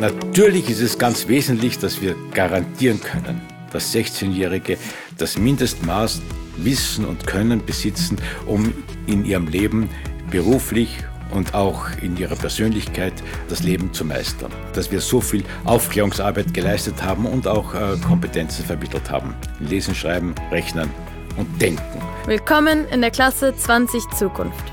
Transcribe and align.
Natürlich 0.00 0.70
ist 0.70 0.80
es 0.80 0.96
ganz 0.96 1.28
wesentlich, 1.28 1.78
dass 1.78 2.00
wir 2.00 2.16
garantieren 2.32 2.98
können, 3.02 3.42
dass 3.70 3.94
16-Jährige 3.94 4.78
das 5.18 5.36
Mindestmaß 5.36 6.22
Wissen 6.56 7.04
und 7.04 7.26
Können 7.26 7.62
besitzen, 7.66 8.16
um 8.46 8.72
in 9.06 9.26
ihrem 9.26 9.46
Leben 9.46 9.90
beruflich 10.30 11.04
und 11.32 11.52
auch 11.52 11.84
in 12.00 12.16
ihrer 12.16 12.34
Persönlichkeit 12.34 13.12
das 13.50 13.62
Leben 13.62 13.92
zu 13.92 14.06
meistern. 14.06 14.50
Dass 14.72 14.90
wir 14.90 15.02
so 15.02 15.20
viel 15.20 15.44
Aufklärungsarbeit 15.66 16.54
geleistet 16.54 17.02
haben 17.02 17.26
und 17.26 17.46
auch 17.46 17.74
äh, 17.74 17.98
Kompetenzen 17.98 18.64
vermittelt 18.64 19.10
haben. 19.10 19.34
Lesen, 19.58 19.94
Schreiben, 19.94 20.34
Rechnen 20.50 20.88
und 21.36 21.60
Denken. 21.60 22.00
Willkommen 22.24 22.86
in 22.88 23.02
der 23.02 23.10
Klasse 23.10 23.54
20 23.54 24.02
Zukunft. 24.18 24.64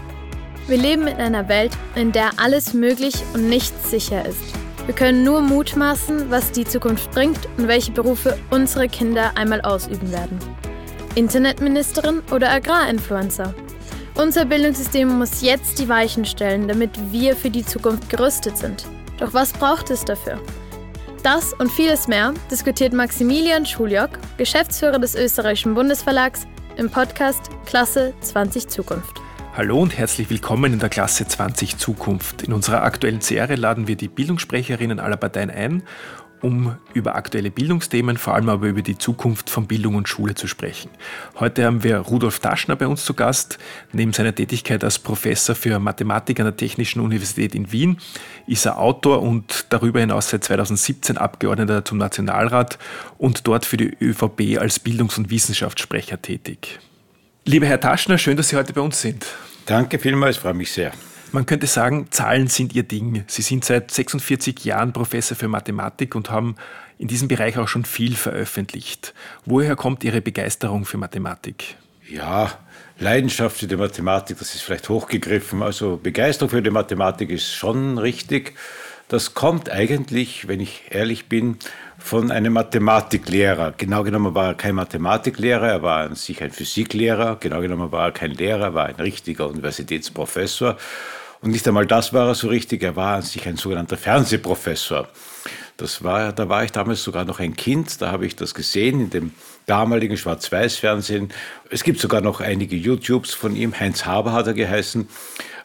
Wir 0.67 0.77
leben 0.77 1.05
in 1.05 1.17
einer 1.17 1.49
Welt, 1.49 1.73
in 1.95 2.13
der 2.13 2.31
alles 2.37 2.73
möglich 2.73 3.15
und 3.33 3.49
nichts 3.49 3.91
sicher 3.91 4.25
ist. 4.25 4.56
Wir 4.87 4.95
können 4.95 5.25
nur 5.25 5.41
mutmaßen, 5.41 6.31
was 6.31 6.53
die 6.53 6.63
Zukunft 6.63 7.11
bringt 7.11 7.39
und 7.57 7.67
welche 7.67 7.91
Berufe 7.91 8.37
unsere 8.51 8.87
Kinder 8.87 9.33
einmal 9.35 9.59
ausüben 9.59 10.13
werden. 10.13 10.39
Internetministerin 11.13 12.23
oder 12.31 12.49
Agrarinfluencer? 12.51 13.53
Unser 14.15 14.45
Bildungssystem 14.45 15.09
muss 15.09 15.41
jetzt 15.41 15.77
die 15.79 15.89
Weichen 15.89 16.23
stellen, 16.23 16.69
damit 16.69 16.91
wir 17.11 17.35
für 17.35 17.49
die 17.49 17.65
Zukunft 17.65 18.09
gerüstet 18.09 18.57
sind. 18.57 18.85
Doch 19.19 19.33
was 19.33 19.51
braucht 19.51 19.89
es 19.91 20.05
dafür? 20.05 20.39
Das 21.21 21.51
und 21.51 21.69
vieles 21.69 22.07
mehr 22.07 22.33
diskutiert 22.49 22.93
Maximilian 22.93 23.65
Schuljock, 23.65 24.11
Geschäftsführer 24.37 24.99
des 24.99 25.15
Österreichischen 25.15 25.75
Bundesverlags, 25.75 26.47
im 26.77 26.89
Podcast 26.89 27.49
Klasse 27.65 28.13
20 28.21 28.69
Zukunft. 28.69 29.26
Hallo 29.57 29.79
und 29.79 29.97
herzlich 29.97 30.29
willkommen 30.29 30.73
in 30.73 30.77
der 30.77 30.89
Klasse 30.89 31.27
20 31.27 31.79
Zukunft. 31.79 32.43
In 32.43 32.53
unserer 32.53 32.83
aktuellen 32.83 33.21
Serie 33.21 33.55
laden 33.55 33.87
wir 33.87 33.95
die 33.95 34.07
Bildungssprecherinnen 34.07 34.99
aller 34.99 35.17
Parteien 35.17 35.49
ein, 35.49 35.81
um 36.43 36.75
über 36.93 37.15
aktuelle 37.15 37.49
Bildungsthemen, 37.49 38.17
vor 38.17 38.35
allem 38.35 38.49
aber 38.49 38.67
über 38.67 38.83
die 38.83 38.99
Zukunft 38.99 39.49
von 39.49 39.65
Bildung 39.65 39.95
und 39.95 40.07
Schule 40.07 40.35
zu 40.35 40.45
sprechen. 40.45 40.91
Heute 41.39 41.65
haben 41.65 41.83
wir 41.83 41.97
Rudolf 41.97 42.39
Taschner 42.39 42.75
bei 42.75 42.85
uns 42.85 43.03
zu 43.03 43.15
Gast. 43.15 43.57
Neben 43.93 44.13
seiner 44.13 44.35
Tätigkeit 44.35 44.83
als 44.83 44.99
Professor 44.99 45.55
für 45.55 45.79
Mathematik 45.79 46.39
an 46.39 46.45
der 46.45 46.55
Technischen 46.55 46.99
Universität 46.99 47.55
in 47.55 47.71
Wien 47.71 47.97
ist 48.45 48.67
er 48.67 48.77
Autor 48.77 49.23
und 49.23 49.65
darüber 49.69 49.99
hinaus 50.01 50.29
seit 50.29 50.43
2017 50.43 51.17
Abgeordneter 51.17 51.83
zum 51.83 51.97
Nationalrat 51.97 52.77
und 53.17 53.47
dort 53.47 53.65
für 53.65 53.77
die 53.77 53.97
ÖVP 53.99 54.59
als 54.59 54.77
Bildungs- 54.77 55.17
und 55.17 55.31
Wissenschaftssprecher 55.31 56.21
tätig. 56.21 56.79
Lieber 57.49 57.65
Herr 57.65 57.79
Taschner, 57.79 58.17
schön, 58.17 58.35
dass 58.35 58.49
Sie 58.49 58.57
heute 58.57 58.73
bei 58.73 58.81
uns 58.81 58.99
sind. 58.99 59.25
Danke 59.65 59.99
vielmals, 59.99 60.35
freue 60.35 60.53
mich 60.53 60.69
sehr. 60.69 60.91
Man 61.31 61.45
könnte 61.45 61.65
sagen, 61.65 62.07
Zahlen 62.11 62.47
sind 62.47 62.75
Ihr 62.75 62.83
Ding. 62.83 63.23
Sie 63.27 63.41
sind 63.41 63.63
seit 63.63 63.89
46 63.89 64.65
Jahren 64.65 64.91
Professor 64.91 65.37
für 65.37 65.47
Mathematik 65.47 66.13
und 66.13 66.29
haben 66.29 66.57
in 66.97 67.07
diesem 67.07 67.29
Bereich 67.29 67.57
auch 67.57 67.69
schon 67.69 67.85
viel 67.85 68.17
veröffentlicht. 68.17 69.13
Woher 69.45 69.77
kommt 69.77 70.03
Ihre 70.03 70.19
Begeisterung 70.19 70.83
für 70.83 70.97
Mathematik? 70.97 71.77
Ja, 72.09 72.51
Leidenschaft 72.99 73.55
für 73.55 73.67
die 73.67 73.77
Mathematik, 73.77 74.39
das 74.39 74.53
ist 74.53 74.63
vielleicht 74.63 74.89
hochgegriffen. 74.89 75.63
Also 75.63 75.95
Begeisterung 75.95 76.49
für 76.49 76.61
die 76.61 76.69
Mathematik 76.69 77.29
ist 77.29 77.53
schon 77.53 77.97
richtig. 77.97 78.55
Das 79.07 79.35
kommt 79.35 79.69
eigentlich, 79.69 80.49
wenn 80.49 80.59
ich 80.59 80.83
ehrlich 80.89 81.29
bin, 81.29 81.59
von 81.97 82.31
einem 82.31 82.53
Mathematiklehrer. 82.53 83.73
Genau 83.75 84.03
genommen 84.03 84.33
war 84.35 84.47
er 84.47 84.53
kein 84.53 84.75
Mathematiklehrer, 84.75 85.67
er 85.67 85.81
war 85.81 86.01
an 86.05 86.15
sich 86.15 86.41
ein 86.41 86.51
Physiklehrer. 86.51 87.37
Genau 87.39 87.61
genommen 87.61 87.91
war 87.91 88.07
er 88.07 88.11
kein 88.11 88.31
Lehrer, 88.31 88.65
er 88.65 88.73
war 88.73 88.85
ein 88.85 88.95
richtiger 88.95 89.47
Universitätsprofessor. 89.47 90.77
Und 91.41 91.51
nicht 91.51 91.67
einmal 91.67 91.85
das 91.85 92.13
war 92.13 92.27
er 92.27 92.35
so 92.35 92.47
richtig, 92.47 92.83
er 92.83 92.95
war 92.95 93.17
an 93.17 93.21
sich 93.21 93.47
ein 93.47 93.57
sogenannter 93.57 93.97
Fernsehprofessor. 93.97 95.07
Das 95.77 96.03
war, 96.03 96.33
da 96.33 96.49
war 96.49 96.63
ich 96.63 96.71
damals 96.71 97.03
sogar 97.03 97.25
noch 97.25 97.39
ein 97.39 97.55
Kind, 97.55 98.01
da 98.01 98.11
habe 98.11 98.25
ich 98.25 98.35
das 98.35 98.55
gesehen 98.55 98.99
in 98.99 99.09
dem 99.09 99.31
damaligen 99.67 100.17
Schwarz-Weiß-Fernsehen. 100.17 101.29
Es 101.69 101.83
gibt 101.83 101.99
sogar 101.99 102.21
noch 102.21 102.39
einige 102.39 102.75
YouTubes 102.75 103.33
von 103.33 103.55
ihm, 103.55 103.77
Heinz 103.77 104.05
Haber 104.05 104.31
hat 104.31 104.47
er 104.47 104.53
geheißen. 104.53 105.07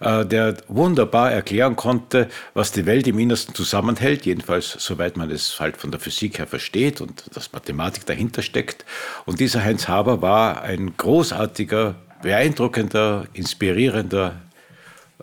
Äh, 0.01 0.27
der 0.27 0.57
wunderbar 0.67 1.31
erklären 1.31 1.77
konnte, 1.77 2.29
was 2.53 2.73
die 2.73 2.85
Welt 2.85 3.07
im 3.07 3.21
Innersten 3.21 3.55
zusammenhält, 3.55 4.27
jedenfalls 4.27 4.73
soweit 4.73 5.17
man 5.17 5.31
es 5.31 5.61
halt 5.61 5.77
von 5.77 5.93
der 5.93 6.01
Physik 6.01 6.41
her 6.41 6.49
versteht 6.49 7.01
und 7.01 7.25
dass 7.35 7.53
Mathematik 7.53 8.05
dahinter 8.05 8.43
steckt. 8.43 8.85
Und 9.25 9.39
dieser 9.39 9.63
Heinz 9.63 9.87
Haber 9.87 10.21
war 10.21 10.63
ein 10.63 10.97
großartiger, 10.97 11.95
beeindruckender, 12.23 13.29
inspirierender 13.33 14.41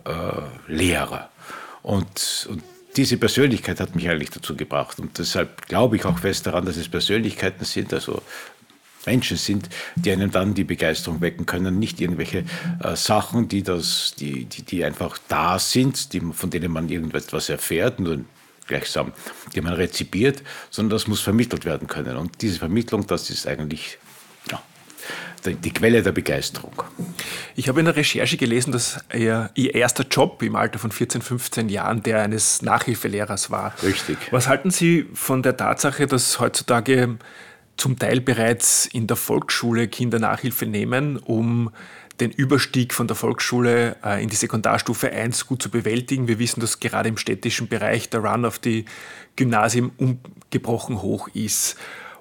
äh, 0.06 0.72
Lehrer. 0.72 1.28
Und, 1.82 2.48
und 2.50 2.62
diese 2.96 3.16
Persönlichkeit 3.18 3.80
hat 3.80 3.94
mich 3.94 4.08
eigentlich 4.08 4.30
dazu 4.30 4.56
gebracht. 4.56 4.98
Und 4.98 5.18
deshalb 5.18 5.66
glaube 5.66 5.96
ich 5.96 6.04
auch 6.04 6.18
fest 6.18 6.46
daran, 6.46 6.64
dass 6.64 6.76
es 6.76 6.88
Persönlichkeiten 6.88 7.64
sind, 7.64 7.92
also 7.92 8.22
Menschen 9.06 9.36
sind, 9.36 9.68
die 9.96 10.12
einem 10.12 10.30
dann 10.30 10.54
die 10.54 10.64
Begeisterung 10.64 11.20
wecken 11.20 11.46
können, 11.46 11.78
nicht 11.78 12.00
irgendwelche 12.00 12.44
äh, 12.82 12.96
Sachen, 12.96 13.48
die, 13.48 13.62
das, 13.62 14.14
die, 14.18 14.44
die, 14.44 14.62
die 14.62 14.84
einfach 14.84 15.18
da 15.28 15.58
sind, 15.58 16.12
die, 16.12 16.20
von 16.20 16.50
denen 16.50 16.70
man 16.70 16.88
irgendetwas 16.88 17.48
erfährt, 17.48 18.00
nur 18.00 18.24
gleichsam, 18.66 19.12
die 19.54 19.60
man 19.60 19.74
rezipiert, 19.74 20.42
sondern 20.70 20.90
das 20.90 21.08
muss 21.08 21.20
vermittelt 21.20 21.64
werden 21.64 21.88
können. 21.88 22.16
Und 22.16 22.40
diese 22.40 22.58
Vermittlung, 22.58 23.06
das 23.06 23.28
ist 23.28 23.46
eigentlich 23.46 23.98
ja, 24.50 24.62
die, 25.44 25.54
die 25.54 25.72
Quelle 25.72 26.02
der 26.02 26.12
Begeisterung. 26.12 26.82
Ich 27.56 27.68
habe 27.68 27.80
in 27.80 27.86
der 27.86 27.96
Recherche 27.96 28.36
gelesen, 28.36 28.70
dass 28.70 29.04
er, 29.08 29.50
Ihr 29.54 29.74
erster 29.74 30.06
Job 30.08 30.42
im 30.42 30.56
Alter 30.56 30.78
von 30.78 30.92
14, 30.92 31.20
15 31.20 31.68
Jahren 31.68 32.02
der 32.02 32.22
eines 32.22 32.62
Nachhilfelehrers 32.62 33.50
war. 33.50 33.74
Richtig. 33.82 34.18
Was 34.30 34.46
halten 34.46 34.70
Sie 34.70 35.06
von 35.14 35.42
der 35.42 35.56
Tatsache, 35.56 36.06
dass 36.06 36.38
heutzutage 36.38 37.18
zum 37.80 37.98
Teil 37.98 38.20
bereits 38.20 38.86
in 38.86 39.06
der 39.06 39.16
Volksschule 39.16 39.88
Kinder 39.88 40.18
Nachhilfe 40.18 40.66
nehmen, 40.66 41.16
um 41.16 41.70
den 42.20 42.30
Überstieg 42.30 42.92
von 42.92 43.06
der 43.06 43.16
Volksschule 43.16 43.96
äh, 44.04 44.22
in 44.22 44.28
die 44.28 44.36
Sekundarstufe 44.36 45.10
1 45.10 45.46
gut 45.46 45.62
zu 45.62 45.70
bewältigen. 45.70 46.28
Wir 46.28 46.38
wissen, 46.38 46.60
dass 46.60 46.80
gerade 46.80 47.08
im 47.08 47.16
städtischen 47.16 47.68
Bereich 47.68 48.10
der 48.10 48.20
Run 48.20 48.44
auf 48.44 48.58
die 48.58 48.84
Gymnasien 49.36 49.90
ungebrochen 49.96 51.00
hoch 51.00 51.28
ist. 51.32 51.76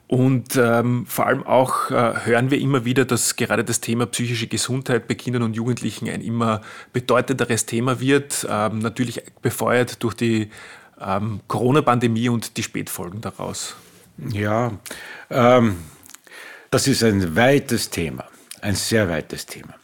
Und 0.08 0.56
ähm, 0.56 1.06
vor 1.06 1.28
allem 1.28 1.46
auch 1.46 1.92
äh, 1.92 2.26
hören 2.26 2.50
wir 2.50 2.60
immer 2.60 2.86
wieder, 2.86 3.06
dass 3.06 3.36
gerade 3.36 3.64
das 3.64 3.82
Thema 3.82 4.06
psychische 4.08 4.48
Gesundheit 4.48 5.08
bei 5.08 5.16
Kindern 5.16 5.44
und 5.44 5.56
Jugendlichen 5.56 6.10
ein 6.10 6.22
immer 6.22 6.62
bedeutenderes 6.94 7.66
Thema 7.66 8.00
wird, 8.00 8.48
ähm, 8.50 8.80
natürlich 8.80 9.22
befeuert 9.42 10.02
durch 10.02 10.16
die 10.16 10.50
ähm, 11.00 11.42
Corona-Pandemie 11.48 12.30
und 12.30 12.58
die 12.58 12.64
Spätfolgen 12.64 13.22
daraus. 13.22 13.76
Ja, 14.32 14.74
ähm, 15.30 15.78
das 16.72 16.88
ist 16.88 17.04
ein 17.04 17.36
weites 17.36 17.90
Thema, 17.90 18.26
ein 18.62 18.76
sehr 18.76 19.10
weites 19.10 19.46
Thema. 19.46 19.76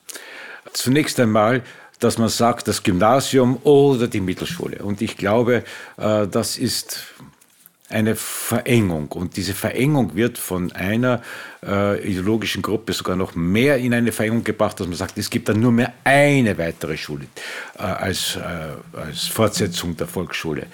Zunächst 0.74 1.20
einmal, 1.20 1.64
dass 2.00 2.18
man 2.18 2.30
sagt, 2.30 2.68
das 2.68 2.84
Gymnasium 2.84 3.58
oder 3.64 4.08
die 4.08 4.20
Mittelschule. 4.20 4.84
Und 4.84 5.02
ich 5.02 5.16
glaube, 5.16 5.64
äh, 5.98 6.28
das 6.28 6.58
ist 6.58 7.16
eine 7.90 8.16
Verengung. 8.16 9.08
Und 9.12 9.38
diese 9.38 9.54
Verengung 9.54 10.16
wird 10.16 10.38
von 10.38 10.72
einer 10.74 11.22
äh, 11.66 12.06
ideologischen 12.06 12.62
Gruppe 12.62 12.94
sogar 12.94 13.16
noch 13.16 13.36
mehr 13.36 13.78
in 13.78 13.94
eine 13.94 14.12
Verengung 14.12 14.44
gebracht, 14.44 14.80
dass 14.80 14.88
man 14.88 14.98
sagt, 14.98 15.18
es 15.18 15.30
gibt 15.30 15.48
dann 15.48 15.60
nur 15.60 15.72
mehr 15.72 15.94
eine 16.04 16.58
weitere 16.58 16.98
Schule 16.98 17.28
äh, 17.78 17.84
als, 17.84 18.36
äh, 18.36 18.98
als 18.98 19.28
Fortsetzung 19.28 19.96
der 19.96 20.08
Volksschule. 20.08 20.66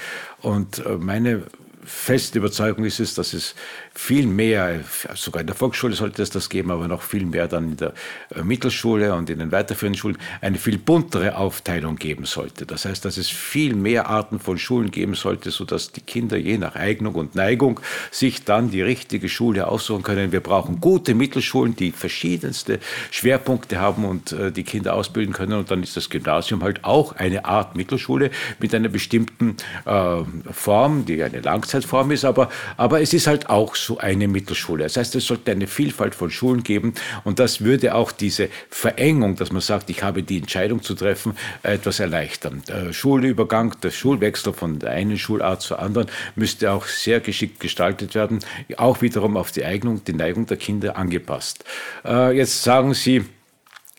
Und 0.42 0.84
äh, 0.86 0.98
meine 0.98 1.44
feste 1.84 2.40
Überzeugung 2.40 2.86
ist 2.86 3.00
es, 3.00 3.14
dass 3.16 3.34
es 3.34 3.56
viel 3.94 4.26
mehr, 4.26 4.80
sogar 5.16 5.42
in 5.42 5.48
der 5.48 5.56
Volksschule 5.56 5.94
sollte 5.94 6.22
es 6.22 6.30
das 6.30 6.50
geben, 6.50 6.72
aber 6.72 6.88
noch 6.88 7.02
viel 7.02 7.26
mehr 7.26 7.48
dann 7.48 7.72
in 7.72 7.78
der 7.78 7.94
äh, 8.34 8.42
Mittelschule 8.42 9.14
und 9.14 9.30
in 9.30 9.40
den 9.40 9.52
weiterführenden 9.52 10.00
Schulen 10.00 10.18
eine 10.40 10.58
viel 10.58 10.78
buntere 10.78 11.36
Aufteilung 11.36 11.98
geben 11.98 12.26
sollte. 12.26 12.66
Das 12.66 12.86
heißt, 12.86 13.04
dass 13.04 13.18
es 13.18 13.30
viel 13.30 13.76
mehr 13.76 14.08
Arten 14.08 14.40
von 14.40 14.58
Schulen 14.58 14.92
geben 14.92 15.14
sollte, 15.14 15.52
sodass 15.52 15.92
die 15.92 16.02
Kinder 16.02 16.38
je 16.38 16.58
nach 16.58 16.76
Eignung 16.76 17.16
und 17.16 17.36
Neigung 17.36 17.82
sich 18.12 18.46
dann 18.46 18.72
die 18.72 18.82
richtige 18.82 19.28
Schule 19.28 19.68
aussuchen 19.68 20.04
können. 20.04 20.32
Wir 20.32 20.40
brauchen 20.40 20.80
gute 20.80 21.14
Mittelschulen, 21.14 21.76
die 21.76 21.92
verschiedenste 21.92 22.80
Schwerpunkte 23.12 23.80
haben 23.80 24.06
und 24.06 24.32
äh, 24.32 24.54
die 24.54 24.64
Kinder 24.64 24.94
ausbilden 24.94 25.34
können. 25.34 25.54
Und 25.54 25.70
dann 25.70 25.84
ist 25.84 25.98
das 25.98 26.10
Gymnasium 26.10 26.64
halt 26.64 26.86
auch 26.86 27.18
eine 27.18 27.44
Art 27.44 27.76
Mittelschule 27.76 28.32
mit 28.60 28.74
einer 28.74 28.90
bestimmten 28.90 29.58
äh, 29.86 30.24
Form, 30.52 31.06
die 31.06 31.22
eine 31.22 31.42
Langzeitform 31.42 32.12
ist, 32.12 32.24
aber, 32.24 32.50
aber 32.78 33.02
es 33.02 33.14
ist 33.14 33.28
halt 33.28 33.50
auch 33.50 33.76
so 33.86 33.98
eine 33.98 34.28
Mittelschule. 34.28 34.84
Das 34.84 34.98
heißt, 34.98 35.16
es 35.16 35.26
sollte 35.26 35.52
eine 35.52 35.68
Vielfalt 35.68 36.16
von 36.16 36.30
Schulen 36.30 36.64
geben 36.64 36.94
und 37.24 37.40
das 37.40 37.62
würde 37.62 37.96
auch 37.96 38.12
diese 38.12 38.50
Verengung, 38.70 39.36
dass 39.36 39.52
man 39.52 39.62
sagt, 39.62 39.90
ich 39.90 40.04
habe 40.04 40.24
die 40.24 40.38
Entscheidung 40.38 40.82
zu 40.82 40.96
treffen, 40.96 41.36
etwas 41.64 42.00
erleichtern. 42.00 42.64
Der 42.68 42.94
Schulübergang, 42.94 43.76
der 43.82 43.92
Schulwechsel 43.92 44.54
von 44.54 44.80
der 44.80 44.92
einen 44.92 45.18
Schulart 45.18 45.62
zur 45.62 45.80
anderen 45.80 46.08
müsste 46.36 46.72
auch 46.72 46.86
sehr 46.86 47.20
geschickt 47.20 47.60
gestaltet 47.60 48.16
werden, 48.16 48.40
auch 48.78 49.02
wiederum 49.02 49.38
auf 49.38 49.52
die 49.52 49.66
Eignung, 49.66 50.04
die 50.04 50.14
Neigung 50.14 50.46
der 50.46 50.58
Kinder 50.58 50.96
angepasst. 50.96 51.64
Äh, 52.06 52.38
jetzt 52.38 52.64
sagen 52.64 52.94
Sie, 52.94 53.24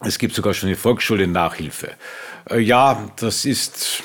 es 0.00 0.18
gibt 0.18 0.34
sogar 0.34 0.54
schon 0.54 0.68
eine 0.68 0.76
Volksschule 0.76 1.26
Nachhilfe. 1.26 1.92
Äh, 2.50 2.58
ja, 2.58 3.10
das 3.16 3.44
ist 3.44 4.02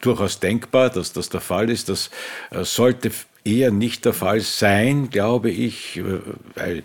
durchaus 0.00 0.38
denkbar, 0.38 0.90
dass 0.90 1.12
das 1.12 1.28
der 1.28 1.40
Fall 1.40 1.70
ist. 1.70 1.88
Das 1.88 2.10
äh, 2.50 2.64
sollte 2.64 3.10
eher 3.44 3.70
nicht 3.70 4.04
der 4.04 4.12
Fall 4.12 4.40
sein, 4.40 5.10
glaube 5.10 5.50
ich, 5.50 5.98
äh, 5.98 6.20
weil 6.54 6.82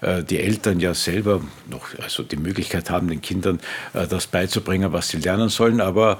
äh, 0.00 0.22
die 0.22 0.38
Eltern 0.38 0.80
ja 0.80 0.94
selber 0.94 1.42
noch 1.68 1.98
also 1.98 2.22
die 2.22 2.36
Möglichkeit 2.36 2.90
haben, 2.90 3.08
den 3.08 3.20
Kindern 3.20 3.60
das 3.92 4.26
beizubringen, 4.26 4.92
was 4.92 5.08
sie 5.08 5.18
lernen 5.18 5.48
sollen. 5.48 5.80
Aber 5.80 6.18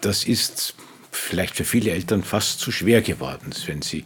das 0.00 0.24
ist 0.24 0.74
vielleicht 1.10 1.56
für 1.56 1.64
viele 1.64 1.90
Eltern 1.90 2.22
fast 2.22 2.60
zu 2.60 2.70
schwer 2.72 3.02
geworden, 3.02 3.50
wenn 3.66 3.82
sie 3.82 4.04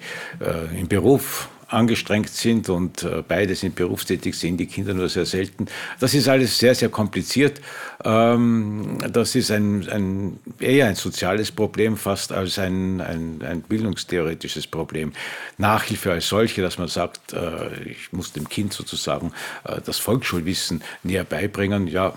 im 0.77 0.89
Beruf 0.89 1.49
angestrengt 1.69 2.29
sind 2.29 2.69
und 2.69 3.03
äh, 3.03 3.23
beide 3.27 3.55
sind 3.55 3.75
berufstätig, 3.75 4.37
sehen 4.39 4.57
die 4.57 4.67
Kinder 4.67 4.95
nur 4.95 5.09
sehr 5.09 5.27
selten. 5.27 5.67
Das 6.01 6.15
ist 6.15 6.29
alles 6.29 6.59
sehr, 6.59 6.75
sehr 6.75 6.89
kompliziert. 6.89 7.61
Ähm, 8.05 8.99
das 9.11 9.35
ist 9.35 9.51
ein, 9.51 9.89
ein, 9.89 10.39
eher 10.61 10.87
ein 10.87 10.95
soziales 10.95 11.53
Problem 11.53 11.97
fast 11.97 12.33
als 12.33 12.59
ein, 12.59 13.01
ein, 13.01 13.43
ein 13.43 13.63
bildungstheoretisches 13.63 14.67
Problem. 14.67 15.13
Nachhilfe 15.59 16.13
als 16.13 16.29
solche, 16.29 16.63
dass 16.63 16.79
man 16.79 16.89
sagt, 16.89 17.33
äh, 17.33 17.83
ich 17.85 18.13
muss 18.13 18.33
dem 18.33 18.49
Kind 18.49 18.73
sozusagen 18.73 19.33
äh, 19.65 19.81
das 19.85 19.99
Volksschulwissen 19.99 20.83
näher 21.03 21.25
beibringen, 21.25 21.87
ja, 21.87 22.15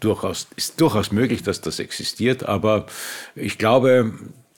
durchaus, 0.00 0.46
ist 0.56 0.80
durchaus 0.80 1.12
möglich, 1.12 1.42
dass 1.42 1.60
das 1.60 1.78
existiert, 1.78 2.44
aber 2.44 2.86
ich 3.34 3.58
glaube, 3.58 4.12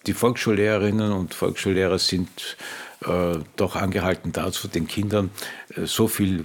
die 0.06 0.12
Volksschullehrerinnen 0.12 1.12
und 1.12 1.34
Volksschullehrer 1.34 1.98
sind 1.98 2.56
äh, 3.06 3.38
doch 3.56 3.76
angehalten 3.76 4.32
dazu, 4.32 4.68
den 4.68 4.86
Kindern 4.86 5.30
äh, 5.76 5.86
so 5.86 6.08
viel 6.08 6.44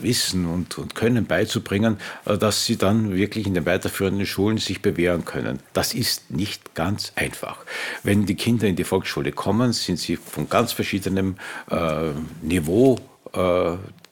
Wissen 0.00 0.46
und, 0.46 0.78
und 0.78 0.94
Können 0.94 1.26
beizubringen, 1.26 1.98
äh, 2.24 2.36
dass 2.36 2.66
sie 2.66 2.76
dann 2.76 3.14
wirklich 3.14 3.46
in 3.46 3.54
den 3.54 3.66
weiterführenden 3.66 4.26
Schulen 4.26 4.58
sich 4.58 4.82
bewähren 4.82 5.24
können. 5.24 5.60
Das 5.72 5.94
ist 5.94 6.30
nicht 6.30 6.74
ganz 6.74 7.12
einfach. 7.14 7.58
Wenn 8.02 8.26
die 8.26 8.34
Kinder 8.34 8.66
in 8.66 8.76
die 8.76 8.84
Volksschule 8.84 9.32
kommen, 9.32 9.72
sind 9.72 9.98
sie 9.98 10.16
von 10.16 10.48
ganz 10.48 10.72
verschiedenem 10.72 11.36
Niveau 12.42 12.98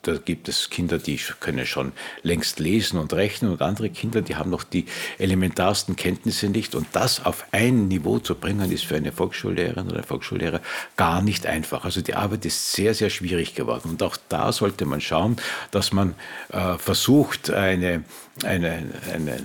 da 0.02 0.16
gibt 0.16 0.48
es 0.48 0.70
Kinder, 0.70 0.98
die 0.98 1.20
können 1.40 1.66
schon 1.66 1.92
längst 2.22 2.58
lesen 2.58 2.98
und 2.98 3.12
rechnen 3.12 3.52
und 3.52 3.60
andere 3.60 3.90
Kinder, 3.90 4.22
die 4.22 4.36
haben 4.36 4.50
noch 4.50 4.64
die 4.64 4.86
elementarsten 5.18 5.94
Kenntnisse 5.94 6.48
nicht. 6.48 6.74
Und 6.74 6.86
das 6.92 7.24
auf 7.24 7.44
ein 7.52 7.88
Niveau 7.88 8.18
zu 8.18 8.34
bringen, 8.34 8.72
ist 8.72 8.86
für 8.86 8.96
eine 8.96 9.12
Volksschullehrerin 9.12 9.86
oder 9.86 9.96
einen 9.96 10.04
Volksschullehrer 10.04 10.60
gar 10.96 11.20
nicht 11.20 11.46
einfach. 11.46 11.84
Also 11.84 12.00
die 12.00 12.14
Arbeit 12.14 12.46
ist 12.46 12.72
sehr, 12.72 12.94
sehr 12.94 13.10
schwierig 13.10 13.54
geworden. 13.54 13.90
Und 13.90 14.02
auch 14.02 14.16
da 14.28 14.52
sollte 14.52 14.86
man 14.86 15.02
schauen, 15.02 15.36
dass 15.70 15.92
man 15.92 16.14
äh, 16.50 16.78
versucht, 16.78 17.50
eine, 17.50 18.04
eine, 18.42 18.82
eine 19.12 19.42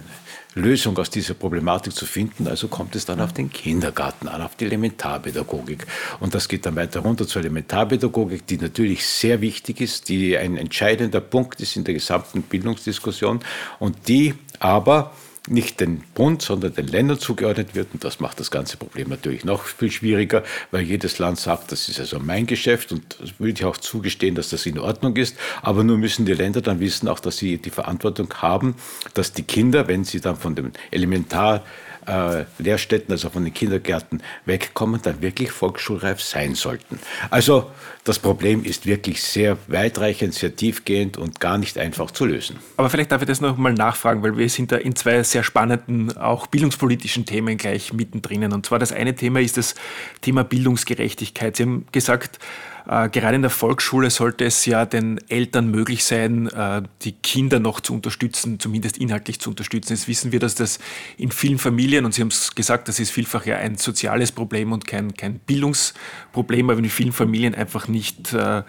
Lösung 0.55 0.97
aus 0.97 1.09
dieser 1.09 1.33
Problematik 1.33 1.93
zu 1.93 2.05
finden. 2.05 2.47
Also 2.47 2.69
kommt 2.69 2.95
es 2.95 3.05
dann 3.05 3.19
auf 3.19 3.33
den 3.33 3.51
Kindergarten 3.51 4.27
an, 4.27 4.41
auf 4.41 4.55
die 4.55 4.65
Elementarpädagogik. 4.65 5.85
Und 6.21 6.33
das 6.33 6.47
geht 6.47 6.65
dann 6.65 6.75
weiter 6.77 7.01
runter 7.01 7.27
zur 7.27 7.41
Elementarpädagogik, 7.41 8.47
die 8.47 8.57
natürlich 8.57 9.05
sehr 9.05 9.41
wichtig 9.41 9.81
ist, 9.81 10.07
die 10.09 10.37
ein 10.37 10.57
entscheidender 10.57 11.19
Punkt 11.19 11.59
ist 11.59 11.75
in 11.75 11.83
der 11.83 11.93
gesamten 11.93 12.41
Bildungsdiskussion 12.41 13.41
und 13.79 14.07
die 14.07 14.33
aber 14.59 15.11
nicht 15.47 15.79
den 15.79 16.03
Bund, 16.13 16.41
sondern 16.41 16.73
den 16.73 16.87
Ländern 16.87 17.19
zugeordnet 17.19 17.75
wird. 17.75 17.89
Und 17.93 18.03
das 18.03 18.19
macht 18.19 18.39
das 18.39 18.51
ganze 18.51 18.77
Problem 18.77 19.09
natürlich 19.09 19.45
noch 19.45 19.63
viel 19.63 19.91
schwieriger, 19.91 20.43
weil 20.71 20.81
jedes 20.81 21.19
Land 21.19 21.39
sagt, 21.39 21.71
das 21.71 21.87
ist 21.89 21.99
also 21.99 22.19
mein 22.19 22.45
Geschäft 22.45 22.91
und 22.91 23.17
würde 23.39 23.53
ich 23.53 23.65
auch 23.65 23.77
zugestehen, 23.77 24.35
dass 24.35 24.49
das 24.49 24.65
in 24.65 24.79
Ordnung 24.79 25.15
ist. 25.15 25.37
Aber 25.61 25.83
nur 25.83 25.97
müssen 25.97 26.25
die 26.25 26.33
Länder 26.33 26.61
dann 26.61 26.79
wissen 26.79 27.07
auch, 27.07 27.19
dass 27.19 27.37
sie 27.37 27.57
die 27.57 27.69
Verantwortung 27.69 28.33
haben, 28.35 28.75
dass 29.13 29.33
die 29.33 29.43
Kinder, 29.43 29.87
wenn 29.87 30.03
sie 30.03 30.19
dann 30.19 30.35
von 30.35 30.55
dem 30.55 30.71
Elementar 30.91 31.63
äh, 32.07 32.45
Lehrstätten, 32.59 33.11
also 33.11 33.29
von 33.29 33.43
den 33.43 33.53
Kindergärten 33.53 34.21
wegkommen, 34.45 35.01
dann 35.01 35.21
wirklich 35.21 35.51
volksschulreif 35.51 36.21
sein 36.21 36.55
sollten. 36.55 36.99
Also 37.29 37.71
das 38.03 38.19
Problem 38.19 38.63
ist 38.63 38.85
wirklich 38.85 39.23
sehr 39.23 39.57
weitreichend, 39.67 40.33
sehr 40.33 40.55
tiefgehend 40.55 41.17
und 41.17 41.39
gar 41.39 41.57
nicht 41.57 41.77
einfach 41.77 42.11
zu 42.11 42.25
lösen. 42.25 42.57
Aber 42.77 42.89
vielleicht 42.89 43.11
darf 43.11 43.21
ich 43.21 43.27
das 43.27 43.41
noch 43.41 43.57
mal 43.57 43.73
nachfragen, 43.73 44.21
weil 44.21 44.37
wir 44.37 44.49
sind 44.49 44.71
da 44.71 44.77
in 44.77 44.95
zwei 44.95 45.23
sehr 45.23 45.43
spannenden, 45.43 46.15
auch 46.17 46.47
bildungspolitischen 46.47 47.25
Themen 47.25 47.57
gleich 47.57 47.93
mittendrin. 47.93 48.53
Und 48.53 48.65
zwar 48.65 48.79
das 48.79 48.91
eine 48.91 49.15
Thema 49.15 49.39
ist 49.39 49.57
das 49.57 49.75
Thema 50.21 50.43
Bildungsgerechtigkeit. 50.43 51.55
Sie 51.55 51.63
haben 51.63 51.87
gesagt, 51.91 52.39
äh, 52.87 53.09
gerade 53.09 53.35
in 53.35 53.41
der 53.41 53.51
Volksschule 53.51 54.09
sollte 54.09 54.45
es 54.45 54.65
ja 54.65 54.85
den 54.85 55.19
Eltern 55.29 55.69
möglich 55.69 56.03
sein, 56.03 56.47
äh, 56.47 56.83
die 57.01 57.13
Kinder 57.13 57.59
noch 57.59 57.79
zu 57.79 57.93
unterstützen, 57.93 58.59
zumindest 58.59 58.97
inhaltlich 58.97 59.39
zu 59.39 59.49
unterstützen. 59.49 59.93
Jetzt 59.93 60.07
wissen 60.07 60.31
wir, 60.31 60.39
dass 60.39 60.55
das 60.55 60.79
in 61.17 61.31
vielen 61.31 61.57
Familien, 61.57 62.05
und 62.05 62.13
Sie 62.13 62.21
haben 62.21 62.29
es 62.29 62.53
gesagt, 62.55 62.87
das 62.87 62.99
ist 62.99 63.11
vielfach 63.11 63.45
ja 63.45 63.57
ein 63.57 63.77
soziales 63.77 64.31
Problem 64.31 64.71
und 64.71 64.85
kein, 64.85 65.13
kein 65.13 65.39
Bildungsproblem, 65.39 66.69
aber 66.69 66.79
in 66.79 66.89
vielen 66.89 67.13
Familien 67.13 67.55
einfach 67.55 67.87
nicht 67.87 68.33
äh, 68.33 68.63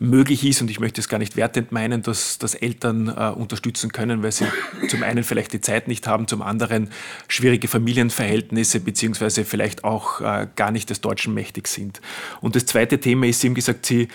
möglich 0.00 0.44
ist, 0.46 0.62
und 0.62 0.70
ich 0.70 0.80
möchte 0.80 1.00
es 1.00 1.08
gar 1.08 1.18
nicht 1.18 1.36
wertend 1.36 1.72
meinen, 1.72 2.02
dass, 2.02 2.38
dass 2.38 2.54
Eltern 2.54 3.08
äh, 3.08 3.30
unterstützen 3.30 3.92
können, 3.92 4.22
weil 4.22 4.32
sie 4.32 4.46
zum 4.88 5.02
einen 5.02 5.22
vielleicht 5.22 5.52
die 5.52 5.60
Zeit 5.60 5.88
nicht 5.88 6.06
haben, 6.06 6.26
zum 6.26 6.40
anderen 6.40 6.88
schwierige 7.28 7.68
Familienverhältnisse 7.68 8.80
beziehungsweise 8.80 9.44
vielleicht 9.44 9.84
auch 9.84 10.22
äh, 10.22 10.48
gar 10.56 10.70
nicht 10.70 10.88
des 10.88 11.02
Deutschen 11.02 11.34
mächtig 11.34 11.68
sind. 11.68 12.00
Und 12.40 12.56
das 12.56 12.64
zweite 12.64 12.98
Thema 12.98 13.26
ist, 13.26 13.42
Sie 13.42 13.48
haben 13.48 13.54
gesagt, 13.54 13.84
Sie 13.84 14.08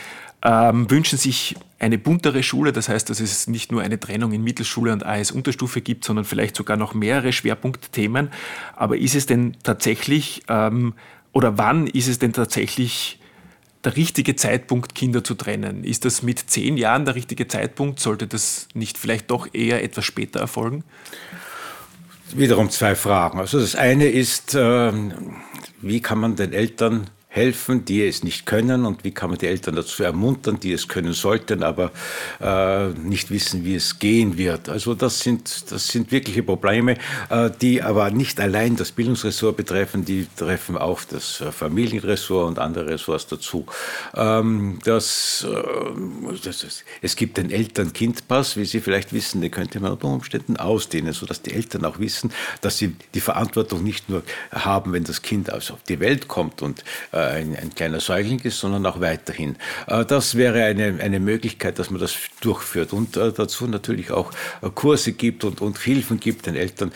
ähm, 0.44 0.90
wünschen 0.90 1.20
sich 1.20 1.56
eine 1.78 2.00
buntere 2.00 2.42
Schule, 2.42 2.72
das 2.72 2.90
heißt, 2.90 3.10
dass 3.12 3.20
es 3.20 3.48
nicht 3.48 3.72
nur 3.72 3.84
eine 3.84 4.00
Trennung 4.00 4.32
in 4.32 4.44
Mittelschule 4.44 4.92
und 4.92 5.06
AS-Unterstufe 5.06 5.82
gibt, 5.82 6.04
sondern 6.04 6.26
vielleicht 6.26 6.56
sogar 6.56 6.78
noch 6.78 6.96
mehrere 6.96 7.32
Schwerpunktthemen. 7.32 8.32
Aber 8.76 8.98
ist 8.98 9.14
es 9.14 9.28
denn 9.28 9.56
tatsächlich 9.62 10.44
ähm, 10.50 10.96
oder 11.32 11.60
wann 11.60 11.86
ist 11.86 12.08
es 12.08 12.18
denn 12.18 12.34
tatsächlich 12.34 13.20
der 13.86 13.96
richtige 13.96 14.36
Zeitpunkt, 14.36 14.96
Kinder 14.96 15.24
zu 15.24 15.36
trennen? 15.36 15.84
Ist 15.84 16.06
das 16.06 16.24
mit 16.24 16.40
zehn 16.40 16.78
Jahren 16.78 17.06
der 17.06 17.16
richtige 17.16 17.48
Zeitpunkt? 17.48 18.00
Sollte 18.00 18.28
das 18.28 18.68
nicht 18.74 18.98
vielleicht 18.98 19.32
doch 19.32 19.48
eher 19.54 19.84
etwas 19.84 20.06
später 20.06 20.40
erfolgen? 20.40 20.84
Wiederum 22.34 22.70
zwei 22.70 22.96
Fragen. 22.96 23.40
Also 23.40 23.60
das 23.60 23.76
eine 23.76 24.08
ist, 24.08 24.56
ähm, 24.56 25.14
wie 25.82 26.02
kann 26.02 26.20
man 26.20 26.36
den 26.36 26.54
Eltern 26.54 27.10
helfen, 27.36 27.84
die 27.84 28.08
es 28.08 28.24
nicht 28.24 28.46
können 28.46 28.86
und 28.86 29.04
wie 29.04 29.12
kann 29.12 29.30
man 29.30 29.38
die 29.38 29.48
Eltern 29.48 29.76
dazu 29.76 30.04
ermuntern, 30.04 30.58
die 30.58 30.72
es 30.72 30.88
können 30.88 31.12
sollten, 31.12 31.64
aber 31.64 31.92
äh, 32.40 32.88
nicht 32.90 33.30
wissen, 33.30 33.66
wie 33.66 33.76
es 33.76 34.00
gehen 34.00 34.38
wird. 34.38 34.70
Also 34.70 34.96
das 34.96 35.20
sind, 35.20 35.70
das 35.70 35.90
sind 35.90 36.14
wirkliche 36.14 36.44
Probleme, 36.44 36.98
äh, 37.30 37.52
die 37.62 37.82
aber 37.82 38.10
nicht 38.10 38.39
allein 38.39 38.77
das 38.77 38.94
Bildungsressort 38.94 39.58
betreffen, 39.58 40.06
die 40.06 40.27
treffen 40.38 40.77
auch 40.77 41.01
das 41.04 41.42
äh, 41.42 41.51
Familienressort 41.51 42.48
und 42.48 42.60
andere 42.60 42.92
Ressorts 42.92 43.27
dazu. 43.27 43.65
Ähm, 44.15 44.80
das, 44.86 45.46
äh, 45.50 46.38
das, 46.42 46.86
es 47.01 47.15
gibt 47.18 47.36
den 47.36 47.51
Eltern-Kind-Pass, 47.51 48.56
wie 48.56 48.63
Sie 48.63 48.80
vielleicht 48.80 49.12
wissen, 49.12 49.42
den 49.42 49.51
könnte 49.51 49.82
man 49.82 49.92
unter 49.92 50.08
Umständen 50.08 50.56
ausdehnen, 50.56 51.12
sodass 51.12 51.42
die 51.42 51.54
Eltern 51.54 51.84
auch 51.84 52.00
wissen, 52.00 52.32
dass 52.62 52.77
sie 52.77 52.96
die 53.13 53.20
Verantwortung 53.20 53.84
nicht 53.84 54.10
nur 54.10 54.24
haben, 54.51 54.94
wenn 54.94 55.04
das 55.04 55.22
Kind 55.22 55.50
also 55.50 55.74
auf 55.74 55.84
die 55.84 56.00
Welt 56.00 56.30
kommt 56.30 56.62
und 56.62 56.84
äh, 57.12 57.25
ein, 57.27 57.55
ein, 57.55 57.74
kleiner 57.75 58.00
Säugling 58.00 58.39
ist, 58.39 58.60
sondern 58.60 58.86
auch 58.86 59.00
weiterhin. 59.00 59.55
Äh, 59.88 60.05
das 60.05 60.36
wäre 60.36 60.63
eine, 60.63 61.00
eine 61.01 61.20
Möglichkeit, 61.20 61.79
dass 61.79 61.89
man 61.89 62.00
das 62.00 62.15
durchführt 62.41 62.94
und 62.94 63.17
äh, 63.17 63.32
dazu 63.32 63.67
natürlich 63.67 64.12
auch 64.12 64.32
äh, 64.62 64.70
Kurse 64.74 65.13
gibt 65.13 65.44
und, 65.44 65.62
und 65.62 65.77
Hilfen 65.77 66.20
gibt 66.20 66.46
den 66.46 66.55
Eltern, 66.55 66.91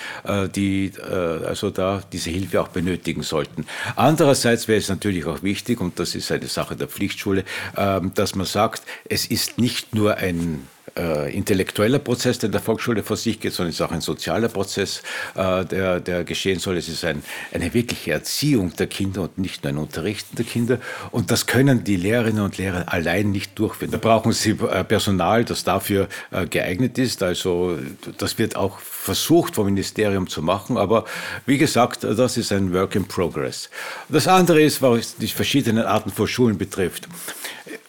die 0.56 0.92
also 1.00 1.70
da 1.70 2.02
diese 2.12 2.30
Hilfe 2.30 2.62
auch 2.62 2.68
benötigen 2.70 3.24
sollten. 3.24 3.66
Andererseits 3.96 4.68
wäre 4.68 4.80
es 4.80 4.90
natürlich 4.90 5.26
auch 5.26 5.44
wichtig, 5.44 5.82
und 5.82 6.00
das 6.00 6.16
ist 6.16 6.32
eine 6.32 6.48
Sache 6.48 6.76
der 6.76 6.88
Pflichtschule, 6.88 7.44
ähm, 7.78 8.12
dass 8.16 8.36
man 8.36 8.46
sagt, 8.46 8.84
es 9.06 9.26
ist 9.26 9.58
nicht 9.58 9.94
nur 9.96 10.18
ein 10.18 10.68
äh, 10.98 11.36
intellektueller 11.36 12.00
Prozess, 12.00 12.40
der 12.40 12.48
in 12.48 12.52
der 12.52 12.62
Volksschule 12.62 13.04
vor 13.04 13.18
sich 13.18 13.40
geht, 13.40 13.54
sondern 13.54 13.70
es 13.70 13.76
ist 13.76 13.82
auch 13.82 13.92
ein 13.92 14.02
sozialer 14.02 14.50
Prozess, 14.50 15.02
äh, 15.36 15.66
der, 15.66 16.00
der 16.00 16.24
geschehen 16.24 16.60
soll. 16.60 16.78
Es 16.78 16.90
ist 16.90 17.06
ein, 17.06 17.24
eine 17.54 17.74
wirkliche 17.74 18.12
Erziehung 18.12 18.76
der 18.76 18.88
Kinder 18.88 19.24
und 19.24 19.38
nicht 19.38 19.64
nur 19.64 19.74
ein 19.74 19.78
Unterrichten 19.78 20.36
der 20.36 20.46
Kinder. 20.46 20.80
Und 21.12 21.32
das 21.32 21.46
können 21.46 21.84
die 21.84 21.96
Lehrerinnen 21.96 22.44
und 22.44 22.58
Lehrer 22.58 22.92
allein 22.92 23.32
nicht 23.32 23.58
durchführen. 23.58 23.92
Da 23.92 23.98
brauchen 23.98 24.32
sie 24.32 24.52
äh, 24.52 24.84
Personal, 24.84 25.46
das 25.46 25.64
dafür 25.64 26.08
äh, 26.32 26.46
geeignet 26.46 26.98
ist. 26.98 27.24
Also 27.24 27.78
das 28.18 28.38
wird 28.38 28.56
auch 28.56 28.80
versucht 28.80 29.56
vom 29.56 29.66
Ministerium 29.66 30.28
zu 30.28 30.42
machen. 30.42 30.78
Aber 30.78 31.06
wie 31.46 31.58
gesagt, 31.58 32.04
das 32.04 32.38
ist 32.38 32.52
ein 32.52 32.74
Work 32.74 32.96
in 32.96 33.06
Progress. 33.06 33.70
Das 34.10 34.28
andere 34.28 34.62
ist, 34.62 34.82
was 34.82 35.16
die 35.18 35.28
verschiedenen 35.28 35.86
Arten 35.86 36.12
von 36.12 36.28
Schulen 36.28 36.58
betrifft 36.58 37.08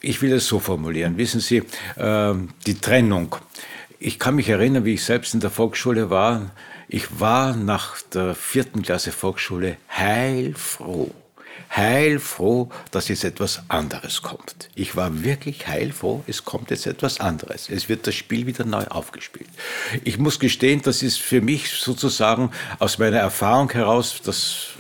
ich 0.00 0.22
will 0.22 0.32
es 0.32 0.46
so 0.46 0.58
formulieren. 0.58 1.16
Wissen 1.16 1.40
Sie, 1.40 1.62
äh, 1.96 2.34
die 2.66 2.80
Trennung. 2.80 3.36
Ich 3.98 4.18
kann 4.18 4.34
mich 4.34 4.48
erinnern, 4.48 4.84
wie 4.84 4.94
ich 4.94 5.04
selbst 5.04 5.34
in 5.34 5.40
der 5.40 5.50
Volksschule 5.50 6.10
war. 6.10 6.50
Ich 6.88 7.20
war 7.20 7.54
nach 7.54 8.00
der 8.14 8.34
vierten 8.34 8.82
Klasse 8.82 9.12
Volksschule 9.12 9.76
heilfroh, 9.96 11.10
heilfroh, 11.76 12.70
dass 12.90 13.08
jetzt 13.08 13.22
etwas 13.22 13.62
anderes 13.68 14.22
kommt. 14.22 14.70
Ich 14.74 14.96
war 14.96 15.22
wirklich 15.22 15.68
heilfroh, 15.68 16.24
es 16.26 16.44
kommt 16.44 16.70
jetzt 16.70 16.86
etwas 16.86 17.20
anderes. 17.20 17.68
Es 17.70 17.88
wird 17.88 18.06
das 18.06 18.16
Spiel 18.16 18.46
wieder 18.46 18.64
neu 18.64 18.86
aufgespielt. 18.86 19.50
Ich 20.02 20.18
muss 20.18 20.40
gestehen, 20.40 20.82
das 20.82 21.02
ist 21.02 21.20
für 21.20 21.40
mich 21.40 21.70
sozusagen 21.70 22.50
aus 22.80 22.98
meiner 22.98 23.18
Erfahrung 23.18 23.70
heraus 23.70 24.20
das 24.24 24.70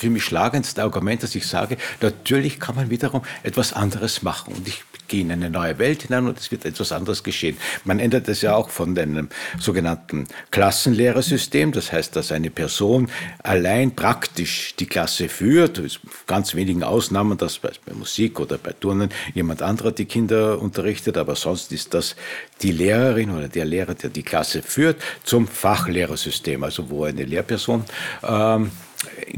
für 0.00 0.08
mich 0.08 0.24
schlagendste 0.24 0.82
Argument, 0.82 1.22
dass 1.22 1.34
ich 1.34 1.46
sage, 1.46 1.76
natürlich 2.00 2.58
kann 2.58 2.74
man 2.74 2.88
wiederum 2.88 3.22
etwas 3.42 3.74
anderes 3.74 4.22
machen. 4.22 4.54
Und 4.54 4.66
ich 4.66 4.82
gehe 5.08 5.20
in 5.20 5.30
eine 5.30 5.50
neue 5.50 5.78
Welt 5.78 6.04
hinein 6.04 6.26
und 6.26 6.38
es 6.38 6.50
wird 6.50 6.64
etwas 6.64 6.92
anderes 6.92 7.22
geschehen. 7.22 7.58
Man 7.84 7.98
ändert 7.98 8.28
es 8.28 8.40
ja 8.40 8.54
auch 8.54 8.70
von 8.70 8.96
einem 8.96 9.28
sogenannten 9.58 10.26
Klassenlehrersystem, 10.52 11.72
das 11.72 11.92
heißt, 11.92 12.16
dass 12.16 12.32
eine 12.32 12.48
Person 12.48 13.10
allein 13.42 13.94
praktisch 13.94 14.74
die 14.76 14.86
Klasse 14.86 15.28
führt, 15.28 15.82
ganz 16.26 16.54
wenigen 16.54 16.82
Ausnahmen, 16.82 17.36
dass 17.36 17.58
bei 17.58 17.72
Musik 17.92 18.40
oder 18.40 18.56
bei 18.56 18.72
Turnen 18.72 19.10
jemand 19.34 19.60
anderer 19.60 19.92
die 19.92 20.06
Kinder 20.06 20.58
unterrichtet, 20.60 21.18
aber 21.18 21.36
sonst 21.36 21.72
ist 21.72 21.92
das 21.92 22.16
die 22.62 22.72
Lehrerin 22.72 23.30
oder 23.30 23.48
der 23.48 23.66
Lehrer, 23.66 23.94
der 23.94 24.10
die 24.10 24.22
Klasse 24.22 24.62
führt, 24.62 25.02
zum 25.24 25.46
Fachlehrersystem, 25.46 26.62
also 26.62 26.88
wo 26.88 27.04
eine 27.04 27.24
Lehrperson 27.24 27.84
ähm, 28.22 28.70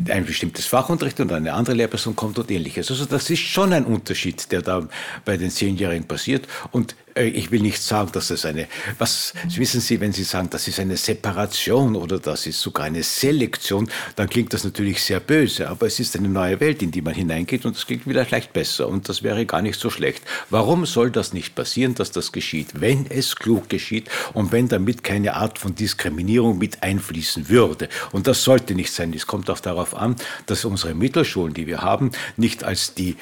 ein 0.09 0.25
bestimmtes 0.25 0.67
Fach 0.67 0.89
unterrichtet 0.89 1.31
und 1.31 1.33
eine 1.33 1.53
andere 1.53 1.77
Lehrperson 1.77 2.17
kommt 2.17 2.39
und 2.39 2.51
ähnliches. 2.51 2.91
Also 2.91 3.05
das 3.05 3.31
ist 3.31 3.41
schon 3.41 3.73
ein 3.73 3.85
Unterschied, 3.85 4.51
der 4.51 4.63
da 4.63 4.89
bei 5.25 5.37
den 5.37 5.51
Zehnjährigen 5.51 6.07
passiert. 6.07 6.49
Und 6.73 6.97
ich 7.15 7.51
will 7.51 7.61
nicht 7.61 7.83
sagen, 7.83 8.11
dass 8.13 8.29
das 8.29 8.45
eine, 8.45 8.69
was 8.99 9.35
wissen 9.57 9.81
Sie, 9.81 10.01
wenn 10.01 10.13
Sie 10.13 10.25
sagen, 10.25 10.49
das 10.51 10.69
ist 10.69 10.81
eine 10.81 10.97
Separation 10.97 11.97
oder 11.97 12.19
das 12.19 12.47
ist 12.47 12.61
sogar 12.61 12.87
eine 12.87 13.03
Selektion, 13.03 13.89
dann 14.17 14.29
klingt 14.29 14.53
das 14.53 14.65
natürlich 14.65 15.03
sehr 15.03 15.21
böse, 15.21 15.69
aber 15.69 15.87
es 15.87 16.01
ist 16.01 16.17
eine 16.17 16.29
neue 16.29 16.61
Welt, 16.61 16.83
in 16.83 16.91
die 16.91 17.03
man 17.03 17.15
hineingeht 17.15 17.65
und 17.67 17.77
es 17.77 17.87
klingt 17.87 18.07
wieder 18.07 18.25
vielleicht 18.25 18.53
besser 18.53 18.89
und 18.89 19.09
das 19.09 19.23
wäre 19.23 19.45
gar 19.47 19.63
nicht 19.63 19.79
so 19.79 19.91
schlecht. 19.91 20.23
Warum 20.51 20.87
soll 20.87 21.11
das 21.11 21.33
nicht 21.33 21.55
passieren, 21.55 21.95
dass 21.95 22.11
das 22.11 22.33
geschieht, 22.33 22.81
wenn 22.81 23.07
es 23.11 23.37
klug 23.37 23.69
geschieht 23.69 24.09
und 24.33 24.53
wenn 24.53 24.69
damit 24.69 25.03
keine 25.03 25.35
Art 25.35 25.59
von 25.59 25.75
Diskriminierung 25.75 26.59
mit 26.59 26.83
einfließen 26.83 27.49
würde? 27.49 27.89
Und 28.13 28.27
das 28.27 28.43
sollte 28.43 28.75
nicht 28.75 28.93
sein. 28.93 29.13
Es 29.13 29.27
kommt 29.27 29.51
auch 29.51 29.61
darauf 29.61 29.95
an, 29.95 30.17
dass 30.47 30.65
unsere 30.65 30.95
Mittelschulen, 30.95 31.55
die 31.55 31.67
wir 31.67 31.83
haben, 31.83 32.13
nicht 32.37 32.65
als 32.65 32.95
die 32.95 33.17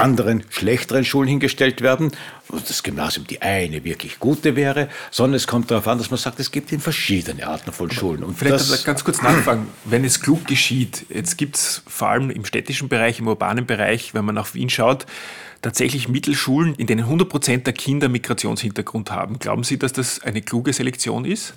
anderen 0.00 0.44
schlechteren 0.50 1.04
Schulen 1.04 1.28
hingestellt 1.28 1.80
werden, 1.80 2.12
und 2.48 2.68
das 2.68 2.82
Gymnasium 2.82 3.26
die 3.26 3.42
eine 3.42 3.84
wirklich 3.84 4.18
gute 4.18 4.56
wäre, 4.56 4.88
sondern 5.10 5.36
es 5.36 5.46
kommt 5.46 5.70
darauf 5.70 5.86
an, 5.86 5.98
dass 5.98 6.10
man 6.10 6.18
sagt, 6.18 6.40
es 6.40 6.50
gibt 6.50 6.72
in 6.72 6.80
verschiedene 6.80 7.46
Arten 7.46 7.72
von 7.72 7.90
Schulen. 7.90 8.24
Und 8.24 8.38
Vielleicht 8.38 8.70
das, 8.70 8.84
ganz 8.84 9.04
kurz 9.04 9.22
nachfragen, 9.22 9.68
wenn 9.84 10.04
es 10.04 10.20
klug 10.20 10.46
geschieht, 10.46 11.06
jetzt 11.10 11.38
gibt 11.38 11.56
es 11.56 11.82
vor 11.86 12.08
allem 12.08 12.30
im 12.30 12.44
städtischen 12.44 12.88
Bereich, 12.88 13.20
im 13.20 13.28
urbanen 13.28 13.66
Bereich, 13.66 14.14
wenn 14.14 14.24
man 14.24 14.34
nach 14.34 14.54
Wien 14.54 14.70
schaut, 14.70 15.06
tatsächlich 15.62 16.08
Mittelschulen, 16.08 16.74
in 16.74 16.86
denen 16.86 17.04
100 17.04 17.28
Prozent 17.28 17.66
der 17.66 17.74
Kinder 17.74 18.08
Migrationshintergrund 18.08 19.10
haben. 19.10 19.38
Glauben 19.38 19.62
Sie, 19.62 19.78
dass 19.78 19.92
das 19.92 20.20
eine 20.20 20.42
kluge 20.42 20.72
Selektion 20.72 21.24
ist? 21.24 21.54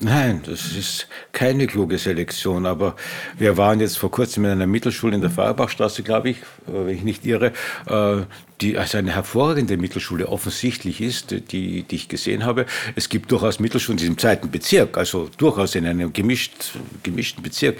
Nein, 0.00 0.40
das 0.46 0.72
ist 0.72 1.08
keine 1.32 1.66
kluge 1.66 1.98
Selektion. 1.98 2.66
Aber 2.66 2.96
wir 3.38 3.56
waren 3.56 3.80
jetzt 3.80 3.98
vor 3.98 4.10
kurzem 4.10 4.44
in 4.44 4.50
einer 4.50 4.66
Mittelschule 4.66 5.14
in 5.14 5.20
der 5.20 5.30
Feuerbachstraße, 5.30 6.02
glaube 6.02 6.30
ich, 6.30 6.38
wenn 6.66 6.88
ich 6.88 7.02
nicht 7.02 7.26
irre, 7.26 7.52
äh, 7.86 8.22
die 8.60 8.78
also 8.78 8.98
eine 8.98 9.12
hervorragende 9.14 9.76
Mittelschule 9.76 10.28
offensichtlich 10.28 11.00
ist, 11.00 11.32
die, 11.52 11.82
die 11.82 11.96
ich 11.96 12.08
gesehen 12.08 12.44
habe. 12.44 12.66
Es 12.96 13.08
gibt 13.08 13.30
durchaus 13.30 13.60
Mittelschulen 13.60 13.98
in 13.98 14.02
diesem 14.02 14.18
zweiten 14.18 14.50
Bezirk, 14.50 14.96
also 14.96 15.28
durchaus 15.36 15.74
in 15.74 15.86
einem 15.86 16.12
gemischt, 16.12 16.72
gemischten 17.02 17.42
Bezirk, 17.42 17.78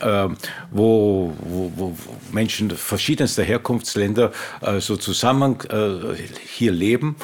äh, 0.00 0.28
wo, 0.70 1.34
wo, 1.40 1.72
wo, 1.76 1.96
Menschen 2.32 2.70
verschiedenster 2.70 3.44
Herkunftsländer 3.44 4.32
äh, 4.60 4.80
so 4.80 4.96
zusammen 4.96 5.56
äh, 5.70 6.16
hier 6.46 6.72
leben 6.72 7.16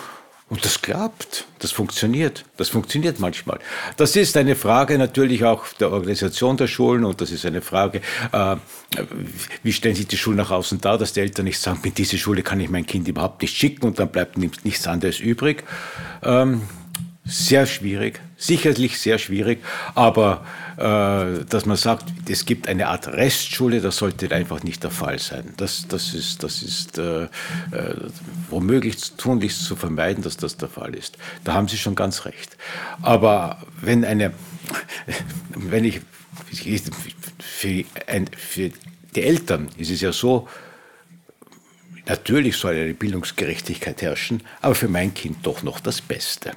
und 0.51 0.65
das 0.65 0.83
klappt, 0.83 1.47
das 1.59 1.73
funktioniert, 1.73 2.45
das 2.59 2.69
funktioniert 2.69 3.19
manchmal. 3.19 3.59
Das 3.97 4.15
ist 4.15 4.37
eine 4.37 4.55
Frage 4.55 4.99
natürlich 4.99 5.45
auch 5.45 5.67
der 5.81 5.91
Organisation 5.91 6.59
der 6.59 6.67
Schulen 6.67 7.05
und 7.05 7.21
das 7.21 7.31
ist 7.31 7.47
eine 7.47 7.63
Frage, 7.63 8.03
äh, 8.31 8.57
wie 9.63 9.73
stellen 9.73 9.95
sich 9.95 10.07
die 10.07 10.19
Schulen 10.19 10.37
nach 10.37 10.51
außen 10.51 10.81
dar, 10.81 10.99
dass 10.99 11.15
die 11.15 11.21
Eltern 11.21 11.47
nicht 11.47 11.59
sagen, 11.59 11.81
in 11.83 11.95
diese 11.95 12.19
Schule 12.19 12.43
kann 12.43 12.61
ich 12.61 12.69
mein 12.69 12.85
Kind 12.85 13.09
überhaupt 13.09 13.41
nicht 13.41 13.57
schicken 13.57 13.87
und 13.87 13.99
dann 13.99 14.11
bleibt 14.11 14.37
nichts 14.37 14.87
anderes 14.87 15.19
übrig. 15.19 15.65
Ähm, 16.23 16.61
sehr 17.25 17.67
schwierig, 17.67 18.21
sicherlich 18.37 18.99
sehr 18.99 19.19
schwierig, 19.19 19.65
aber 19.95 20.45
äh, 20.77 21.45
dass 21.49 21.65
man 21.65 21.77
sagt, 21.77 22.13
es 22.29 22.45
gibt 22.45 22.69
eine 22.69 22.89
Art 22.89 23.09
Restschule, 23.09 23.81
das 23.81 23.97
sollte 23.97 24.31
einfach 24.35 24.63
nicht 24.63 24.83
der 24.83 24.91
Fall 24.91 25.19
sein. 25.19 25.55
Das, 25.57 25.87
das 25.89 26.13
ist, 26.13 26.43
das 26.43 26.63
ist 26.63 26.99
äh, 26.99 27.25
äh, 27.25 27.29
womöglich 28.51 29.13
tunlichst 29.13 29.65
zu 29.65 29.75
vermeiden, 29.75 30.23
dass 30.23 30.37
das 30.37 30.57
der 30.59 30.69
Fall 30.69 30.95
ist. 30.95 31.17
Da 31.45 31.55
haben 31.55 31.69
Sie 31.69 31.79
schon 31.79 31.95
ganz 31.95 32.27
recht. 32.27 32.57
Aber 33.01 33.59
wenn 33.81 34.05
eine, 34.05 34.33
wenn 35.55 35.85
ich, 35.85 36.01
für, 37.39 37.85
ein, 38.07 38.27
für 38.37 38.71
die 39.15 39.23
Eltern 39.23 39.69
ist 39.79 39.91
es 39.91 40.01
ja 40.03 40.13
so, 40.13 40.49
natürlich 42.07 42.57
soll 42.57 42.75
eine 42.75 42.95
Bildungsgerechtigkeit 42.95 44.03
herrschen, 44.03 44.43
aber 44.61 44.75
für 44.75 44.89
mein 44.89 45.15
Kind 45.15 45.39
doch 45.47 45.63
noch 45.63 45.81
das 45.81 46.03
Beste. 46.03 46.53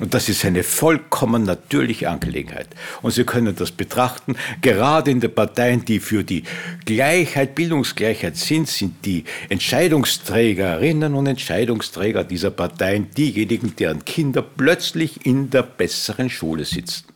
Und 0.00 0.14
das 0.14 0.30
ist 0.30 0.46
eine 0.46 0.62
vollkommen 0.62 1.44
natürliche 1.44 2.08
Angelegenheit. 2.08 2.68
Und 3.02 3.12
Sie 3.12 3.24
können 3.24 3.54
das 3.54 3.70
betrachten, 3.70 4.34
gerade 4.62 5.10
in 5.10 5.20
den 5.20 5.32
Parteien, 5.32 5.84
die 5.84 6.00
für 6.00 6.24
die 6.24 6.42
Gleichheit, 6.86 7.54
Bildungsgleichheit 7.54 8.36
sind, 8.36 8.66
sind 8.66 9.04
die 9.04 9.24
Entscheidungsträgerinnen 9.50 11.14
und 11.14 11.26
Entscheidungsträger 11.26 12.24
dieser 12.24 12.50
Parteien 12.50 13.10
diejenigen, 13.10 13.76
deren 13.76 14.04
Kinder 14.04 14.40
plötzlich 14.42 15.26
in 15.26 15.50
der 15.50 15.62
besseren 15.62 16.30
Schule 16.30 16.64
sitzen. 16.64 17.09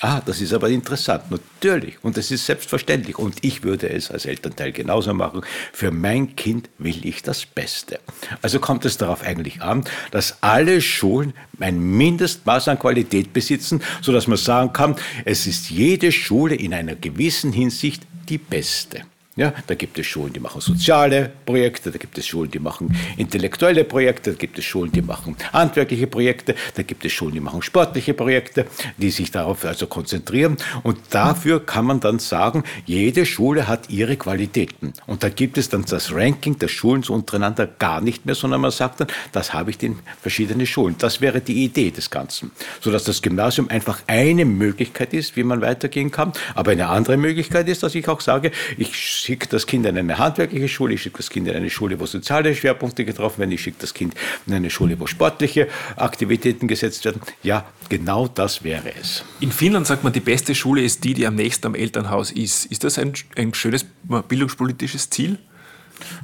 Ah, 0.00 0.20
das 0.24 0.40
ist 0.40 0.52
aber 0.52 0.68
interessant, 0.68 1.30
natürlich. 1.30 1.96
Und 2.02 2.16
das 2.16 2.30
ist 2.30 2.46
selbstverständlich. 2.46 3.18
Und 3.18 3.44
ich 3.44 3.64
würde 3.64 3.90
es 3.90 4.10
als 4.10 4.26
Elternteil 4.26 4.70
genauso 4.70 5.12
machen. 5.12 5.42
Für 5.72 5.90
mein 5.90 6.36
Kind 6.36 6.70
will 6.78 7.04
ich 7.04 7.22
das 7.22 7.46
Beste. 7.46 7.98
Also 8.40 8.60
kommt 8.60 8.84
es 8.84 8.96
darauf 8.96 9.22
eigentlich 9.22 9.60
an, 9.60 9.84
dass 10.12 10.40
alle 10.40 10.80
Schulen 10.80 11.32
ein 11.58 11.80
Mindestmaß 11.80 12.68
an 12.68 12.78
Qualität 12.78 13.32
besitzen, 13.32 13.82
sodass 14.00 14.28
man 14.28 14.38
sagen 14.38 14.72
kann, 14.72 14.94
es 15.24 15.48
ist 15.48 15.70
jede 15.70 16.12
Schule 16.12 16.54
in 16.54 16.74
einer 16.74 16.94
gewissen 16.94 17.52
Hinsicht 17.52 18.04
die 18.28 18.38
beste. 18.38 19.02
Ja, 19.38 19.52
da 19.68 19.76
gibt 19.76 19.96
es 20.00 20.06
Schulen, 20.06 20.32
die 20.32 20.40
machen 20.40 20.60
soziale 20.60 21.30
Projekte, 21.46 21.92
da 21.92 21.98
gibt 21.98 22.18
es 22.18 22.26
Schulen, 22.26 22.50
die 22.50 22.58
machen 22.58 22.92
intellektuelle 23.16 23.84
Projekte, 23.84 24.32
da 24.32 24.36
gibt 24.36 24.58
es 24.58 24.64
Schulen, 24.64 24.90
die 24.90 25.00
machen 25.00 25.36
handwerkliche 25.52 26.08
Projekte, 26.08 26.56
da 26.74 26.82
gibt 26.82 27.04
es 27.04 27.12
Schulen, 27.12 27.34
die 27.34 27.40
machen 27.40 27.62
sportliche 27.62 28.14
Projekte, 28.14 28.66
die 28.96 29.10
sich 29.10 29.30
darauf 29.30 29.64
also 29.64 29.86
konzentrieren. 29.86 30.56
Und 30.82 30.98
dafür 31.10 31.64
kann 31.64 31.84
man 31.84 32.00
dann 32.00 32.18
sagen, 32.18 32.64
jede 32.84 33.24
Schule 33.24 33.68
hat 33.68 33.90
ihre 33.90 34.16
Qualitäten. 34.16 34.92
Und 35.06 35.22
da 35.22 35.28
gibt 35.28 35.56
es 35.56 35.68
dann 35.68 35.84
das 35.84 36.12
Ranking 36.12 36.58
der 36.58 36.66
Schulen 36.66 37.04
so 37.04 37.14
untereinander 37.14 37.68
gar 37.68 38.00
nicht 38.00 38.26
mehr, 38.26 38.34
sondern 38.34 38.60
man 38.60 38.72
sagt 38.72 39.02
dann, 39.02 39.08
das 39.30 39.54
habe 39.54 39.70
ich 39.70 39.80
in 39.84 40.00
verschiedene 40.20 40.66
Schulen. 40.66 40.96
Das 40.98 41.20
wäre 41.20 41.40
die 41.40 41.62
Idee 41.62 41.92
des 41.92 42.10
Ganzen. 42.10 42.50
Sodass 42.80 43.04
das 43.04 43.22
Gymnasium 43.22 43.68
einfach 43.68 44.02
eine 44.08 44.44
Möglichkeit 44.44 45.14
ist, 45.14 45.36
wie 45.36 45.44
man 45.44 45.60
weitergehen 45.60 46.10
kann. 46.10 46.32
Aber 46.56 46.72
eine 46.72 46.88
andere 46.88 47.16
Möglichkeit 47.16 47.68
ist, 47.68 47.84
dass 47.84 47.94
ich 47.94 48.08
auch 48.08 48.20
sage, 48.20 48.50
ich 48.76 49.27
schicke 49.28 49.46
das 49.46 49.66
Kind 49.66 49.84
in 49.84 49.98
eine 49.98 50.16
handwerkliche 50.16 50.68
Schule, 50.68 50.94
ich 50.94 51.02
schicke 51.02 51.18
das 51.18 51.28
Kind 51.28 51.48
in 51.48 51.54
eine 51.54 51.68
Schule, 51.68 52.00
wo 52.00 52.06
soziale 52.06 52.54
Schwerpunkte 52.54 53.04
getroffen 53.04 53.40
werden, 53.40 53.52
ich 53.52 53.60
schicke 53.60 53.76
das 53.78 53.92
Kind 53.92 54.14
in 54.46 54.54
eine 54.54 54.70
Schule, 54.70 54.98
wo 54.98 55.06
sportliche 55.06 55.68
Aktivitäten 55.96 56.66
gesetzt 56.66 57.04
werden. 57.04 57.20
Ja, 57.42 57.66
genau 57.90 58.26
das 58.26 58.64
wäre 58.64 58.90
es. 58.98 59.24
In 59.40 59.52
Finnland 59.52 59.86
sagt 59.86 60.02
man, 60.02 60.14
die 60.14 60.20
beste 60.20 60.54
Schule 60.54 60.82
ist 60.82 61.04
die, 61.04 61.12
die 61.12 61.26
am 61.26 61.34
nächsten 61.34 61.66
am 61.66 61.74
Elternhaus 61.74 62.32
ist. 62.32 62.64
Ist 62.64 62.84
das 62.84 62.98
ein, 62.98 63.12
ein 63.36 63.52
schönes 63.52 63.84
bildungspolitisches 64.28 65.10
Ziel? 65.10 65.36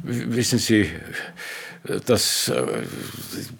Wissen 0.03 0.59
Sie, 0.59 0.89
das 2.07 2.49
äh, 2.49 2.63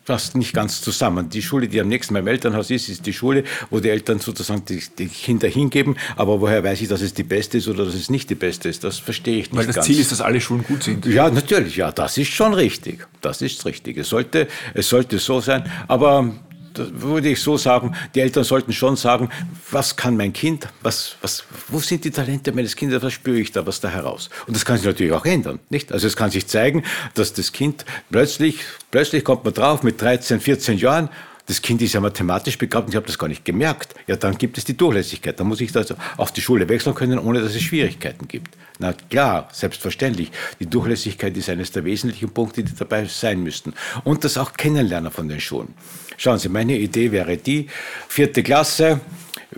passt 0.07 0.35
nicht 0.35 0.55
ganz 0.55 0.81
zusammen. 0.81 1.29
Die 1.29 1.43
Schule, 1.43 1.69
die 1.69 1.79
am 1.79 1.89
nächsten 1.89 2.15
beim 2.15 2.27
Elternhaus 2.27 2.71
ist, 2.71 2.89
ist 2.89 3.05
die 3.05 3.13
Schule, 3.13 3.45
wo 3.69 3.81
die 3.81 3.91
Eltern 3.91 4.19
sozusagen 4.19 4.65
die, 4.65 4.83
die, 4.99 5.09
Kinder 5.09 5.47
hingeben. 5.47 5.97
Aber 6.17 6.41
woher 6.41 6.65
weiß 6.65 6.81
ich, 6.81 6.89
dass 6.89 7.03
es 7.03 7.13
die 7.13 7.23
beste 7.23 7.59
ist 7.59 7.69
oder 7.69 7.85
dass 7.85 7.95
es 7.95 8.09
nicht 8.09 8.31
die 8.31 8.35
beste 8.35 8.71
ist? 8.71 8.83
Das 8.83 8.99
verstehe 8.99 9.37
ich 9.37 9.51
nicht 9.51 9.57
Weil 9.59 9.67
das 9.67 9.77
ganz. 9.77 9.87
Ziel 9.87 9.99
ist, 9.99 10.11
dass 10.11 10.23
alle 10.23 10.41
Schulen 10.41 10.65
gut 10.65 10.85
sind. 10.85 11.05
Ja, 11.05 11.29
natürlich. 11.31 11.77
Ja, 11.77 11.93
das 11.93 12.17
ist 12.17 12.31
schon 12.31 12.55
richtig. 12.55 13.07
Das 13.21 13.43
ist 13.43 13.67
richtig. 13.67 13.99
Es 13.99 14.09
sollte, 14.09 14.49
es 14.73 14.89
sollte 14.89 15.19
so 15.19 15.41
sein. 15.41 15.71
Aber 15.87 16.33
würde 16.77 17.31
ich 17.31 17.41
so 17.41 17.57
sagen, 17.57 17.95
die 18.15 18.21
Eltern 18.21 18.45
sollten 18.45 18.73
schon 18.73 18.97
sagen, 18.97 19.29
was 19.71 19.97
kann 19.97 20.17
mein 20.17 20.33
Kind, 20.33 20.69
was, 20.83 21.17
was, 21.23 21.45
wo 21.69 21.79
sind 21.79 22.05
die 22.05 22.11
Talente 22.11 22.53
meines 22.53 22.77
Kindes, 22.77 23.03
was 23.03 23.13
spüre 23.13 23.39
ich 23.39 23.53
da, 23.53 23.67
was 23.67 23.81
da 23.81 23.89
heraus? 23.89 24.31
Und 24.47 24.57
das 24.57 24.65
kann 24.65 24.77
sich 24.77 24.87
natürlich 24.87 25.13
auch 25.13 25.25
ändern, 25.25 25.61
nicht? 25.71 25.93
Also 25.93 26.07
es 26.07 26.17
kann 26.17 26.31
sich 26.31 26.47
zeigen, 26.47 26.85
dass 27.15 27.33
das 27.33 27.53
Kind 27.53 27.85
plötzlich, 28.11 28.61
plötzlich 28.91 29.25
kommt 29.25 29.45
man 29.45 29.55
drauf 29.55 29.83
mit 29.83 30.01
13, 30.01 30.41
14 30.41 30.79
Jahren, 30.79 31.09
das 31.47 31.61
Kind 31.61 31.83
ist 31.83 31.93
ja 31.93 32.01
mathematisch 32.01 32.57
begabt 32.57 32.87
und 32.87 32.93
ich 32.93 32.97
habe 32.97 33.07
das 33.07 33.19
gar 33.19 33.29
nicht 33.29 33.45
gemerkt. 33.45 33.95
Ja, 34.07 34.17
dann 34.17 34.39
gibt 34.39 34.57
es 34.57 34.65
die 34.65 34.77
Durchlässigkeit. 34.77 35.39
Dann 35.39 35.47
muss 35.47 35.61
ich 35.61 35.77
also 35.77 35.95
auf 36.17 36.33
die 36.33 36.41
Schule 36.41 36.69
wechseln 36.69 36.95
können, 36.95 37.19
ohne 37.19 37.43
dass 37.43 37.55
es 37.55 37.63
Schwierigkeiten 37.63 38.27
gibt. 38.29 38.57
Na 38.79 38.93
klar, 38.93 39.49
selbstverständlich. 39.53 40.33
Die 40.59 40.67
Durchlässigkeit 40.67 41.37
ist 41.37 41.51
eines 41.51 41.71
der 41.71 41.85
wesentlichen 41.85 42.31
Punkte, 42.31 42.65
die 42.65 42.75
dabei 42.75 43.05
sein 43.05 43.43
müssten. 43.43 43.75
Und 44.05 44.25
das 44.25 44.39
auch 44.39 44.55
Kennenlernen 44.55 45.13
von 45.13 45.29
den 45.29 45.41
Schulen. 45.41 45.75
Schauen 46.17 46.39
Sie, 46.39 46.49
meine 46.49 46.79
Idee 46.79 47.13
wäre 47.13 47.37
die, 47.37 47.69
vierte 48.09 48.43
Klasse, 48.43 49.01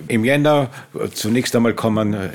im 0.08 0.24
Jänner 0.24 0.70
zunächst 1.14 1.54
einmal 1.56 1.74
kommen 1.74 2.14
äh, 2.14 2.28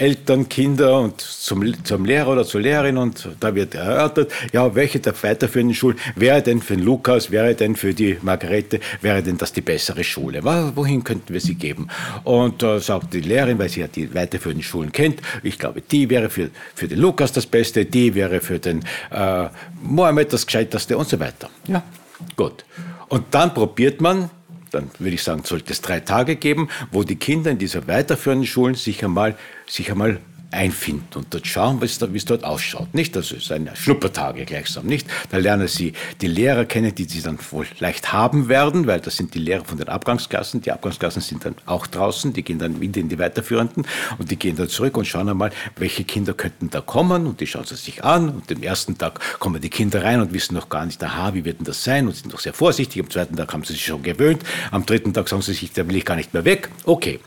Eltern, 0.00 0.48
Kinder 0.48 0.98
und 0.98 1.20
zum, 1.20 1.84
zum 1.84 2.06
Lehrer 2.06 2.28
oder 2.28 2.44
zur 2.44 2.62
Lehrerin 2.62 2.96
und 2.96 3.28
da 3.38 3.54
wird 3.54 3.74
erörtert, 3.74 4.32
ja, 4.52 4.74
welche 4.74 4.98
der 4.98 5.14
weiterführenden 5.22 5.74
Schulen 5.74 5.98
wäre 6.16 6.40
denn 6.40 6.62
für 6.62 6.74
den 6.74 6.84
Lukas, 6.84 7.30
wäre 7.30 7.54
denn 7.54 7.76
für 7.76 7.92
die 7.92 8.16
Margarete, 8.22 8.80
wäre 9.02 9.22
denn 9.22 9.36
das 9.36 9.52
die 9.52 9.60
bessere 9.60 10.02
Schule? 10.02 10.42
Wohin 10.42 11.04
könnten 11.04 11.34
wir 11.34 11.40
sie 11.40 11.54
geben? 11.54 11.88
Und 12.24 12.62
da 12.62 12.76
äh, 12.76 12.80
sagt 12.80 13.12
die 13.12 13.20
Lehrerin, 13.20 13.58
weil 13.58 13.68
sie 13.68 13.80
ja 13.80 13.88
die 13.88 14.14
weiterführenden 14.14 14.62
Schulen 14.62 14.90
kennt, 14.90 15.20
ich 15.42 15.58
glaube, 15.58 15.82
die 15.82 16.08
wäre 16.08 16.30
für, 16.30 16.48
für 16.74 16.88
den 16.88 16.98
Lukas 16.98 17.32
das 17.32 17.44
Beste, 17.44 17.84
die 17.84 18.14
wäre 18.14 18.40
für 18.40 18.58
den 18.58 18.82
äh, 19.10 19.48
Mohammed 19.82 20.32
das 20.32 20.46
Gescheiterste 20.46 20.96
und 20.96 21.08
so 21.08 21.20
weiter. 21.20 21.50
Ja, 21.68 21.82
gut. 22.36 22.64
Und 23.08 23.24
dann 23.32 23.52
probiert 23.52 24.00
man 24.00 24.30
dann 24.70 24.90
würde 24.98 25.14
ich 25.14 25.22
sagen, 25.22 25.42
sollte 25.44 25.72
es 25.72 25.80
drei 25.80 26.00
Tage 26.00 26.36
geben, 26.36 26.68
wo 26.90 27.02
die 27.02 27.16
Kinder 27.16 27.50
in 27.50 27.58
dieser 27.58 27.86
weiterführenden 27.86 28.46
Schulen 28.46 28.74
sich 28.74 29.04
einmal, 29.04 29.36
sich 29.66 29.90
einmal 29.90 30.18
einfinden 30.50 31.06
und 31.14 31.32
dort 31.32 31.46
schauen, 31.46 31.80
wie 31.80 31.86
es 31.86 32.24
dort 32.24 32.44
ausschaut. 32.44 32.92
Nicht, 32.94 33.14
das 33.16 33.32
ist 33.32 33.52
eine 33.52 33.74
Schnuppertage 33.76 34.44
gleichsam, 34.44 34.86
nicht? 34.86 35.06
Da 35.30 35.36
lernen 35.36 35.68
sie 35.68 35.92
die 36.20 36.26
Lehrer 36.26 36.64
kennen, 36.64 36.94
die 36.94 37.04
sie 37.04 37.22
dann 37.22 37.38
wohl 37.50 37.66
leicht 37.78 38.12
haben 38.12 38.48
werden, 38.48 38.86
weil 38.86 39.00
das 39.00 39.16
sind 39.16 39.34
die 39.34 39.38
Lehrer 39.38 39.64
von 39.64 39.78
den 39.78 39.88
Abgangsklassen. 39.88 40.60
Die 40.60 40.72
Abgangsklassen 40.72 41.22
sind 41.22 41.44
dann 41.44 41.54
auch 41.66 41.86
draußen, 41.86 42.32
die 42.32 42.42
gehen 42.42 42.58
dann 42.58 42.80
in 42.80 43.08
die 43.08 43.18
Weiterführenden 43.18 43.86
und 44.18 44.30
die 44.30 44.36
gehen 44.36 44.56
dann 44.56 44.68
zurück 44.68 44.96
und 44.96 45.06
schauen 45.06 45.28
einmal, 45.28 45.50
welche 45.76 46.04
Kinder 46.04 46.34
könnten 46.34 46.70
da 46.70 46.80
kommen 46.80 47.26
und 47.26 47.40
die 47.40 47.46
schauen 47.46 47.64
sie 47.64 47.76
sich 47.76 48.04
an 48.04 48.28
und 48.28 48.50
am 48.50 48.62
ersten 48.62 48.98
Tag 48.98 49.20
kommen 49.38 49.60
die 49.60 49.70
Kinder 49.70 50.02
rein 50.02 50.20
und 50.20 50.32
wissen 50.32 50.54
noch 50.54 50.68
gar 50.68 50.84
nicht, 50.84 51.02
aha, 51.02 51.34
wie 51.34 51.44
wird 51.44 51.58
denn 51.58 51.66
das 51.66 51.84
sein 51.84 52.06
und 52.06 52.16
sind 52.16 52.32
noch 52.32 52.40
sehr 52.40 52.52
vorsichtig. 52.52 53.02
Am 53.02 53.10
zweiten 53.10 53.36
Tag 53.36 53.52
haben 53.52 53.64
sie 53.64 53.74
sich 53.74 53.84
schon 53.84 54.02
gewöhnt. 54.02 54.42
Am 54.70 54.84
dritten 54.84 55.12
Tag 55.12 55.28
sagen 55.28 55.42
sie 55.42 55.52
sich, 55.52 55.72
da 55.72 55.86
will 55.86 55.96
ich 55.96 56.04
gar 56.04 56.16
nicht 56.16 56.34
mehr 56.34 56.44
weg. 56.44 56.68
Okay. 56.84 57.20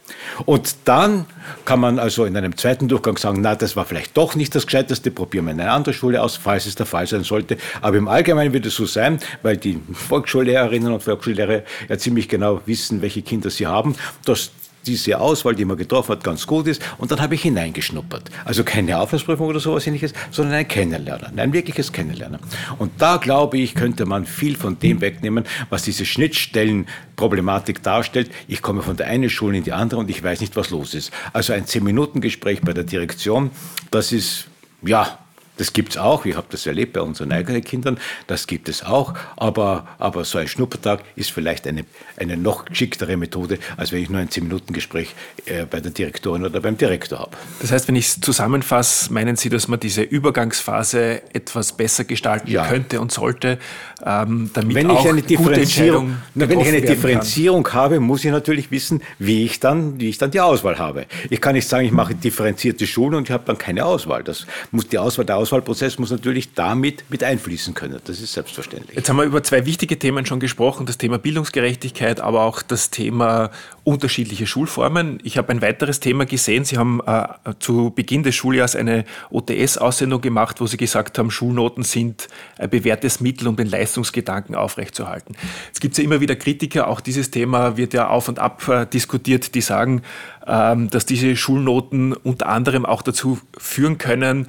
Und 0.46 0.76
dann 0.86 1.26
kann 1.66 1.80
man 1.80 2.00
also 2.00 2.26
in 2.26 2.36
einem 2.36 2.58
zweiten 2.58 2.88
Durchgang 2.88 3.13
Durchgang 3.14 3.18
sagen, 3.18 3.42
na, 3.42 3.56
das 3.56 3.76
war 3.76 3.86
vielleicht 3.86 4.16
doch 4.18 4.36
nicht 4.36 4.54
das 4.56 4.66
Gescheiteste, 4.66 5.12
probieren 5.12 5.46
wir 5.46 5.52
in 5.52 5.62
eine 5.62 5.72
andere 5.72 5.94
Schule 5.94 6.22
aus, 6.22 6.36
falls 6.38 6.66
es 6.66 6.76
der 6.76 6.86
Fall 6.86 7.08
sein 7.08 7.24
sollte. 7.24 7.58
Aber 7.82 7.98
im 7.98 8.08
Allgemeinen 8.08 8.54
wird 8.54 8.66
es 8.66 8.76
so 8.76 8.86
sein, 8.86 9.20
weil 9.42 9.58
die 9.58 9.80
Volksschullehrerinnen 9.92 10.92
und 10.94 11.04
Volksschullehrer 11.04 11.64
ja 11.90 11.98
ziemlich 11.98 12.30
genau 12.30 12.62
wissen, 12.66 13.02
welche 13.02 13.22
Kinder 13.22 13.50
sie 13.50 13.68
haben, 13.68 13.96
dass 14.26 14.52
diese 14.86 15.20
Auswahl, 15.20 15.56
die 15.56 15.66
man 15.66 15.78
getroffen 15.78 16.14
hat, 16.14 16.24
ganz 16.24 16.46
gut 16.46 16.68
ist. 16.68 16.82
Und 16.98 17.12
dann 17.12 17.22
habe 17.22 17.36
ich 17.36 17.42
hineingeschnuppert. 17.42 18.30
Also 18.46 18.64
keine 18.64 19.00
Aufnahmeprüfung 19.00 19.48
oder 19.48 19.60
sowas 19.60 19.88
ähnliches, 19.88 20.14
sondern 20.32 20.56
ein 20.56 20.68
Kennenlernen, 20.68 21.40
ein 21.40 21.54
wirkliches 21.54 21.92
Kennenlernen. 21.92 22.40
Und 22.78 22.92
da 23.00 23.18
glaube 23.18 23.58
ich, 23.58 23.76
könnte 23.76 24.06
man 24.06 24.26
viel 24.26 24.56
von 24.56 24.80
dem 24.80 25.02
wegnehmen, 25.02 25.46
was 25.70 25.84
diese 25.84 26.06
Schnittstellenproblematik 26.06 27.82
darstellt. 27.84 28.32
Ich 28.48 28.62
komme 28.62 28.82
von 28.82 28.98
der 28.98 29.08
einen 29.08 29.30
Schule 29.30 29.58
in 29.58 29.64
die 29.64 29.74
andere 29.74 30.00
und 30.00 30.10
ich 30.10 30.24
weiß 30.24 30.42
nicht, 30.42 30.56
was 30.56 30.70
los 30.70 30.94
ist. 30.94 31.12
Also 31.32 31.54
ein 31.54 31.66
10-Minuten-Gespräch 31.66 32.62
bei 32.62 32.74
der 32.74 32.84
Direktion, 32.84 33.52
das 33.92 34.12
ist, 34.12 34.48
ja, 34.82 35.20
das 35.58 35.74
gibt 35.74 35.92
es 35.92 35.98
auch, 35.98 36.26
ich 36.26 36.36
habe 36.36 36.48
das 36.50 36.66
erlebt 36.66 36.94
bei 36.94 37.02
unseren 37.02 37.32
eigenen 37.32 37.64
Kindern, 37.64 38.00
das 38.28 38.48
gibt 38.48 38.70
es 38.70 38.84
auch, 38.84 39.14
aber, 39.36 39.88
aber 40.00 40.26
so 40.26 40.38
ein 40.38 40.48
Schnuppertag 40.48 41.04
ist 41.16 41.32
vielleicht 41.32 41.68
eine, 41.68 41.86
eine 42.18 42.38
noch 42.38 42.66
geschicktere 42.66 43.18
Methode, 43.18 43.60
als 43.78 43.92
wenn 43.92 44.02
ich 44.02 44.10
nur 44.10 44.20
ein 44.20 44.30
10-Minuten-Gespräch 44.30 45.14
äh, 45.46 45.66
bei 45.66 45.80
der 45.80 45.92
Direktorin 45.92 46.44
oder 46.44 46.60
beim 46.60 46.78
Direktor 46.78 47.20
habe. 47.20 47.38
Das 47.62 47.72
heißt, 47.72 47.88
wenn 47.88 47.96
ich 47.96 48.08
es 48.08 48.22
zusammenfasse, 48.22 49.14
meinen 49.14 49.36
Sie, 49.36 49.50
dass 49.50 49.68
man 49.68 49.80
diese 49.80 50.02
Übergangsphase 50.02 51.22
etwas 51.34 51.74
besser 51.74 52.04
gestalten 52.04 52.50
ja. 52.50 52.68
könnte 52.68 53.00
und 53.00 53.12
sollte, 53.12 53.60
ähm, 54.06 54.50
damit 54.54 54.76
wenn 54.76 54.90
auch 54.90 55.04
ich 55.04 55.12
eine 55.12 55.22
Differenzierung, 55.22 56.18
na, 56.36 56.50
Wenn 56.50 56.60
ich 56.60 56.68
eine 56.68 56.82
Differenzierung 56.82 57.64
kann. 57.64 57.74
habe, 57.74 58.00
muss 58.00 58.26
ich 58.26 58.32
natürlich 58.32 58.70
wissen, 58.72 59.02
wie 59.20 59.46
ich, 59.46 59.60
dann, 59.60 60.00
wie 60.00 60.10
ich 60.10 60.18
dann 60.18 60.32
die 60.32 60.42
Auswahl 60.42 60.78
habe. 60.78 61.06
Ich 61.30 61.40
kann 61.40 61.54
nicht 61.54 61.68
sagen, 61.68 61.86
ich 61.86 61.92
mache 61.92 62.16
differenzierte 62.16 62.86
Schulen 62.86 63.16
und 63.16 63.30
ich 63.30 63.32
habe 63.32 63.44
dann 63.46 63.58
keine 63.58 63.86
Auswahl. 63.86 64.24
Das 64.24 64.46
muss 64.72 64.88
die 64.88 64.98
Auswahl 64.98 65.26
der 65.26 65.38
Auswahlprozess 65.38 66.00
muss 66.00 66.12
natürlich 66.12 66.54
damit 66.54 67.06
mit 67.10 67.24
einfließen 67.24 67.74
können. 67.74 68.00
Das 68.04 68.20
ist 68.20 68.34
selbstverständlich. 68.34 68.96
Jetzt 68.96 69.10
haben 69.10 69.18
wir 69.18 69.24
über 69.24 69.44
zwei 69.44 69.66
wichtige 69.66 69.98
Themen 69.98 70.26
schon 70.26 70.40
gesprochen, 70.40 70.86
das 70.86 70.98
Thema 70.98 71.18
Bildungsgerechtigkeit, 71.18 72.20
aber 72.20 72.42
auch 72.44 72.62
das 72.62 72.90
Thema 72.90 73.52
unterschiedliche 73.84 74.48
Schulformen. 74.48 75.20
Ich 75.24 75.38
habe 75.38 75.52
ein 75.52 75.62
weiteres 75.62 76.00
Thema 76.00 76.26
gesehen. 76.26 76.64
Sie 76.64 76.78
haben 76.78 77.02
äh, 77.06 77.26
zu 77.60 77.92
Beginn 77.92 78.24
des 78.24 78.36
Schuljahres 78.36 78.76
eine 78.76 79.04
OTS-Aussendung 79.30 80.22
gemacht, 80.22 80.62
wo 80.62 80.68
Sie 80.68 80.78
gesagt 80.78 81.18
haben, 81.18 81.32
Schulnoten 81.32 81.84
sind 81.84 82.28
ein 82.58 82.70
bewährtes 82.70 83.20
Mittel, 83.20 83.48
um 83.48 83.56
den 83.56 83.68
Leistungsgedanken 83.94 84.56
aufrechtzuerhalten. 84.56 85.36
Es 85.74 85.80
gibt 85.80 85.98
ja 85.98 86.04
immer 86.04 86.20
wieder 86.20 86.36
Kritiker, 86.36 86.88
auch 86.88 87.00
dieses 87.00 87.32
Thema 87.32 87.78
wird 87.78 87.94
ja 87.94 88.08
auf 88.08 88.28
und 88.28 88.40
ab 88.40 88.68
äh, 88.68 88.86
diskutiert, 88.86 89.56
die 89.56 89.62
sagen, 89.62 90.02
ähm, 90.48 90.90
dass 90.90 91.06
diese 91.06 91.36
Schulnoten 91.36 92.14
unter 92.14 92.48
anderem 92.48 92.86
auch 92.86 93.02
dazu 93.02 93.40
führen 93.58 93.98
können, 93.98 94.48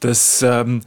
dass 0.00 0.42
ähm, 0.42 0.82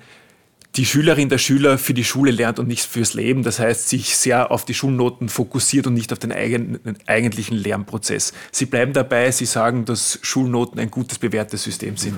die 0.78 0.86
Schülerin, 0.86 1.28
der 1.28 1.40
Schüler 1.40 1.78
für 1.78 1.94
die 1.94 2.04
Schule 2.04 2.32
lernt 2.32 2.60
und 2.60 2.68
nicht 2.68 2.86
fürs 2.86 3.16
Leben. 3.16 3.42
Das 3.42 3.60
heißt, 3.60 3.90
sich 3.90 4.16
sehr 4.16 4.52
auf 4.52 4.64
die 4.64 4.76
Schulnoten 4.76 5.28
fokussiert 5.28 5.88
und 5.88 5.96
nicht 5.96 6.14
auf 6.14 6.20
den 6.20 6.32
eigentlichen 6.32 7.58
Lernprozess. 7.58 8.34
Sie 8.52 8.68
bleiben 8.68 8.94
dabei, 8.94 9.32
Sie 9.32 9.46
sagen, 9.46 9.86
dass 9.86 10.20
Schulnoten 10.22 10.80
ein 10.80 10.92
gutes, 10.92 11.18
bewährtes 11.18 11.64
System 11.64 11.98
sind. 11.98 12.18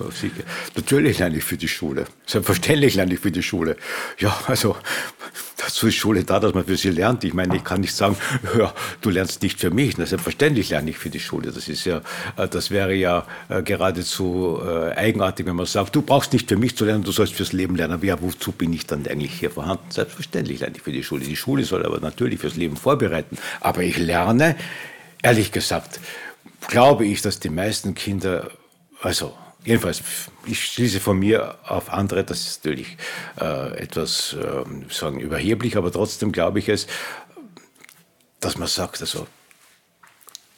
Natürlich 0.76 1.20
lerne 1.20 1.38
ich 1.38 1.44
für 1.44 1.58
die 1.58 1.70
Schule. 1.70 2.06
Selbstverständlich 2.26 2.96
lerne 2.96 3.14
ich 3.14 3.20
für 3.22 3.32
die 3.32 3.44
Schule. 3.44 3.78
Ja, 4.18 4.38
also 4.48 4.76
dazu 5.60 5.88
ist 5.88 5.96
Schule 5.96 6.24
da, 6.24 6.40
dass 6.40 6.54
man 6.54 6.66
für 6.66 6.78
sie 6.78 6.90
lernt. 6.90 7.24
Ich 7.24 7.34
meine, 7.34 7.56
ich 7.56 7.64
kann 7.64 7.82
nicht 7.82 7.94
sagen, 7.96 8.16
ja, 8.58 8.74
du 9.02 9.10
lernst 9.10 9.42
nicht 9.42 9.60
für 9.60 9.70
mich. 9.70 9.98
Na, 9.98 10.06
selbstverständlich 10.06 10.70
lerne 10.70 10.90
ich 10.90 10.98
für 10.98 11.10
die 11.10 11.20
Schule. 11.20 11.52
Das 11.52 11.68
ist 11.68 11.86
ja, 11.86 12.02
äh, 12.38 12.48
das 12.48 12.72
wäre 12.72 12.94
ja 12.94 13.26
äh, 13.50 13.62
geradezu 13.62 14.60
äh, 14.66 14.94
eigenartig, 14.96 15.46
wenn 15.46 15.56
man 15.56 15.66
sagt, 15.66 15.96
du 15.96 16.02
brauchst 16.02 16.34
nicht 16.34 16.50
für 16.50 16.58
mich 16.58 16.76
zu 16.76 16.86
lernen, 16.86 17.04
du 17.04 17.12
sollst 17.12 17.34
fürs 17.34 17.54
Leben 17.54 17.76
lernen. 17.76 18.00
Ja, 18.04 18.22
wozu 18.22 18.52
bin 18.52 18.74
ich 18.74 18.88
dann 18.88 19.06
eigentlich 19.08 19.34
hier 19.34 19.52
vorhanden? 19.52 19.84
Selbstverständlich 19.90 20.62
lerne 20.62 20.78
ich 20.78 20.82
für 20.82 20.92
die 20.92 21.04
Schule. 21.04 21.26
Die 21.26 21.36
Schule 21.36 21.64
soll 21.66 21.86
aber 21.86 22.00
natürlich 22.00 22.40
fürs 22.40 22.56
Leben 22.56 22.78
vorbereiten. 22.78 23.38
Aber 23.60 23.82
ich 23.82 23.98
lerne, 23.98 24.56
ehrlich 25.22 25.52
gesagt, 25.52 26.00
glaube 26.68 27.06
ich, 27.06 27.22
dass 27.22 27.40
die 27.40 27.50
meisten 27.50 27.94
Kinder, 27.96 28.50
also 29.02 29.34
jedenfalls, 29.66 30.02
ich 30.46 30.64
schließe 30.64 31.00
von 31.00 31.20
mir 31.20 31.58
auf 31.64 31.92
andere, 31.92 32.24
das 32.24 32.42
ist 32.42 32.66
natürlich 32.66 32.98
äh, 33.40 33.78
etwas 33.78 34.34
äh, 34.34 34.64
sagen, 34.92 35.20
überheblich, 35.20 35.78
aber 35.78 35.92
trotzdem 35.92 36.32
glaube 36.32 36.60
ich 36.60 36.70
es, 36.70 36.88
dass 38.40 38.58
man 38.58 38.68
sagt, 38.68 39.02
also 39.02 39.28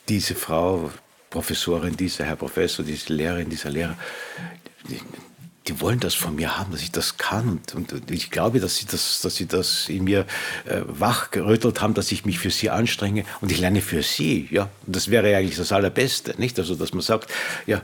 diese 0.08 0.36
Frau, 0.36 0.92
Professorin, 1.30 1.96
dieser 1.96 2.26
Herr 2.26 2.36
Professor, 2.36 2.84
diese 2.86 3.14
Lehrerin, 3.14 3.50
dieser 3.50 3.70
Lehrer, 3.70 3.98
die, 4.90 5.00
die 5.68 5.80
wollen 5.80 6.00
das 6.00 6.16
von 6.16 6.36
mir 6.36 6.58
haben, 6.58 6.72
dass 6.72 6.82
ich 6.82 6.92
das 6.92 7.18
kann. 7.18 7.62
Und, 7.74 7.94
und, 7.94 8.12
ich 8.12 8.32
glaube, 8.32 8.60
dass 8.60 8.78
sie 8.78 8.86
das, 8.86 9.22
dass 9.22 9.36
sie 9.36 9.46
das 9.46 9.88
in 9.90 10.04
mir 10.04 10.26
äh, 10.66 10.82
wachgerüttelt 10.88 11.82
haben, 11.82 11.94
dass 11.94 12.12
ich 12.12 12.26
mich 12.26 12.40
für 12.40 12.50
sie 12.50 12.70
anstrenge 12.70 13.24
und 13.40 13.52
ich 13.52 13.60
lerne 13.60 13.82
für 13.82 14.04
sie. 14.04 14.48
Ja, 14.52 14.70
und 14.86 14.96
das 14.96 15.10
wäre 15.10 15.36
eigentlich 15.36 15.58
das 15.58 15.72
Allerbeste, 15.72 16.34
nicht? 16.38 16.58
Also, 16.60 16.76
dass 16.76 16.94
man 16.94 17.02
sagt, 17.02 17.32
ja, 17.68 17.82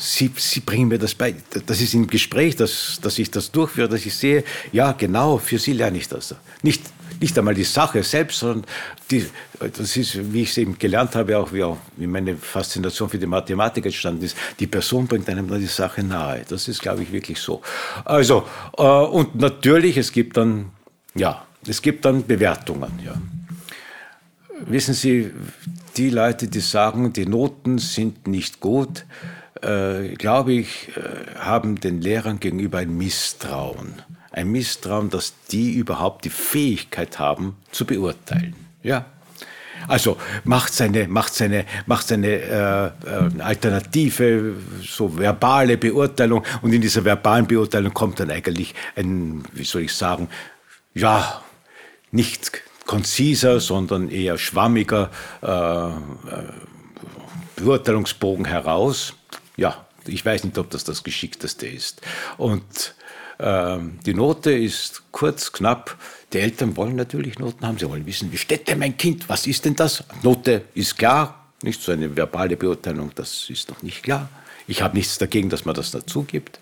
Sie, 0.00 0.30
Sie 0.34 0.60
bringen 0.60 0.88
mir 0.88 0.98
das 0.98 1.14
bei. 1.14 1.34
Das 1.66 1.80
ist 1.82 1.92
im 1.92 2.06
Gespräch, 2.06 2.56
dass, 2.56 2.98
dass 3.02 3.18
ich 3.18 3.30
das 3.30 3.52
durchführe, 3.52 3.86
dass 3.86 4.06
ich 4.06 4.14
sehe, 4.14 4.44
ja, 4.72 4.92
genau, 4.92 5.36
für 5.36 5.58
Sie 5.58 5.74
lerne 5.74 5.98
ich 5.98 6.08
das. 6.08 6.34
Nicht, 6.62 6.82
nicht 7.20 7.38
einmal 7.38 7.54
die 7.54 7.64
Sache 7.64 8.02
selbst, 8.02 8.38
sondern 8.38 8.64
die, 9.10 9.26
das 9.58 9.96
ist, 9.98 10.32
wie 10.32 10.42
ich 10.42 10.50
es 10.50 10.58
eben 10.58 10.78
gelernt 10.78 11.14
habe, 11.16 11.36
auch 11.36 11.52
wie, 11.52 11.62
auch 11.62 11.76
wie 11.98 12.06
meine 12.06 12.34
Faszination 12.36 13.10
für 13.10 13.18
die 13.18 13.26
Mathematik 13.26 13.84
entstanden 13.84 14.24
ist. 14.24 14.36
Die 14.58 14.66
Person 14.66 15.06
bringt 15.06 15.28
einem 15.28 15.46
dann 15.46 15.60
die 15.60 15.66
Sache 15.66 16.02
nahe. 16.02 16.46
Das 16.48 16.66
ist, 16.66 16.80
glaube 16.80 17.02
ich, 17.02 17.12
wirklich 17.12 17.38
so. 17.38 17.60
Also, 18.06 18.46
äh, 18.78 18.82
und 18.82 19.34
natürlich, 19.34 19.98
es 19.98 20.12
gibt 20.12 20.38
dann, 20.38 20.70
ja, 21.14 21.46
es 21.66 21.82
gibt 21.82 22.06
dann 22.06 22.26
Bewertungen, 22.26 22.98
ja. 23.04 23.20
Wissen 24.66 24.94
Sie, 24.94 25.30
die 25.98 26.08
Leute, 26.08 26.48
die 26.48 26.60
sagen, 26.60 27.12
die 27.12 27.26
Noten 27.26 27.78
sind 27.78 28.26
nicht 28.26 28.60
gut, 28.60 29.04
äh, 29.62 30.14
glaube 30.14 30.52
ich, 30.52 30.88
äh, 30.96 31.38
haben 31.38 31.80
den 31.80 32.00
Lehrern 32.00 32.40
gegenüber 32.40 32.78
ein 32.78 32.96
Misstrauen. 32.96 34.02
Ein 34.32 34.52
Misstrauen, 34.52 35.10
dass 35.10 35.34
die 35.50 35.72
überhaupt 35.72 36.24
die 36.24 36.30
Fähigkeit 36.30 37.18
haben, 37.18 37.56
zu 37.72 37.84
beurteilen. 37.84 38.54
Ja. 38.82 39.06
Also 39.88 40.18
macht 40.44 40.72
seine, 40.74 41.08
macht 41.08 41.34
seine, 41.34 41.64
macht 41.86 42.08
seine 42.08 42.28
äh, 42.28 42.86
äh, 42.86 42.90
alternative, 43.40 44.54
so 44.82 45.18
verbale 45.18 45.78
Beurteilung 45.78 46.44
und 46.62 46.72
in 46.72 46.82
dieser 46.82 47.04
verbalen 47.04 47.46
Beurteilung 47.46 47.94
kommt 47.94 48.20
dann 48.20 48.30
eigentlich 48.30 48.74
ein, 48.94 49.42
wie 49.52 49.64
soll 49.64 49.82
ich 49.82 49.94
sagen, 49.94 50.28
ja, 50.94 51.42
nicht 52.12 52.62
konziser, 52.86 53.60
sondern 53.60 54.10
eher 54.10 54.36
schwammiger 54.36 55.10
Beurteilungsbogen 57.56 58.44
heraus. 58.44 59.14
Ja, 59.56 59.86
ich 60.06 60.24
weiß 60.24 60.44
nicht, 60.44 60.58
ob 60.58 60.70
das 60.70 60.84
das 60.84 61.02
Geschickteste 61.02 61.66
ist. 61.66 62.00
Und 62.36 62.94
ähm, 63.38 63.98
die 64.04 64.14
Note 64.14 64.52
ist 64.52 65.02
kurz, 65.12 65.52
knapp. 65.52 65.96
Die 66.32 66.38
Eltern 66.38 66.76
wollen 66.76 66.96
natürlich 66.96 67.38
Noten 67.38 67.66
haben. 67.66 67.78
Sie 67.78 67.88
wollen 67.88 68.06
wissen, 68.06 68.30
wie 68.32 68.38
steht 68.38 68.68
denn 68.68 68.78
mein 68.78 68.96
Kind? 68.96 69.28
Was 69.28 69.46
ist 69.46 69.64
denn 69.64 69.76
das? 69.76 70.04
Note 70.22 70.62
ist 70.74 70.96
klar. 70.98 71.36
Nicht 71.62 71.82
so 71.82 71.92
eine 71.92 72.16
verbale 72.16 72.56
Beurteilung, 72.56 73.10
das 73.14 73.50
ist 73.50 73.68
noch 73.68 73.82
nicht 73.82 74.02
klar. 74.02 74.30
Ich 74.66 74.82
habe 74.82 74.96
nichts 74.96 75.18
dagegen, 75.18 75.50
dass 75.50 75.64
man 75.64 75.74
das 75.74 75.90
dazu 75.90 76.22
gibt. 76.22 76.58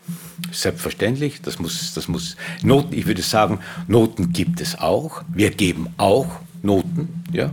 Selbstverständlich, 0.50 1.42
das 1.42 1.58
muss, 1.58 1.92
das 1.94 2.08
muss 2.08 2.36
Noten, 2.62 2.94
ich 2.94 3.06
würde 3.06 3.22
sagen, 3.22 3.60
Noten 3.86 4.32
gibt 4.32 4.60
es 4.60 4.78
auch. 4.78 5.22
Wir 5.28 5.50
geben 5.50 5.88
auch 5.98 6.40
Noten, 6.62 7.22
ja. 7.32 7.52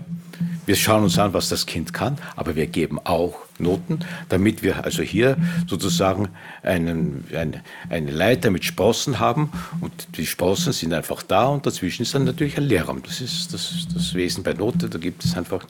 Wir 0.66 0.76
schauen 0.76 1.04
uns 1.04 1.18
an, 1.20 1.34
was 1.34 1.50
das 1.50 1.66
Kind 1.66 1.94
kann, 1.94 2.18
aber 2.36 2.56
wir 2.56 2.68
geben 2.68 3.00
auch 3.04 3.36
Noten, 3.58 4.00
damit 4.30 4.64
wir 4.64 4.84
also 4.84 5.02
hier 5.02 5.38
sozusagen 5.68 6.30
einen, 6.64 7.26
eine, 7.34 7.62
eine 7.90 8.12
Leiter 8.12 8.52
mit 8.52 8.66
Sprossen 8.66 9.20
haben 9.20 9.52
und 9.82 10.08
die 10.18 10.26
Sprossen 10.26 10.74
sind 10.74 10.94
einfach 10.94 11.24
da 11.24 11.46
und 11.46 11.66
dazwischen 11.66 12.04
ist 12.04 12.14
dann 12.14 12.26
natürlich 12.26 12.58
ein 12.58 12.64
Leerraum. 12.64 13.02
Das 13.04 13.22
ist 13.22 13.54
das, 13.54 13.88
das 13.94 14.14
Wesen 14.14 14.44
bei 14.44 14.54
Note, 14.54 14.90
da 14.90 14.98
gibt 14.98 15.24
es 15.24 15.38
einfach 15.38 15.66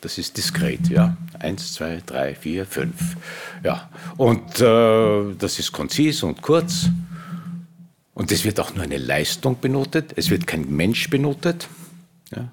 das 0.00 0.16
ist 0.16 0.36
diskret, 0.36 0.88
ja. 0.88 1.16
Eins, 1.40 1.74
zwei, 1.74 2.00
drei, 2.06 2.34
vier, 2.34 2.66
fünf. 2.66 3.16
Ja. 3.64 3.88
Und 4.16 4.60
äh, 4.60 5.34
das 5.36 5.58
ist 5.58 5.72
konzis 5.72 6.22
und 6.22 6.40
kurz. 6.40 6.88
Und 8.14 8.30
es 8.30 8.44
wird 8.44 8.60
auch 8.60 8.74
nur 8.74 8.84
eine 8.84 8.98
Leistung 8.98 9.60
benotet. 9.60 10.12
Es 10.16 10.30
wird 10.30 10.46
kein 10.46 10.70
Mensch 10.70 11.10
benotet. 11.10 11.68
Ja. 12.34 12.48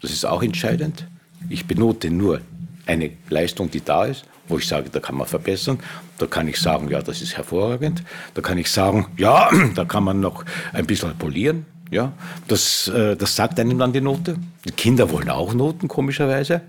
Das 0.00 0.12
ist 0.12 0.24
auch 0.24 0.42
entscheidend. 0.42 1.08
Ich 1.48 1.66
benote 1.66 2.10
nur 2.10 2.40
eine 2.86 3.10
Leistung, 3.28 3.70
die 3.70 3.82
da 3.84 4.04
ist, 4.04 4.24
wo 4.48 4.58
ich 4.58 4.66
sage, 4.66 4.90
da 4.90 5.00
kann 5.00 5.16
man 5.16 5.26
verbessern. 5.26 5.78
Da 6.18 6.26
kann 6.26 6.48
ich 6.48 6.58
sagen, 6.58 6.88
ja, 6.90 7.02
das 7.02 7.22
ist 7.22 7.36
hervorragend. 7.36 8.02
Da 8.34 8.42
kann 8.42 8.58
ich 8.58 8.70
sagen, 8.70 9.06
ja, 9.16 9.50
da 9.74 9.84
kann 9.84 10.04
man 10.04 10.20
noch 10.20 10.44
ein 10.72 10.86
bisschen 10.86 11.16
polieren. 11.16 11.66
Ja, 11.90 12.12
das, 12.48 12.88
äh, 12.88 13.16
das 13.16 13.36
sagt 13.36 13.60
einem 13.60 13.78
dann 13.78 13.92
die 13.92 14.00
Note. 14.00 14.36
Die 14.64 14.72
Kinder 14.72 15.10
wollen 15.10 15.30
auch 15.30 15.54
Noten, 15.54 15.86
komischerweise. 15.86 16.62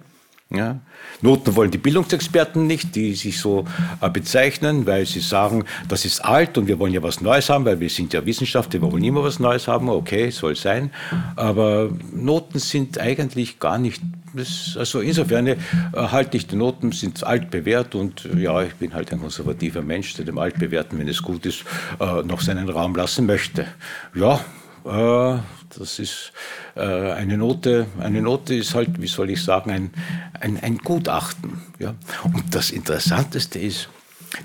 Ja. 0.52 0.80
Noten 1.22 1.56
wollen 1.56 1.72
die 1.72 1.80
Bildungsexperten 1.80 2.68
nicht, 2.68 2.96
die 2.96 3.16
sich 3.16 3.40
so 3.40 3.66
äh, 4.02 4.10
bezeichnen, 4.10 4.86
weil 4.86 5.06
sie 5.06 5.22
sagen, 5.22 5.64
das 5.88 6.06
ist 6.06 6.24
alt 6.24 6.58
und 6.58 6.68
wir 6.68 6.78
wollen 6.78 6.94
ja 6.94 7.02
was 7.02 7.22
Neues 7.22 7.50
haben, 7.50 7.66
weil 7.66 7.80
wir 7.80 7.90
sind 7.90 8.14
ja 8.14 8.26
Wissenschaftler, 8.26 8.82
wir 8.82 8.92
wollen 8.92 9.04
immer 9.04 9.24
was 9.24 9.40
Neues 9.40 9.68
haben. 9.68 9.90
Okay, 9.90 10.30
soll 10.30 10.56
sein. 10.56 10.92
Aber 11.36 11.90
Noten 12.14 12.60
sind 12.60 13.00
eigentlich 13.00 13.60
gar 13.60 13.80
nicht, 13.80 14.02
das, 14.36 14.76
also 14.78 15.00
insofern 15.00 15.48
äh, 15.48 15.58
halte 15.94 16.38
ich 16.38 16.48
die 16.48 16.56
Noten 16.56 16.92
sind 16.92 17.24
alt 17.24 17.50
bewährt 17.50 17.96
und 17.96 18.28
ja, 18.38 18.62
ich 18.64 18.76
bin 18.76 18.94
halt 18.94 19.12
ein 19.12 19.20
konservativer 19.20 19.82
Mensch, 19.82 20.14
der 20.16 20.26
dem 20.26 20.38
Altbewährten, 20.38 21.00
wenn 21.00 21.08
es 21.08 21.22
gut 21.22 21.46
ist, 21.46 21.64
äh, 22.00 22.24
noch 22.24 22.42
seinen 22.42 22.70
Raum 22.70 22.96
lassen 22.96 23.26
möchte. 23.26 23.66
Ja, 24.14 24.42
äh, 24.86 25.40
das 25.78 26.00
ist 26.00 26.32
äh, 26.76 26.82
eine 26.82 27.38
Note. 27.38 27.88
Eine 28.00 28.22
Note 28.22 28.56
ist 28.56 28.76
halt, 28.76 29.02
wie 29.02 29.08
soll 29.08 29.30
ich 29.30 29.44
sagen, 29.44 29.72
ein, 29.72 29.92
ein, 30.40 30.60
ein 30.62 30.78
Gutachten. 30.78 31.62
Ja? 31.80 31.96
Und 32.24 32.54
das 32.54 32.72
Interessanteste 32.72 33.60
ist, 33.60 33.90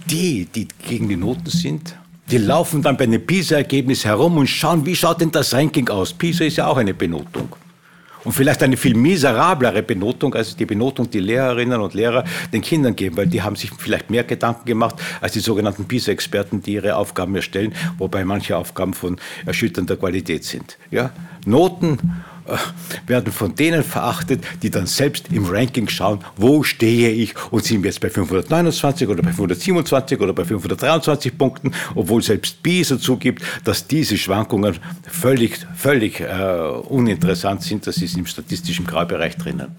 die, 0.07 0.47
die 0.47 0.69
gegen 0.87 1.09
die 1.09 1.17
Noten 1.17 1.51
sind, 1.51 1.97
die 2.31 2.39
laufen 2.39 2.81
dann 2.81 2.97
bei 2.97 3.05
einem 3.05 3.25
PISA-Ergebnis 3.25 4.05
herum 4.05 4.37
und 4.37 4.47
schauen, 4.47 4.87
wie 4.87 4.95
schaut 4.95 5.21
denn 5.21 5.33
das 5.33 5.53
Ranking 5.53 5.89
aus. 5.89 6.13
PISA 6.13 6.45
ist 6.45 6.57
ja 6.57 6.69
auch 6.69 6.77
eine 6.77 6.95
Benotung 6.95 7.57
und 8.25 8.33
vielleicht 8.33 8.63
eine 8.63 8.77
viel 8.77 8.95
miserablere 8.95 9.83
Benotung 9.83 10.35
als 10.35 10.57
die 10.57 10.67
Benotung, 10.67 11.11
die 11.11 11.21
Lehrerinnen 11.21 11.81
und 11.81 11.95
Lehrer 11.95 12.25
den 12.53 12.61
Kindern 12.63 12.97
geben, 12.97 13.17
weil 13.17 13.27
die 13.27 13.43
haben 13.43 13.57
sich 13.57 13.71
vielleicht 13.77 14.11
mehr 14.11 14.25
Gedanken 14.25 14.65
gemacht 14.67 14.97
als 15.21 15.33
die 15.33 15.41
sogenannten 15.41 15.87
PISA-Experten, 15.87 16.63
die 16.63 16.75
ihre 16.75 16.97
Aufgaben 16.97 17.35
erstellen, 17.35 17.75
wobei 17.99 18.25
manche 18.25 18.57
Aufgaben 18.57 18.95
von 18.95 19.19
erschütternder 19.47 19.97
Qualität 19.97 20.45
sind. 20.45 20.79
Ja? 20.91 21.11
Noten 21.47 22.23
werden 23.07 23.33
von 23.33 23.55
denen 23.55 23.83
verachtet, 23.83 24.45
die 24.63 24.71
dann 24.71 24.87
selbst 24.87 25.33
im 25.33 25.47
Ranking 25.47 25.89
schauen, 25.89 26.21
wo 26.37 26.63
stehe 26.63 27.11
ich 27.11 27.35
und 27.51 27.65
sind 27.65 27.85
jetzt 27.85 28.01
bei 28.01 28.11
529 28.11 29.09
oder 29.09 29.23
bei 29.23 29.33
527 29.33 30.21
oder 30.21 30.33
bei 30.33 30.45
523 30.45 31.37
Punkten, 31.37 31.73
obwohl 31.95 32.23
selbst 32.23 32.63
PISA 32.63 32.99
zugibt, 32.99 33.43
dass 33.65 33.87
diese 33.87 34.17
Schwankungen 34.17 34.79
völlig, 35.03 35.59
völlig 35.77 36.21
äh, 36.21 36.25
uninteressant 36.89 37.63
sind, 37.63 37.87
das 37.87 37.99
ist 37.99 38.17
im 38.17 38.27
statistischen 38.27 38.87
Graubereich 38.87 39.37
drinnen. 39.37 39.77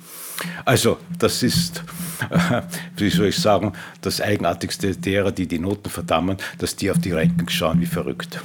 Also, 0.66 0.98
das 1.18 1.44
ist, 1.44 1.84
äh, 2.30 2.62
wie 2.98 3.10
soll 3.10 3.28
ich 3.28 3.38
sagen, 3.38 3.74
das 4.02 4.22
Eigenartigste 4.22 4.96
derer, 4.96 5.32
die 5.32 5.48
die 5.48 5.60
Noten 5.60 5.90
verdammen, 5.90 6.38
dass 6.58 6.76
die 6.76 6.92
auf 6.92 7.00
die 7.00 7.12
Rankings 7.12 7.54
schauen 7.54 7.80
wie 7.82 7.86
verrückt. 7.86 8.40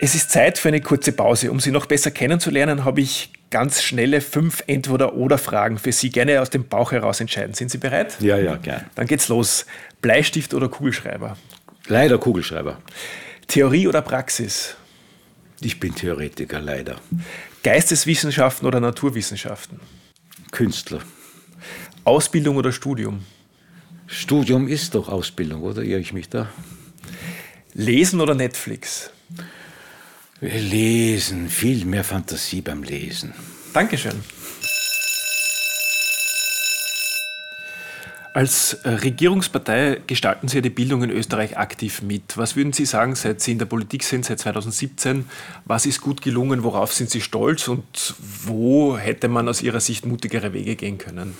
Es 0.00 0.14
ist 0.14 0.30
Zeit 0.30 0.58
für 0.58 0.68
eine 0.68 0.80
kurze 0.80 1.10
Pause. 1.10 1.50
Um 1.50 1.58
Sie 1.58 1.72
noch 1.72 1.86
besser 1.86 2.12
kennenzulernen, 2.12 2.84
habe 2.84 3.00
ich 3.00 3.32
ganz 3.50 3.82
schnelle 3.82 4.20
fünf 4.20 4.62
Entweder-Oder-Fragen 4.68 5.78
für 5.78 5.90
Sie. 5.90 6.10
Gerne 6.10 6.40
aus 6.40 6.50
dem 6.50 6.68
Bauch 6.68 6.92
heraus 6.92 7.20
entscheiden. 7.20 7.54
Sind 7.54 7.72
Sie 7.72 7.78
bereit? 7.78 8.16
Ja, 8.20 8.38
ja, 8.38 8.56
gern. 8.56 8.84
Dann 8.94 9.08
geht's 9.08 9.26
los. 9.26 9.66
Bleistift 10.00 10.54
oder 10.54 10.68
Kugelschreiber? 10.68 11.36
Leider 11.88 12.18
Kugelschreiber. 12.18 12.80
Theorie 13.48 13.88
oder 13.88 14.02
Praxis? 14.02 14.76
Ich 15.60 15.80
bin 15.80 15.92
Theoretiker, 15.96 16.60
leider. 16.60 16.96
Geisteswissenschaften 17.64 18.68
oder 18.68 18.78
Naturwissenschaften? 18.78 19.80
Künstler. 20.52 21.00
Ausbildung 22.04 22.56
oder 22.56 22.70
Studium? 22.70 23.24
Studium 24.06 24.68
ist 24.68 24.94
doch 24.94 25.08
Ausbildung, 25.08 25.62
oder 25.62 25.82
irre 25.82 26.00
ich 26.00 26.12
mich 26.12 26.28
da? 26.28 26.48
Lesen 27.74 28.20
oder 28.20 28.36
Netflix? 28.36 29.10
Wir 30.40 30.60
lesen, 30.60 31.48
viel 31.48 31.84
mehr 31.84 32.04
Fantasie 32.04 32.60
beim 32.60 32.84
Lesen. 32.84 33.34
Dankeschön. 33.72 34.22
Als 38.32 38.74
äh, 38.84 38.90
Regierungspartei 38.90 40.00
gestalten 40.06 40.46
Sie 40.46 40.62
die 40.62 40.70
Bildung 40.70 41.02
in 41.02 41.10
Österreich 41.10 41.58
aktiv 41.58 42.02
mit. 42.02 42.36
Was 42.36 42.54
würden 42.54 42.72
Sie 42.72 42.84
sagen, 42.84 43.16
seit 43.16 43.40
Sie 43.40 43.50
in 43.50 43.58
der 43.58 43.66
Politik 43.66 44.04
sind, 44.04 44.24
seit 44.24 44.38
2017? 44.38 45.24
Was 45.64 45.86
ist 45.86 46.00
gut 46.00 46.22
gelungen? 46.22 46.62
Worauf 46.62 46.92
sind 46.92 47.10
Sie 47.10 47.20
stolz? 47.20 47.66
Und 47.66 48.14
wo 48.44 48.96
hätte 48.96 49.26
man 49.26 49.48
aus 49.48 49.60
Ihrer 49.60 49.80
Sicht 49.80 50.06
mutigere 50.06 50.52
Wege 50.52 50.76
gehen 50.76 50.98
können? 50.98 51.34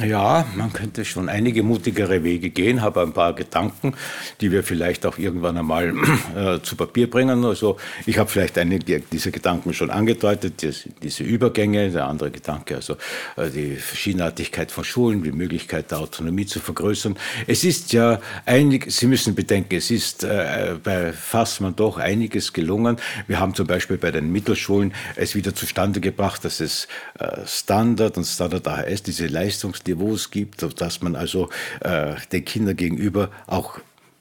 Ja, 0.00 0.46
man 0.56 0.72
könnte 0.72 1.04
schon 1.04 1.28
einige 1.28 1.62
mutigere 1.62 2.22
Wege 2.22 2.50
gehen, 2.50 2.82
habe 2.82 3.02
ein 3.02 3.12
paar 3.12 3.34
Gedanken, 3.34 3.94
die 4.40 4.50
wir 4.50 4.62
vielleicht 4.62 5.04
auch 5.06 5.18
irgendwann 5.18 5.56
einmal 5.56 5.94
äh, 6.36 6.60
zu 6.62 6.76
Papier 6.76 7.10
bringen. 7.10 7.44
Also 7.44 7.76
ich 8.06 8.18
habe 8.18 8.30
vielleicht 8.30 8.58
einige 8.58 9.00
dieser 9.00 9.30
Gedanken 9.30 9.74
schon 9.74 9.90
angedeutet, 9.90 10.62
diese, 11.02 11.24
Übergänge, 11.24 11.90
der 11.90 12.06
andere 12.06 12.30
Gedanke, 12.30 12.76
also 12.76 12.96
äh, 13.36 13.50
die 13.50 13.76
Verschiedenartigkeit 13.76 14.70
von 14.70 14.84
Schulen, 14.84 15.22
die 15.22 15.32
Möglichkeit 15.32 15.90
der 15.90 15.98
Autonomie 15.98 16.46
zu 16.46 16.60
vergrößern. 16.60 17.16
Es 17.46 17.64
ist 17.64 17.92
ja 17.92 18.20
einig, 18.44 18.90
Sie 18.90 19.06
müssen 19.06 19.34
bedenken, 19.34 19.76
es 19.76 19.90
ist 19.90 20.24
äh, 20.24 20.76
bei 20.82 21.12
Fassmann 21.12 21.76
doch 21.76 21.98
einiges 21.98 22.52
gelungen. 22.52 22.96
Wir 23.26 23.40
haben 23.40 23.54
zum 23.54 23.66
Beispiel 23.66 23.98
bei 23.98 24.10
den 24.10 24.32
Mittelschulen 24.32 24.94
es 25.16 25.34
wieder 25.34 25.54
zustande 25.54 26.00
gebracht, 26.00 26.44
dass 26.44 26.60
es 26.60 26.88
äh, 27.18 27.46
Standard 27.46 28.16
und 28.16 28.24
Standard 28.24 28.66
AHS, 28.66 29.02
diese 29.02 29.26
Leistung 29.26 29.65
Leistungsniveaus 29.66 30.30
gibt, 30.30 30.62
dass 30.80 31.02
man 31.02 31.16
also 31.16 31.48
äh, 31.80 32.14
den 32.32 32.44
Kindern 32.44 32.76
gegenüber 32.76 33.30
auch, 33.46 33.78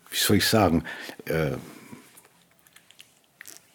wie 0.10 0.18
soll 0.18 0.38
ich 0.38 0.48
sagen, 0.48 0.84
äh, 1.26 1.52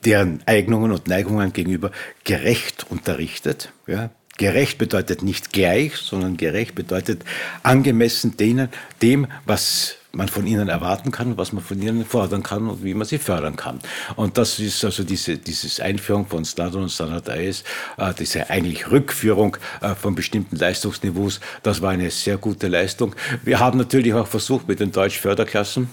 deren 0.05 0.43
Eignungen 0.47 0.93
und 0.93 1.09
Neigungen 1.09 1.53
gegenüber 1.53 1.91
gerecht 2.25 2.87
unterrichtet. 2.91 3.73
Ja? 3.87 4.11
Gerecht 4.39 4.79
bedeutet 4.79 5.23
nicht 5.23 5.53
gleich, 5.53 5.97
sondern 5.97 6.37
gerecht 6.37 6.75
bedeutet 6.75 7.25
angemessen 7.63 8.37
denen, 8.37 8.71
dem, 9.03 9.27
was 9.45 9.97
man 10.13 10.29
von 10.29 10.47
ihnen 10.47 10.69
erwarten 10.69 11.11
kann, 11.11 11.37
was 11.37 11.53
man 11.53 11.63
von 11.63 11.81
ihnen 11.81 12.05
fordern 12.05 12.43
kann 12.43 12.69
und 12.69 12.85
wie 12.85 12.95
man 12.95 13.07
sie 13.07 13.19
fördern 13.19 13.57
kann. 13.57 13.81
Und 14.17 14.39
das 14.39 14.59
ist 14.59 14.85
also 14.85 15.05
diese 15.05 15.39
dieses 15.39 15.81
Einführung 15.81 16.27
von 16.27 16.45
Standard 16.45 16.83
und 16.83 16.91
Standard 16.91 17.29
AS, 17.29 17.65
äh, 17.97 18.13
diese 18.19 18.51
eigentlich 18.51 18.91
Rückführung 18.91 19.57
äh, 19.81 19.95
von 19.95 20.15
bestimmten 20.15 20.57
Leistungsniveaus, 20.57 21.41
das 21.63 21.81
war 21.81 21.91
eine 21.91 22.11
sehr 22.11 22.39
gute 22.39 22.69
Leistung. 22.69 23.15
Wir 23.45 23.61
haben 23.61 23.79
natürlich 23.79 24.15
auch 24.15 24.27
versucht, 24.27 24.69
mit 24.69 24.81
den 24.81 24.93
Deutsch-Förderklassen, 24.93 25.89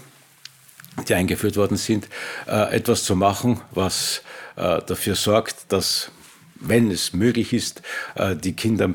die 1.07 1.13
eingeführt 1.13 1.55
worden 1.57 1.77
sind, 1.77 2.07
äh, 2.47 2.75
etwas 2.75 3.03
zu 3.03 3.15
machen, 3.15 3.61
was 3.71 4.21
äh, 4.55 4.81
dafür 4.85 5.15
sorgt, 5.15 5.71
dass, 5.71 6.11
wenn 6.55 6.89
es 6.89 7.13
möglich 7.13 7.53
ist, 7.53 7.81
äh, 8.15 8.35
die 8.35 8.53
Kinder 8.53 8.89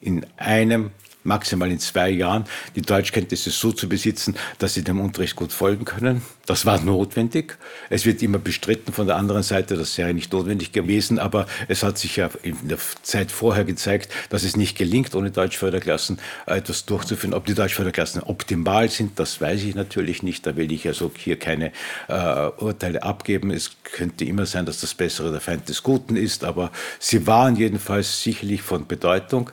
in 0.00 0.26
einem 0.36 0.90
maximal 1.24 1.70
in 1.70 1.78
zwei 1.78 2.10
Jahren 2.10 2.44
die 2.74 2.82
Deutschkenntnisse 2.82 3.50
so 3.50 3.72
zu 3.72 3.88
besitzen, 3.88 4.36
dass 4.58 4.74
sie 4.74 4.84
dem 4.84 5.00
Unterricht 5.00 5.36
gut 5.36 5.52
folgen 5.52 5.84
können. 5.84 6.22
Das 6.46 6.66
war 6.66 6.80
notwendig. 6.80 7.56
Es 7.88 8.04
wird 8.04 8.22
immer 8.22 8.38
bestritten 8.38 8.92
von 8.92 9.06
der 9.06 9.16
anderen 9.16 9.42
Seite, 9.42 9.76
das 9.76 9.94
sei 9.94 10.12
nicht 10.12 10.32
notwendig 10.32 10.72
gewesen, 10.72 11.18
aber 11.18 11.46
es 11.68 11.82
hat 11.82 11.98
sich 11.98 12.16
ja 12.16 12.30
in 12.42 12.56
der 12.68 12.78
Zeit 13.02 13.30
vorher 13.30 13.64
gezeigt, 13.64 14.12
dass 14.30 14.42
es 14.42 14.56
nicht 14.56 14.76
gelingt, 14.76 15.14
ohne 15.14 15.30
Deutschförderklassen 15.30 16.18
etwas 16.46 16.84
durchzuführen. 16.84 17.34
Ob 17.34 17.46
die 17.46 17.54
Deutschförderklassen 17.54 18.22
optimal 18.22 18.88
sind, 18.90 19.18
das 19.18 19.40
weiß 19.40 19.62
ich 19.62 19.74
natürlich 19.74 20.22
nicht. 20.22 20.46
Da 20.46 20.56
will 20.56 20.72
ich 20.72 20.86
also 20.86 21.12
hier 21.16 21.38
keine 21.38 21.72
äh, 22.08 22.48
Urteile 22.58 23.02
abgeben. 23.02 23.50
Es 23.50 23.70
könnte 23.84 24.24
immer 24.24 24.46
sein, 24.46 24.66
dass 24.66 24.80
das 24.80 24.94
Bessere 24.94 25.30
der 25.30 25.40
Feind 25.40 25.68
des 25.68 25.82
Guten 25.82 26.16
ist, 26.16 26.44
aber 26.44 26.72
sie 26.98 27.26
waren 27.26 27.56
jedenfalls 27.56 28.22
sicherlich 28.22 28.62
von 28.62 28.86
Bedeutung. 28.86 29.50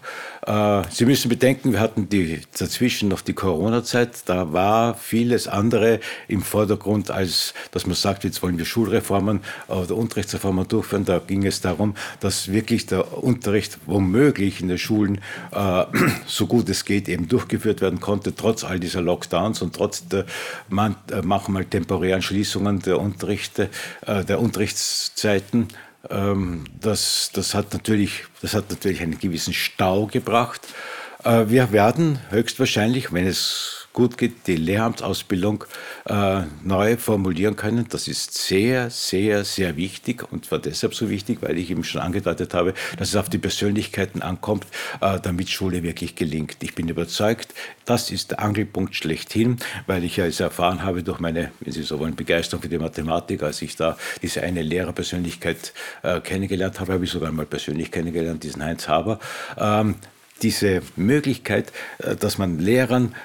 Äh, 0.49 0.83
sie 0.89 1.05
müssen 1.05 1.29
bedenken, 1.29 1.73
wir 1.73 1.79
hatten 1.79 2.09
die, 2.09 2.41
dazwischen 2.57 3.07
noch 3.07 3.21
die 3.21 3.33
Corona-Zeit. 3.33 4.23
Da 4.25 4.51
war 4.51 4.95
vieles 4.95 5.47
andere 5.47 5.99
im 6.27 6.41
Vordergrund, 6.41 7.11
als 7.11 7.53
dass 7.71 7.85
man 7.85 7.95
sagt, 7.95 8.23
jetzt 8.23 8.41
wollen 8.41 8.57
wir 8.57 8.65
Schulreformen 8.65 9.41
oder 9.67 9.95
Unterrichtsreformen 9.95 10.67
durchführen. 10.67 11.05
Da 11.05 11.19
ging 11.19 11.45
es 11.45 11.61
darum, 11.61 11.93
dass 12.19 12.51
wirklich 12.51 12.87
der 12.87 13.23
Unterricht 13.23 13.77
womöglich 13.85 14.59
in 14.59 14.69
den 14.69 14.79
Schulen 14.79 15.21
äh, 15.51 15.85
so 16.25 16.47
gut 16.47 16.67
es 16.69 16.83
geht 16.83 17.07
eben 17.09 17.27
durchgeführt 17.27 17.81
werden 17.81 17.99
konnte, 17.99 18.35
trotz 18.35 18.63
all 18.63 18.79
dieser 18.79 19.01
Lockdowns 19.01 19.61
und 19.61 19.75
trotz 19.75 20.07
der 20.07 20.21
äh, 20.21 21.21
manchmal 21.21 21.65
temporären 21.65 22.23
Schließungen 22.23 22.79
der 22.79 22.99
Unterrichte, 22.99 23.69
äh, 24.07 24.25
der 24.25 24.41
Unterrichtszeiten. 24.41 25.67
Ähm, 26.09 26.65
das, 26.79 27.31
das, 27.33 27.53
hat 27.53 27.73
natürlich, 27.73 28.25
das 28.41 28.53
hat 28.53 28.69
natürlich 28.69 29.01
einen 29.01 29.19
gewissen 29.19 29.53
Stau 29.53 30.05
gebracht. 30.05 30.61
Äh, 31.23 31.45
wir 31.47 31.71
werden 31.71 32.19
höchstwahrscheinlich, 32.29 33.11
wenn 33.11 33.27
es 33.27 33.78
gut 33.99 34.17
geht, 34.17 34.47
die 34.47 34.55
Lehramtsausbildung 34.55 35.65
äh, 36.05 36.43
neu 36.63 36.95
formulieren 36.95 37.57
können. 37.57 37.85
Das 37.89 38.07
ist 38.07 38.33
sehr, 38.33 38.89
sehr, 38.89 39.43
sehr 39.43 39.75
wichtig 39.75 40.23
und 40.31 40.45
zwar 40.45 40.59
deshalb 40.59 40.95
so 40.95 41.09
wichtig, 41.09 41.39
weil 41.41 41.57
ich 41.57 41.69
eben 41.69 41.83
schon 41.83 41.99
angedeutet 41.99 42.53
habe, 42.53 42.73
dass 42.97 43.09
es 43.09 43.17
auf 43.17 43.27
die 43.27 43.39
Persönlichkeiten 43.39 44.21
ankommt, 44.21 44.67
äh, 45.01 45.19
damit 45.19 45.49
Schule 45.49 45.83
wirklich 45.83 46.15
gelingt. 46.15 46.55
Ich 46.61 46.75
bin 46.75 46.87
überzeugt, 46.87 47.53
das 47.83 48.09
ist 48.09 48.31
der 48.31 48.39
Angelpunkt 48.39 48.95
schlechthin, 48.95 49.57
weil 49.85 50.05
ich 50.05 50.15
ja 50.15 50.25
es 50.25 50.39
erfahren 50.39 50.83
habe 50.83 51.03
durch 51.03 51.19
meine, 51.19 51.51
wenn 51.59 51.73
Sie 51.73 51.83
so 51.83 51.99
wollen, 51.99 52.15
Begeisterung 52.15 52.63
für 52.63 52.69
die 52.69 52.77
Mathematik, 52.77 53.43
als 53.43 53.61
ich 53.61 53.75
da 53.75 53.97
diese 54.21 54.43
eine 54.43 54.61
Lehrerpersönlichkeit 54.61 55.73
äh, 56.03 56.21
kennengelernt 56.21 56.79
habe, 56.79 56.93
habe 56.93 57.03
ich 57.03 57.11
sogar 57.11 57.33
mal 57.33 57.45
persönlich 57.45 57.91
kennengelernt, 57.91 58.43
diesen 58.43 58.63
Heinz 58.63 58.87
Haber. 58.87 59.19
Ähm, 59.57 59.95
diese 60.41 60.81
Möglichkeit, 60.95 61.71
äh, 61.99 62.15
dass 62.15 62.37
man 62.37 62.59
Lehrern 62.59 63.15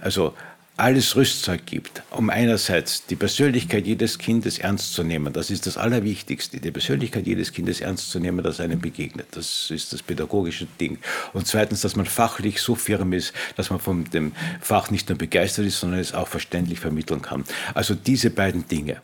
also 0.00 0.34
alles 0.78 1.16
Rüstzeug 1.16 1.66
gibt, 1.66 2.02
um 2.12 2.30
einerseits 2.30 3.04
die 3.06 3.16
Persönlichkeit 3.16 3.84
jedes 3.84 4.16
Kindes 4.16 4.60
ernst 4.60 4.94
zu 4.94 5.02
nehmen. 5.02 5.32
Das 5.32 5.50
ist 5.50 5.66
das 5.66 5.76
Allerwichtigste, 5.76 6.60
die 6.60 6.70
Persönlichkeit 6.70 7.26
jedes 7.26 7.52
Kindes 7.52 7.80
ernst 7.80 8.12
zu 8.12 8.20
nehmen, 8.20 8.44
das 8.44 8.60
einem 8.60 8.80
begegnet. 8.80 9.26
Das 9.32 9.72
ist 9.72 9.92
das 9.92 10.02
pädagogische 10.02 10.68
Ding. 10.80 10.98
Und 11.32 11.48
zweitens, 11.48 11.80
dass 11.80 11.96
man 11.96 12.06
fachlich 12.06 12.60
so 12.60 12.76
firm 12.76 13.12
ist, 13.12 13.32
dass 13.56 13.70
man 13.70 13.80
von 13.80 14.04
dem 14.04 14.32
Fach 14.60 14.92
nicht 14.92 15.08
nur 15.08 15.18
begeistert 15.18 15.66
ist, 15.66 15.80
sondern 15.80 15.98
es 15.98 16.14
auch 16.14 16.28
verständlich 16.28 16.78
vermitteln 16.78 17.22
kann. 17.22 17.42
Also 17.74 17.96
diese 17.96 18.30
beiden 18.30 18.68
Dinge 18.68 19.02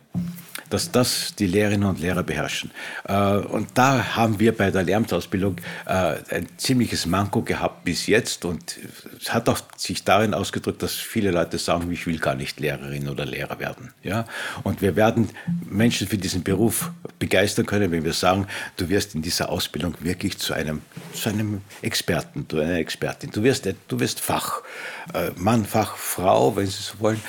dass 0.69 0.91
das 0.91 1.35
die 1.35 1.47
Lehrerinnen 1.47 1.87
und 1.87 1.99
Lehrer 1.99 2.23
beherrschen. 2.23 2.71
Äh, 3.07 3.37
und 3.37 3.69
da 3.75 4.15
haben 4.15 4.39
wir 4.39 4.55
bei 4.55 4.71
der 4.71 4.83
Lehramtsausbildung 4.83 5.57
äh, 5.85 6.15
ein 6.29 6.47
ziemliches 6.57 7.05
Manko 7.05 7.41
gehabt 7.41 7.83
bis 7.83 8.07
jetzt 8.07 8.45
und 8.45 8.77
es 9.19 9.33
hat 9.33 9.49
auch 9.49 9.59
sich 9.77 10.03
darin 10.03 10.33
ausgedrückt, 10.33 10.81
dass 10.81 10.93
viele 10.93 11.31
Leute 11.31 11.57
sagen, 11.57 11.91
ich 11.91 12.05
will 12.07 12.19
gar 12.19 12.35
nicht 12.35 12.59
Lehrerin 12.59 13.09
oder 13.09 13.25
Lehrer 13.25 13.59
werden. 13.59 13.93
Und 14.63 14.81
wir 14.81 14.95
werden 14.95 15.29
Menschen 15.69 16.07
für 16.07 16.17
diesen 16.17 16.43
Beruf 16.43 16.91
begeistern 17.19 17.65
können, 17.65 17.91
wenn 17.91 18.03
wir 18.03 18.13
sagen, 18.13 18.47
du 18.77 18.89
wirst 18.89 19.15
in 19.15 19.21
dieser 19.21 19.49
Ausbildung 19.49 19.95
wirklich 19.99 20.37
zu 20.37 20.53
einem, 20.53 20.81
zu 21.13 21.29
einem 21.29 21.61
Experten, 21.81 22.47
zu 22.47 22.59
einer 22.59 22.75
Expertin. 22.75 23.31
Du 23.31 23.43
wirst, 23.43 23.67
du 23.87 23.99
wirst 23.99 24.19
Fach, 24.19 24.61
äh, 25.13 25.31
Mann, 25.35 25.65
Fach, 25.65 25.95
Frau, 25.97 26.55
wenn 26.55 26.67
Sie 26.67 26.81
so 26.81 26.99
wollen 26.99 27.21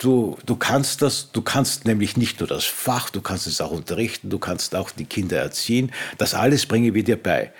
Du, 0.00 0.38
du 0.46 0.56
kannst 0.56 1.02
das, 1.02 1.30
du 1.30 1.42
kannst 1.42 1.84
nämlich 1.84 2.16
nicht 2.16 2.40
nur 2.40 2.48
das 2.48 2.64
Fach, 2.64 3.10
du 3.10 3.20
kannst 3.20 3.46
es 3.46 3.60
auch 3.60 3.70
unterrichten, 3.70 4.30
du 4.30 4.38
kannst 4.38 4.74
auch 4.74 4.90
die 4.90 5.04
Kinder 5.04 5.38
erziehen. 5.38 5.92
Das 6.16 6.32
alles 6.32 6.64
bringen 6.64 6.94
wir 6.94 7.04
dir 7.04 7.22
bei. 7.22 7.52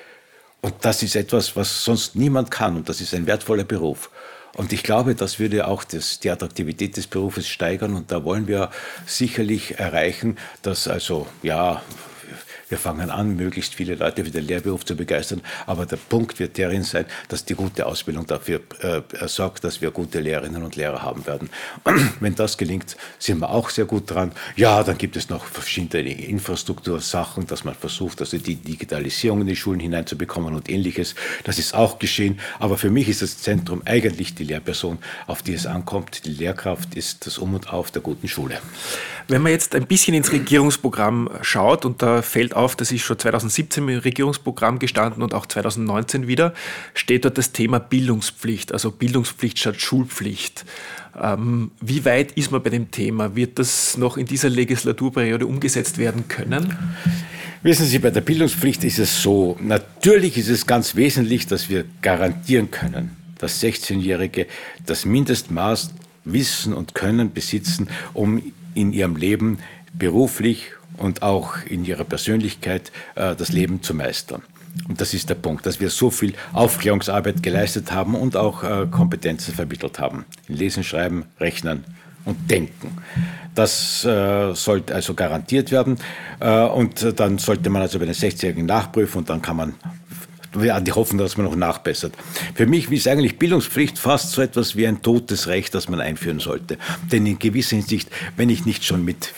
Und 0.63 0.75
das 0.81 1.03
ist 1.03 1.17
etwas, 1.17 1.55
was 1.55 1.85
sonst 1.85 2.17
niemand 2.17 2.51
kann 2.51 2.77
und 2.77 2.89
das 2.89 3.03
ist 3.03 3.13
ein 3.13 3.27
wertvoller 3.27 3.65
Beruf. 3.65 4.09
Und 4.57 4.73
ich 4.73 4.83
glaube, 4.83 5.15
das 5.15 5.39
würde 5.39 5.69
auch 5.69 5.85
das, 5.85 6.19
die 6.19 6.31
Attraktivität 6.31 6.97
des 6.97 7.07
Berufes 7.07 7.47
steigern 7.47 7.95
und 7.95 8.11
da 8.11 8.25
wollen 8.25 8.49
wir 8.49 8.71
sicherlich 9.05 9.79
erreichen, 9.79 10.39
dass 10.63 10.89
also, 10.89 11.27
ja, 11.43 11.83
wir 12.71 12.79
fangen 12.79 13.11
an, 13.11 13.37
möglichst 13.37 13.75
viele 13.75 13.97
Leute 13.97 14.25
für 14.25 14.31
den 14.31 14.47
Lehrberuf 14.47 14.85
zu 14.85 14.97
begeistern. 14.97 15.43
Aber 15.67 15.87
der 15.87 15.97
Punkt 15.97 16.39
wird 16.39 16.59
darin 16.59 16.85
sein, 16.85 17.05
dass 17.29 17.45
die 17.45 17.55
gute 17.55 17.85
Ausbildung 17.87 18.27
dafür 18.27 18.61
äh, 18.81 19.03
sorgt, 19.27 19.65
dass 19.65 19.81
wir 19.81 19.91
gute 19.91 20.21
Lehrerinnen 20.21 20.63
und 20.63 20.77
Lehrer 20.77 21.03
haben 21.03 21.27
werden. 21.27 21.51
Wenn 22.21 22.35
das 22.37 22.57
gelingt, 22.57 22.97
sind 23.19 23.41
wir 23.41 23.51
auch 23.51 23.71
sehr 23.71 23.87
gut 23.87 24.11
dran. 24.11 24.33
Ja, 24.55 24.83
dann 24.85 24.99
gibt 24.99 25.17
es 25.17 25.29
noch 25.29 25.45
verschiedene 25.45 26.13
Infrastruktursachen, 26.13 27.47
dass 27.47 27.65
man 27.65 27.75
versucht, 27.75 28.21
also 28.21 28.39
die 28.39 28.55
Digitalisierung 28.55 29.41
in 29.41 29.49
die 29.49 29.57
Schulen 29.57 29.81
hineinzubekommen 29.81 30.55
und 30.55 30.71
ähnliches. 30.71 31.17
Das 31.45 31.59
ist 31.59 31.75
auch 31.75 31.99
geschehen. 31.99 32.39
Aber 32.61 32.79
für 32.79 32.91
mich 32.91 33.09
ist 33.09 33.23
das 33.23 33.39
Zentrum 33.39 33.83
eigentlich 33.85 34.35
die 34.37 34.45
Lehrperson, 34.45 34.99
auf 35.27 35.43
die 35.43 35.55
es 35.55 35.67
ankommt. 35.67 36.25
Die 36.25 36.31
Lehrkraft 36.31 36.95
ist 36.95 37.27
das 37.27 37.39
Um 37.39 37.55
und 37.55 37.73
Auf 37.73 37.91
der 37.91 38.03
guten 38.03 38.29
Schule. 38.29 38.61
Wenn 39.27 39.43
man 39.43 39.53
jetzt 39.53 39.75
ein 39.75 39.87
bisschen 39.87 40.15
ins 40.15 40.33
Regierungsprogramm 40.33 41.31
schaut, 41.43 41.85
und 41.85 42.03
da 42.03 42.23
fällt 42.23 42.55
auf, 42.61 42.77
das 42.77 42.93
ist 42.93 43.03
schon 43.03 43.19
2017 43.19 43.89
im 43.89 43.99
Regierungsprogramm 43.99 44.79
gestanden 44.79 45.23
und 45.23 45.35
auch 45.35 45.47
2019 45.47 46.27
wieder, 46.27 46.55
steht 46.95 47.25
dort 47.25 47.39
das 47.39 47.53
Thema 47.53 47.81
Bildungspflicht, 47.81 48.73
also 48.73 48.91
Bildungspflicht 48.91 49.59
statt 49.59 49.81
Schulpflicht. 49.81 50.65
Ähm, 51.21 51.71
wie 51.81 52.05
weit 52.05 52.33
ist 52.33 52.53
man 52.53 52.63
bei 52.63 52.71
dem 52.71 52.91
Thema? 52.91 53.35
Wird 53.35 53.59
das 53.59 53.97
noch 53.97 54.17
in 54.17 54.27
dieser 54.27 54.49
Legislaturperiode 54.49 55.47
umgesetzt 55.47 55.99
werden 55.99 56.29
können? 56.29 56.77
Wissen 57.63 57.87
Sie, 57.87 57.99
bei 57.99 58.11
der 58.11 58.23
Bildungspflicht 58.23 58.85
ist 58.85 58.99
es 58.99 59.23
so, 59.23 59.57
natürlich 59.61 60.39
ist 60.39 60.49
es 60.49 60.67
ganz 60.67 60.97
wesentlich, 60.97 61.47
dass 61.47 61.69
wir 61.69 61.85
garantieren 62.01 62.71
können, 62.71 63.17
dass 63.39 63.63
16-Jährige 63.63 64.47
das 64.87 65.05
Mindestmaß 65.05 65.91
Wissen 66.25 66.75
und 66.75 66.95
Können 66.95 67.33
besitzen, 67.33 67.89
um 68.15 68.43
in 68.75 68.93
ihrem 68.93 69.17
Leben 69.17 69.59
beruflich 69.93 70.73
und 71.01 71.23
auch 71.23 71.57
in 71.67 71.85
ihrer 71.85 72.05
Persönlichkeit 72.05 72.93
äh, 73.17 73.35
das 73.35 73.51
Leben 73.51 73.83
zu 73.83 73.95
meistern. 73.95 74.43
Und 74.89 75.01
das 75.01 75.15
ist 75.15 75.29
der 75.29 75.35
Punkt, 75.35 75.67
dass 75.67 75.81
wir 75.81 75.91
so 75.91 76.11
viel 76.11 76.35
Aufklärungsarbeit 76.53 77.43
geleistet 77.43 77.93
haben 77.93 78.15
und 78.15 78.37
auch 78.37 78.63
äh, 78.63 78.87
Kompetenzen 78.91 79.55
vermittelt 79.55 79.99
haben. 79.99 80.25
Lesen, 80.47 80.85
Schreiben, 80.85 81.25
Rechnen 81.41 81.85
und 82.25 82.51
Denken. 82.51 82.97
Das 83.55 84.05
äh, 84.05 84.55
sollte 84.55 84.95
also 84.95 85.15
garantiert 85.15 85.73
werden. 85.73 85.97
Äh, 86.39 86.63
und 86.67 87.19
dann 87.19 87.39
sollte 87.39 87.69
man 87.71 87.83
also 87.83 87.99
bei 87.99 88.05
den 88.05 88.15
60-Jährigen 88.15 88.67
nachprüfen 88.67 89.19
und 89.19 89.31
dann 89.31 89.43
kann 89.43 89.57
man 89.57 89.75
die 90.53 90.93
hoffen, 90.93 91.17
dass 91.17 91.37
man 91.37 91.47
noch 91.47 91.55
nachbessert. 91.55 92.13
Für 92.55 92.67
mich 92.67 92.91
ist 92.91 93.07
eigentlich 93.07 93.39
Bildungspflicht 93.39 93.99
fast 93.99 94.33
so 94.33 94.43
etwas 94.43 94.75
wie 94.75 94.85
ein 94.85 95.01
totes 95.01 95.47
Recht, 95.47 95.75
das 95.77 95.89
man 95.89 96.01
einführen 96.01 96.41
sollte. 96.41 96.77
Denn 97.13 97.25
in 97.25 97.39
gewisser 97.39 97.77
Hinsicht, 97.77 98.11
wenn 98.37 98.49
ich 98.49 98.67
nicht 98.67 98.85
schon 98.85 99.05
mit 99.05 99.33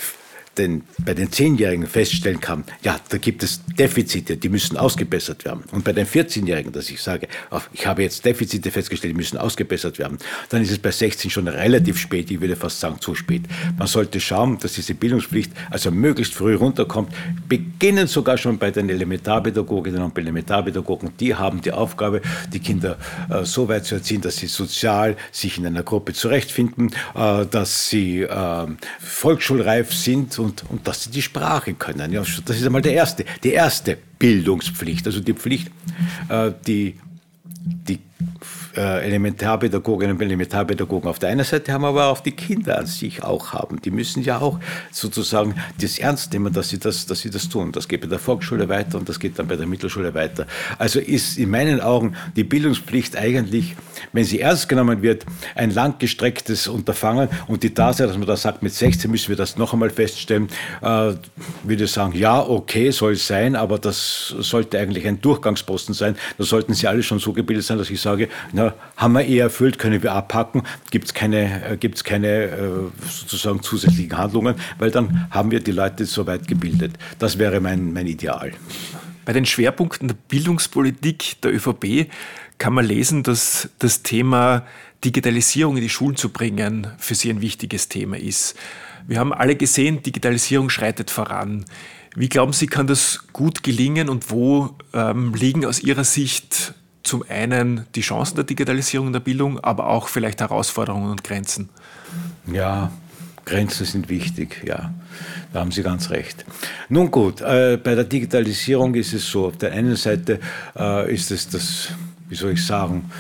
den, 0.58 0.82
bei 1.04 1.14
den 1.14 1.30
Zehnjährigen 1.32 1.86
feststellen 1.86 2.40
kann, 2.40 2.64
ja, 2.82 2.98
da 3.08 3.18
gibt 3.18 3.42
es 3.42 3.60
Defizite, 3.78 4.36
die 4.36 4.48
müssen 4.48 4.76
ausgebessert 4.76 5.44
werden. 5.44 5.64
Und 5.72 5.84
bei 5.84 5.92
den 5.92 6.06
14-Jährigen, 6.06 6.72
dass 6.72 6.90
ich 6.90 7.00
sage, 7.00 7.28
ich 7.72 7.86
habe 7.86 8.02
jetzt 8.02 8.24
Defizite 8.24 8.70
festgestellt, 8.70 9.12
die 9.12 9.16
müssen 9.16 9.38
ausgebessert 9.38 9.98
werden, 9.98 10.18
dann 10.50 10.62
ist 10.62 10.70
es 10.70 10.78
bei 10.78 10.90
16 10.90 11.30
schon 11.30 11.48
relativ 11.48 11.98
spät, 11.98 12.30
ich 12.30 12.40
würde 12.40 12.56
fast 12.56 12.80
sagen 12.80 13.00
zu 13.00 13.14
spät. 13.14 13.42
Man 13.78 13.86
sollte 13.86 14.20
schauen, 14.20 14.58
dass 14.58 14.74
diese 14.74 14.94
Bildungspflicht 14.94 15.52
also 15.70 15.90
möglichst 15.90 16.34
früh 16.34 16.54
runterkommt, 16.54 17.12
beginnen 17.48 18.06
sogar 18.06 18.36
schon 18.36 18.58
bei 18.58 18.70
den 18.70 18.88
Elementarpädagoginnen 18.88 20.02
und 20.02 20.16
Elementarpädagogen, 20.18 21.12
die 21.18 21.34
haben 21.34 21.62
die 21.62 21.72
Aufgabe, 21.72 22.20
die 22.52 22.60
Kinder 22.60 22.98
äh, 23.30 23.44
so 23.44 23.68
weit 23.68 23.86
zu 23.86 23.94
erziehen, 23.94 24.20
dass 24.20 24.36
sie 24.36 24.46
sozial 24.46 25.16
sich 25.30 25.58
in 25.58 25.66
einer 25.66 25.82
Gruppe 25.82 26.12
zurechtfinden, 26.12 26.90
äh, 27.14 27.46
dass 27.46 27.88
sie 27.88 28.22
äh, 28.22 28.66
volksschulreif 28.98 29.92
sind 29.92 30.32
und, 30.42 30.64
und 30.70 30.86
dass 30.86 31.04
sie 31.04 31.10
die 31.10 31.22
Sprache 31.22 31.74
können. 31.74 32.12
Ja, 32.12 32.22
das 32.44 32.56
ist 32.56 32.66
einmal 32.66 32.82
der 32.82 32.94
erste, 32.94 33.24
die 33.42 33.52
erste 33.52 33.96
Bildungspflicht, 34.18 35.06
also 35.06 35.20
die 35.20 35.34
Pflicht, 35.34 35.70
äh, 36.28 36.52
die, 36.66 36.98
die 37.64 38.00
äh, 38.76 39.04
Elementarpädagoginnen 39.04 40.16
und 40.16 40.22
Elementarpädagogen 40.22 41.08
auf 41.08 41.18
der 41.18 41.30
einen 41.30 41.44
Seite 41.44 41.72
haben, 41.72 41.84
aber 41.84 42.06
auch 42.06 42.20
die 42.20 42.32
Kinder 42.32 42.78
an 42.78 42.86
sich 42.86 43.22
auch 43.22 43.52
haben. 43.52 43.80
Die 43.82 43.90
müssen 43.90 44.22
ja 44.22 44.40
auch 44.40 44.58
sozusagen 44.90 45.54
das 45.80 45.98
ernst 45.98 46.32
nehmen, 46.32 46.52
dass 46.52 46.70
sie 46.70 46.78
das, 46.78 47.06
dass 47.06 47.20
sie 47.20 47.30
das 47.30 47.48
tun. 47.48 47.72
Das 47.72 47.88
geht 47.88 48.00
bei 48.00 48.06
der 48.06 48.18
Volksschule 48.18 48.68
weiter 48.68 48.98
und 48.98 49.08
das 49.08 49.20
geht 49.20 49.38
dann 49.38 49.48
bei 49.48 49.56
der 49.56 49.66
Mittelschule 49.66 50.14
weiter. 50.14 50.46
Also 50.78 51.00
ist 51.00 51.38
in 51.38 51.50
meinen 51.50 51.80
Augen 51.80 52.16
die 52.36 52.44
Bildungspflicht 52.44 53.16
eigentlich, 53.16 53.76
wenn 54.12 54.24
sie 54.24 54.40
ernst 54.40 54.68
genommen 54.68 55.02
wird, 55.02 55.24
ein 55.54 55.70
langgestrecktes 55.70 56.68
Unterfangen 56.68 57.28
und 57.46 57.62
die 57.62 57.74
Tatsache, 57.74 58.08
dass 58.08 58.18
man 58.18 58.26
da 58.26 58.36
sagt, 58.36 58.62
mit 58.62 58.72
16 58.72 59.10
müssen 59.10 59.28
wir 59.28 59.36
das 59.36 59.56
noch 59.56 59.72
einmal 59.72 59.90
feststellen, 59.90 60.48
äh, 60.80 60.86
würde 61.62 61.84
ich 61.84 61.92
sagen, 61.92 62.12
ja, 62.16 62.40
okay, 62.40 62.90
soll 62.90 63.12
es 63.12 63.26
sein, 63.26 63.56
aber 63.56 63.78
das 63.78 64.34
sollte 64.38 64.78
eigentlich 64.78 65.06
ein 65.06 65.20
Durchgangsposten 65.20 65.94
sein. 65.94 66.16
Da 66.38 66.44
sollten 66.44 66.74
sie 66.74 66.86
alle 66.86 67.02
schon 67.02 67.18
so 67.18 67.32
gebildet 67.32 67.64
sein, 67.64 67.78
dass 67.78 67.90
ich 67.90 68.00
sage, 68.00 68.28
na, 68.52 68.74
haben 68.96 69.12
wir 69.12 69.24
eh 69.24 69.38
erfüllt, 69.38 69.78
können 69.78 70.02
wir 70.02 70.12
abpacken, 70.12 70.62
gibt 70.90 71.06
es 71.06 71.14
keine, 71.14 71.72
äh, 71.72 71.76
gibt's 71.76 72.04
keine 72.04 72.28
äh, 72.28 72.68
sozusagen 73.08 73.62
zusätzlichen 73.62 74.16
Handlungen, 74.16 74.54
weil 74.78 74.90
dann 74.90 75.26
haben 75.30 75.50
wir 75.50 75.60
die 75.60 75.72
Leute 75.72 76.06
so 76.06 76.26
weit 76.26 76.48
gebildet. 76.48 76.92
Das 77.18 77.38
wäre 77.38 77.60
mein, 77.60 77.92
mein 77.92 78.06
Ideal. 78.06 78.52
Bei 79.24 79.32
den 79.32 79.46
Schwerpunkten 79.46 80.08
der 80.08 80.16
Bildungspolitik 80.28 81.40
der 81.42 81.54
ÖVP 81.54 82.08
kann 82.62 82.74
man 82.74 82.84
lesen, 82.84 83.24
dass 83.24 83.70
das 83.80 84.04
Thema 84.04 84.64
Digitalisierung 85.04 85.76
in 85.76 85.82
die 85.82 85.88
Schulen 85.88 86.14
zu 86.14 86.28
bringen 86.28 86.86
für 86.96 87.16
Sie 87.16 87.28
ein 87.28 87.40
wichtiges 87.40 87.88
Thema 87.88 88.16
ist. 88.16 88.54
Wir 89.08 89.18
haben 89.18 89.32
alle 89.32 89.56
gesehen, 89.56 90.04
Digitalisierung 90.04 90.70
schreitet 90.70 91.10
voran. 91.10 91.64
Wie 92.14 92.28
glauben 92.28 92.52
Sie, 92.52 92.68
kann 92.68 92.86
das 92.86 93.24
gut 93.32 93.64
gelingen 93.64 94.08
und 94.08 94.30
wo 94.30 94.76
ähm, 94.94 95.34
liegen 95.34 95.66
aus 95.66 95.80
Ihrer 95.80 96.04
Sicht 96.04 96.74
zum 97.02 97.24
einen 97.28 97.84
die 97.96 98.02
Chancen 98.02 98.36
der 98.36 98.44
Digitalisierung 98.44 99.08
in 99.08 99.12
der 99.12 99.18
Bildung, 99.18 99.58
aber 99.58 99.88
auch 99.88 100.06
vielleicht 100.06 100.40
Herausforderungen 100.40 101.10
und 101.10 101.24
Grenzen? 101.24 101.68
Ja, 102.46 102.92
Grenzen 103.44 103.86
sind 103.86 104.08
wichtig, 104.08 104.62
ja. 104.64 104.94
Da 105.52 105.58
haben 105.58 105.72
Sie 105.72 105.82
ganz 105.82 106.10
recht. 106.10 106.44
Nun 106.88 107.10
gut, 107.10 107.40
äh, 107.40 107.76
bei 107.82 107.96
der 107.96 108.04
Digitalisierung 108.04 108.94
ist 108.94 109.14
es 109.14 109.26
so, 109.26 109.46
auf 109.46 109.56
der 109.56 109.72
einen 109.72 109.96
Seite 109.96 110.38
äh, 110.78 111.12
ist 111.12 111.32
es 111.32 111.48
das, 111.48 111.88
wie 112.32 112.36
soll 112.36 112.52
ich 112.52 112.64
sagen, 112.64 113.10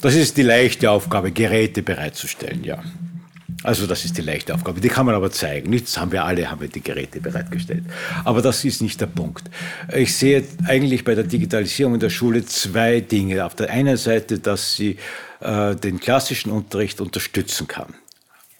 das 0.00 0.14
ist 0.14 0.36
die 0.36 0.42
leichte 0.42 0.88
Aufgabe, 0.92 1.32
Geräte 1.32 1.82
bereitzustellen, 1.82 2.62
ja. 2.62 2.80
Also 3.64 3.88
das 3.88 4.04
ist 4.04 4.16
die 4.16 4.22
leichte 4.22 4.54
Aufgabe. 4.54 4.80
Die 4.80 4.88
kann 4.88 5.06
man 5.06 5.16
aber 5.16 5.32
zeigen. 5.32 5.70
Nichts 5.70 5.98
haben 5.98 6.12
wir 6.12 6.24
alle, 6.24 6.48
haben 6.48 6.60
wir 6.60 6.68
die 6.68 6.80
Geräte 6.80 7.20
bereitgestellt. 7.20 7.82
Aber 8.24 8.42
das 8.42 8.64
ist 8.64 8.80
nicht 8.80 9.00
der 9.00 9.08
Punkt. 9.08 9.50
Ich 9.92 10.16
sehe 10.16 10.44
eigentlich 10.66 11.04
bei 11.04 11.16
der 11.16 11.24
Digitalisierung 11.24 11.94
in 11.94 12.00
der 12.00 12.10
Schule 12.10 12.46
zwei 12.46 13.00
Dinge. 13.00 13.44
Auf 13.44 13.56
der 13.56 13.70
einen 13.70 13.96
Seite, 13.96 14.38
dass 14.38 14.76
sie 14.76 14.96
äh, 15.40 15.74
den 15.74 15.98
klassischen 15.98 16.52
Unterricht 16.52 17.00
unterstützen 17.00 17.66
kann 17.66 17.92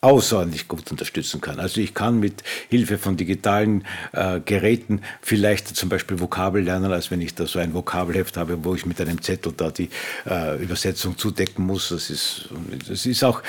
außerordentlich 0.03 0.67
gut 0.67 0.91
unterstützen 0.91 1.43
kann. 1.43 1.61
Also 1.61 1.81
ich 1.81 1.93
kann 1.93 2.21
mit 2.21 2.43
Hilfe 2.71 2.97
von 2.97 3.19
digitalen 3.19 3.85
äh, 4.13 4.41
Geräten 4.41 5.03
vielleicht 5.21 5.77
zum 5.77 5.91
Beispiel 5.91 6.21
Vokabel 6.21 6.63
lernen, 6.63 6.91
als 6.91 7.11
wenn 7.11 7.21
ich 7.21 7.35
da 7.35 7.47
so 7.47 7.59
ein 7.59 7.75
Vokabelheft 7.75 8.39
habe, 8.39 8.65
wo 8.65 8.75
ich 8.75 8.87
mit 8.87 8.99
einem 9.01 9.21
Zettel 9.21 9.53
da 9.55 9.71
die 9.71 9.91
äh, 10.27 10.57
Übersetzung 10.63 11.19
zudecken 11.19 11.67
muss. 11.67 11.91
Das 11.91 12.09
ist, 12.09 12.49
das 12.89 13.05
ist 13.05 13.23
auch, 13.23 13.43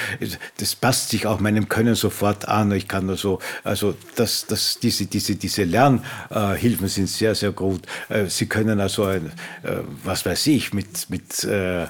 das 0.58 0.76
passt 0.76 1.10
sich 1.12 1.26
auch 1.26 1.40
meinem 1.40 1.70
Können 1.70 1.96
sofort 1.96 2.48
an. 2.50 2.74
Ich 2.74 2.90
kann 2.90 3.10
also, 3.10 3.40
also 3.64 3.96
das, 4.16 4.46
das, 4.46 4.78
diese, 4.80 5.06
diese, 5.06 5.36
diese 5.36 5.64
Lernhilfen 5.64 6.86
äh, 6.86 6.90
sind 6.90 7.08
sehr, 7.08 7.34
sehr 7.34 7.54
gut. 7.54 7.86
Äh, 8.10 8.26
Sie 8.26 8.48
können 8.48 8.82
also, 8.82 9.06
ein, 9.06 9.28
äh, 9.64 9.78
was 10.04 10.26
weiß 10.26 10.48
ich, 10.48 10.74
mit, 10.74 11.10
mit 11.10 11.46
äh, 11.46 11.88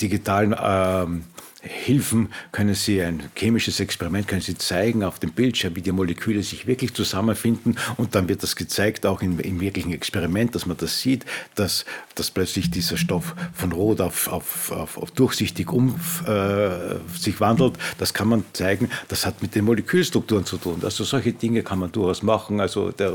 digitalen 0.00 0.54
ähm, 0.58 1.24
Hilfen 1.64 2.28
können 2.52 2.74
Sie 2.74 3.00
ein 3.00 3.22
chemisches 3.34 3.80
Experiment, 3.80 4.28
können 4.28 4.42
Sie 4.42 4.56
zeigen 4.58 5.02
auf 5.02 5.18
dem 5.18 5.32
Bildschirm, 5.32 5.74
wie 5.76 5.80
die 5.80 5.92
Moleküle 5.92 6.42
sich 6.42 6.66
wirklich 6.66 6.92
zusammenfinden 6.92 7.78
und 7.96 8.14
dann 8.14 8.28
wird 8.28 8.42
das 8.42 8.54
gezeigt, 8.54 9.06
auch 9.06 9.22
im, 9.22 9.40
im 9.40 9.60
wirklichen 9.60 9.92
Experiment, 9.92 10.54
dass 10.54 10.66
man 10.66 10.76
das 10.76 11.00
sieht, 11.00 11.24
dass, 11.54 11.86
dass 12.14 12.30
plötzlich 12.30 12.70
dieser 12.70 12.98
Stoff 12.98 13.34
von 13.54 13.72
rot 13.72 14.02
auf, 14.02 14.28
auf, 14.28 14.72
auf, 14.72 14.98
auf 14.98 15.10
durchsichtig 15.12 15.72
um 15.72 15.98
äh, 16.26 16.96
sich 17.18 17.40
wandelt. 17.40 17.74
Das 17.98 18.12
kann 18.12 18.28
man 18.28 18.44
zeigen, 18.52 18.90
das 19.08 19.24
hat 19.24 19.40
mit 19.40 19.54
den 19.54 19.64
Molekülstrukturen 19.64 20.44
zu 20.44 20.58
tun. 20.58 20.80
Also 20.82 21.04
solche 21.04 21.32
Dinge 21.32 21.62
kann 21.62 21.78
man 21.78 21.90
durchaus 21.90 22.22
machen. 22.22 22.60
Also 22.60 22.90
der, 22.90 23.12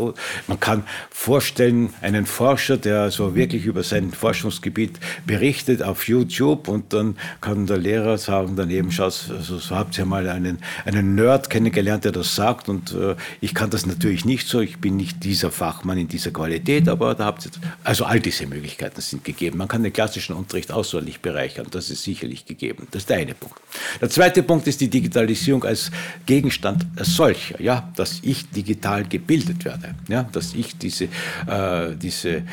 man 0.47 0.59
kann 0.59 0.83
vorstellen, 1.11 1.93
einen 2.01 2.25
Forscher, 2.25 2.77
der 2.77 3.01
also 3.01 3.35
wirklich 3.35 3.65
über 3.65 3.83
sein 3.83 4.11
Forschungsgebiet 4.11 4.99
berichtet 5.27 5.83
auf 5.83 6.07
YouTube 6.07 6.67
und 6.67 6.93
dann 6.93 7.15
kann 7.41 7.67
der 7.67 7.77
Lehrer 7.77 8.17
sagen, 8.17 8.38
sagen, 8.45 8.55
daneben 8.55 8.91
schaut, 8.91 9.29
also 9.29 9.57
so 9.57 9.75
habt 9.75 9.97
ihr 9.97 10.05
mal 10.05 10.27
einen, 10.29 10.59
einen 10.85 11.15
Nerd 11.15 11.49
kennengelernt, 11.49 12.05
der 12.05 12.11
das 12.11 12.35
sagt 12.35 12.69
und 12.69 12.93
äh, 12.93 13.15
ich 13.41 13.53
kann 13.53 13.69
das 13.69 13.85
natürlich 13.85 14.25
nicht 14.25 14.47
so, 14.47 14.59
ich 14.59 14.79
bin 14.79 14.95
nicht 14.95 15.23
dieser 15.23 15.51
Fachmann 15.51 15.97
in 15.97 16.07
dieser 16.07 16.31
Qualität, 16.31 16.87
aber 16.87 17.15
da 17.15 17.25
habt 17.25 17.45
ihr, 17.45 17.51
also 17.83 18.05
all 18.05 18.19
diese 18.19 18.47
Möglichkeiten 18.47 19.01
sind 19.01 19.23
gegeben. 19.23 19.57
Man 19.57 19.67
kann 19.67 19.83
den 19.83 19.93
klassischen 19.93 20.35
Unterricht 20.35 20.71
außerordentlich 20.71 21.21
bereichern, 21.21 21.67
das 21.71 21.89
ist 21.89 22.03
sicherlich 22.03 22.45
gegeben. 22.45 22.87
Das 22.91 23.03
ist 23.03 23.09
der 23.09 23.17
eine 23.17 23.33
Punkt. 23.33 23.59
Der 24.01 24.09
zweite 24.09 24.43
Punkt 24.43 24.67
ist 24.67 24.81
die 24.81 24.89
Digitalisierung 24.89 25.63
als 25.63 25.91
Gegenstand 26.25 26.85
als 26.95 27.15
solcher, 27.15 27.61
ja, 27.61 27.91
dass 27.95 28.19
ich 28.21 28.49
digital 28.49 29.03
gebildet 29.05 29.65
werde, 29.65 29.95
ja, 30.07 30.23
dass 30.23 30.53
ich 30.53 30.77
diese, 30.77 31.05
äh, 31.05 31.95
diese 31.95 32.29
äh, 32.29 32.43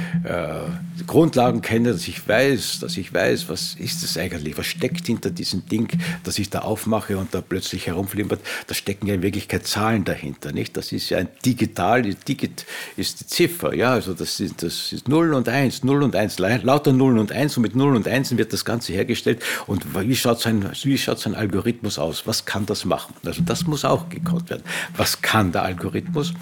Grundlagen 1.07 1.61
kenne, 1.61 1.93
dass 1.93 2.09
ich 2.09 2.27
weiß, 2.27 2.81
dass 2.81 2.97
ich 2.97 3.13
weiß, 3.13 3.49
was 3.49 3.75
ist 3.75 4.03
das 4.03 4.17
eigentlich, 4.17 4.57
was 4.59 4.67
steckt 4.67 5.07
hinter 5.07 5.31
diesen 5.31 5.67
Dingen, 5.67 5.76
Ding, 5.77 5.89
das 6.25 6.39
ich 6.39 6.51
da 6.51 6.61
aufmache 6.61 7.19
und 7.19 7.35
da 7.35 7.41
plötzlich 7.41 7.87
herumflimmert, 7.87 8.41
da 8.67 8.75
stecken 8.75 9.07
ja 9.07 9.15
in 9.15 9.23
Wirklichkeit 9.23 9.67
Zahlen 9.67 10.05
dahinter, 10.05 10.53
nicht? 10.53 10.77
Das 10.77 10.93
ist 10.93 11.11
ja 11.11 11.19
ein 11.19 11.29
digital, 11.45 12.03
Digit 12.03 12.65
ist 12.97 13.21
die 13.21 13.27
Ziffer, 13.27 13.75
ja, 13.75 13.93
also 13.93 14.15
das 14.15 14.41
ist, 14.41 14.63
das 14.63 14.93
ist 14.93 15.09
0 15.09 15.35
und 15.35 15.49
1, 15.49 15.85
0 15.85 16.03
und 16.03 16.17
1, 16.17 16.39
lauter 16.39 16.93
0 16.93 17.19
und 17.19 17.33
1 17.33 17.57
und 17.57 17.63
mit 17.63 17.77
0 17.77 17.97
und 17.97 18.09
1 18.09 18.37
wird 18.37 18.53
das 18.53 18.65
Ganze 18.65 18.93
hergestellt 18.93 19.43
und 19.67 19.85
wie 19.95 20.17
schaut 20.17 20.41
sein, 20.41 20.71
wie 20.83 20.99
schaut 20.99 21.19
sein 21.19 21.35
Algorithmus 21.35 21.99
aus? 21.99 22.27
Was 22.27 22.45
kann 22.45 22.67
das 22.67 22.85
machen? 22.85 23.15
Also 23.25 23.43
das 23.43 23.67
muss 23.67 23.85
auch 23.85 24.09
gekonnt 24.09 24.51
werden. 24.51 24.63
Was 24.97 25.21
kann 25.21 25.53
der 25.53 25.63
Algorithmus? 25.63 26.33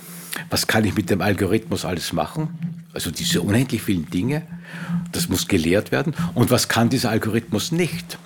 Was 0.51 0.67
kann 0.67 0.85
ich 0.85 0.95
mit 0.95 1.11
dem 1.11 1.21
Algorithmus 1.21 1.85
alles 1.85 2.13
machen? 2.13 2.85
Also 2.93 3.11
diese 3.11 3.43
unendlich 3.43 3.83
vielen 3.83 4.09
Dinge, 4.11 4.43
das 5.13 5.29
muss 5.29 5.49
gelehrt 5.49 5.91
werden. 5.91 6.15
Und 6.35 6.51
was 6.51 6.69
kann 6.69 6.89
dieser 6.89 7.11
Algorithmus 7.11 7.73
nicht? 7.73 8.19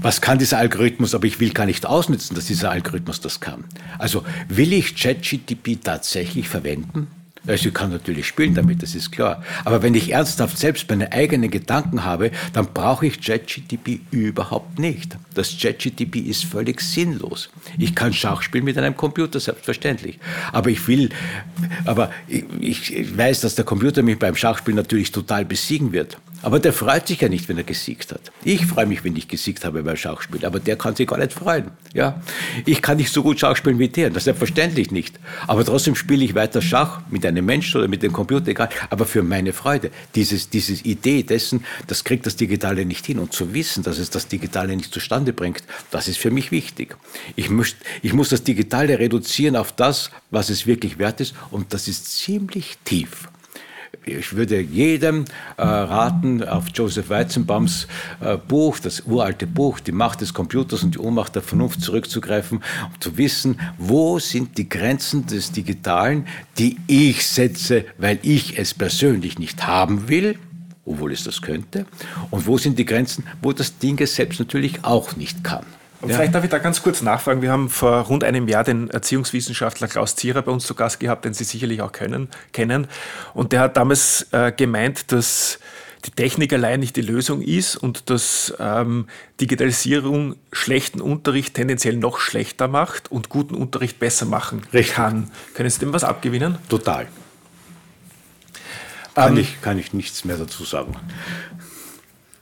Was 0.00 0.20
kann 0.20 0.38
dieser 0.38 0.58
Algorithmus, 0.58 1.14
aber 1.14 1.26
ich 1.26 1.40
will 1.40 1.50
gar 1.50 1.66
nicht 1.66 1.86
ausnutzen, 1.86 2.34
dass 2.34 2.46
dieser 2.46 2.70
Algorithmus 2.70 3.20
das 3.20 3.40
kann. 3.40 3.64
Also 3.98 4.24
will 4.48 4.72
ich 4.72 4.96
ChatGTP 4.96 5.82
tatsächlich 5.82 6.48
verwenden? 6.48 7.06
Also 7.46 7.68
ich 7.68 7.74
kann 7.74 7.90
natürlich 7.90 8.26
spielen 8.26 8.54
damit, 8.54 8.82
das 8.82 8.94
ist 8.94 9.12
klar. 9.12 9.42
Aber 9.64 9.82
wenn 9.82 9.94
ich 9.94 10.10
ernsthaft 10.10 10.56
selbst 10.56 10.88
meine 10.88 11.12
eigenen 11.12 11.50
Gedanken 11.50 12.04
habe, 12.04 12.30
dann 12.54 12.68
brauche 12.72 13.06
ich 13.06 13.20
ChatGTP 13.20 14.00
überhaupt 14.10 14.78
nicht. 14.78 15.18
Das 15.34 15.56
ChatGTP 15.58 16.16
ist 16.16 16.46
völlig 16.46 16.80
sinnlos. 16.80 17.50
Ich 17.78 17.94
kann 17.94 18.14
Schach 18.14 18.40
spielen 18.40 18.64
mit 18.64 18.78
einem 18.78 18.96
Computer, 18.96 19.40
selbstverständlich. 19.40 20.18
Aber 20.52 20.70
ich 20.70 20.88
will, 20.88 21.10
aber 21.84 22.10
ich, 22.28 22.94
ich 22.94 23.16
weiß, 23.16 23.42
dass 23.42 23.56
der 23.56 23.66
Computer 23.66 24.02
mich 24.02 24.18
beim 24.18 24.36
Schachspielen 24.36 24.76
natürlich 24.76 25.12
total 25.12 25.44
besiegen 25.44 25.92
wird. 25.92 26.16
Aber 26.44 26.60
der 26.60 26.74
freut 26.74 27.08
sich 27.08 27.22
ja 27.22 27.30
nicht, 27.30 27.48
wenn 27.48 27.56
er 27.56 27.64
gesiegt 27.64 28.12
hat. 28.12 28.20
Ich 28.44 28.66
freue 28.66 28.84
mich, 28.84 29.02
wenn 29.02 29.16
ich 29.16 29.28
gesiegt 29.28 29.64
habe 29.64 29.82
beim 29.82 29.96
Schachspiel, 29.96 30.44
aber 30.44 30.60
der 30.60 30.76
kann 30.76 30.94
sich 30.94 31.06
gar 31.06 31.16
nicht 31.16 31.32
freuen. 31.32 31.70
Ja? 31.94 32.20
Ich 32.66 32.82
kann 32.82 32.98
nicht 32.98 33.10
so 33.10 33.22
gut 33.22 33.40
Schach 33.40 33.56
spielen 33.56 33.78
wie 33.78 33.88
der, 33.88 34.10
das 34.10 34.18
ist 34.18 34.24
selbstverständlich 34.24 34.90
nicht. 34.90 35.18
Aber 35.46 35.64
trotzdem 35.64 35.94
spiele 35.94 36.22
ich 36.22 36.34
weiter 36.34 36.60
Schach 36.60 37.00
mit 37.08 37.24
einem 37.24 37.46
Menschen 37.46 37.78
oder 37.78 37.88
mit 37.88 38.02
dem 38.02 38.12
Computer, 38.12 38.48
egal, 38.48 38.68
aber 38.90 39.06
für 39.06 39.22
meine 39.22 39.54
Freude. 39.54 39.90
Dieses, 40.14 40.50
diese 40.50 40.74
Idee 40.84 41.22
dessen, 41.22 41.64
das 41.86 42.04
kriegt 42.04 42.26
das 42.26 42.36
Digitale 42.36 42.84
nicht 42.84 43.06
hin. 43.06 43.20
Und 43.20 43.32
zu 43.32 43.54
wissen, 43.54 43.82
dass 43.82 43.96
es 43.96 44.10
das 44.10 44.28
Digitale 44.28 44.76
nicht 44.76 44.92
zustande 44.92 45.32
bringt, 45.32 45.64
das 45.90 46.08
ist 46.08 46.18
für 46.18 46.30
mich 46.30 46.50
wichtig. 46.50 46.94
Ich, 47.36 47.48
muss, 47.48 47.74
ich 48.02 48.12
muss 48.12 48.28
das 48.28 48.44
Digitale 48.44 48.98
reduzieren 48.98 49.56
auf 49.56 49.72
das, 49.72 50.10
was 50.30 50.50
es 50.50 50.66
wirklich 50.66 50.98
wert 50.98 51.22
ist, 51.22 51.34
und 51.50 51.72
das 51.72 51.88
ist 51.88 52.18
ziemlich 52.18 52.76
tief 52.84 53.28
ich 54.06 54.34
würde 54.34 54.60
jedem 54.60 55.24
äh, 55.56 55.62
raten, 55.62 56.42
auf 56.42 56.66
Joseph 56.74 57.08
Weizenbaums 57.08 57.86
äh, 58.20 58.36
Buch, 58.36 58.78
das 58.78 59.02
uralte 59.06 59.46
Buch, 59.46 59.80
Die 59.80 59.92
Macht 59.92 60.20
des 60.20 60.34
Computers 60.34 60.82
und 60.82 60.94
die 60.94 60.98
Ohnmacht 60.98 61.34
der 61.34 61.42
Vernunft 61.42 61.80
zurückzugreifen, 61.80 62.58
um 62.58 63.00
zu 63.00 63.16
wissen, 63.16 63.58
wo 63.78 64.18
sind 64.18 64.58
die 64.58 64.68
Grenzen 64.68 65.26
des 65.26 65.52
Digitalen, 65.52 66.26
die 66.58 66.76
ich 66.86 67.26
setze, 67.26 67.84
weil 67.98 68.18
ich 68.22 68.58
es 68.58 68.74
persönlich 68.74 69.38
nicht 69.38 69.66
haben 69.66 70.08
will, 70.08 70.38
obwohl 70.84 71.12
es 71.12 71.24
das 71.24 71.40
könnte, 71.40 71.86
und 72.30 72.46
wo 72.46 72.58
sind 72.58 72.78
die 72.78 72.84
Grenzen, 72.84 73.24
wo 73.42 73.52
das 73.52 73.78
Ding 73.78 73.98
es 74.00 74.16
selbst 74.16 74.38
natürlich 74.38 74.84
auch 74.84 75.16
nicht 75.16 75.42
kann. 75.42 75.64
Und 76.04 76.10
ja. 76.10 76.16
vielleicht 76.16 76.34
darf 76.34 76.44
ich 76.44 76.50
da 76.50 76.58
ganz 76.58 76.82
kurz 76.82 77.00
nachfragen. 77.00 77.40
Wir 77.40 77.50
haben 77.50 77.70
vor 77.70 78.02
rund 78.02 78.24
einem 78.24 78.46
Jahr 78.46 78.62
den 78.62 78.90
Erziehungswissenschaftler 78.90 79.88
Klaus 79.88 80.16
Zierer 80.16 80.42
bei 80.42 80.52
uns 80.52 80.66
zu 80.66 80.74
Gast 80.74 81.00
gehabt, 81.00 81.24
den 81.24 81.32
Sie 81.32 81.44
sicherlich 81.44 81.80
auch 81.80 81.92
können, 81.92 82.28
kennen. 82.52 82.88
Und 83.32 83.52
der 83.52 83.60
hat 83.60 83.78
damals 83.78 84.26
äh, 84.32 84.52
gemeint, 84.52 85.12
dass 85.12 85.58
die 86.04 86.10
Technik 86.10 86.52
allein 86.52 86.80
nicht 86.80 86.96
die 86.96 87.00
Lösung 87.00 87.40
ist 87.40 87.76
und 87.76 88.10
dass 88.10 88.52
ähm, 88.58 89.06
Digitalisierung 89.40 90.36
schlechten 90.52 91.00
Unterricht 91.00 91.54
tendenziell 91.54 91.96
noch 91.96 92.18
schlechter 92.18 92.68
macht 92.68 93.10
und 93.10 93.30
guten 93.30 93.54
Unterricht 93.54 93.98
besser 93.98 94.26
machen 94.26 94.60
Richtig. 94.74 94.96
kann. 94.96 95.30
Können 95.54 95.70
Sie 95.70 95.78
dem 95.78 95.94
was 95.94 96.04
abgewinnen? 96.04 96.58
Total. 96.68 97.06
Kann, 99.14 99.32
ähm, 99.32 99.38
ich, 99.38 99.62
kann 99.62 99.78
ich 99.78 99.94
nichts 99.94 100.26
mehr 100.26 100.36
dazu 100.36 100.64
sagen. 100.64 100.96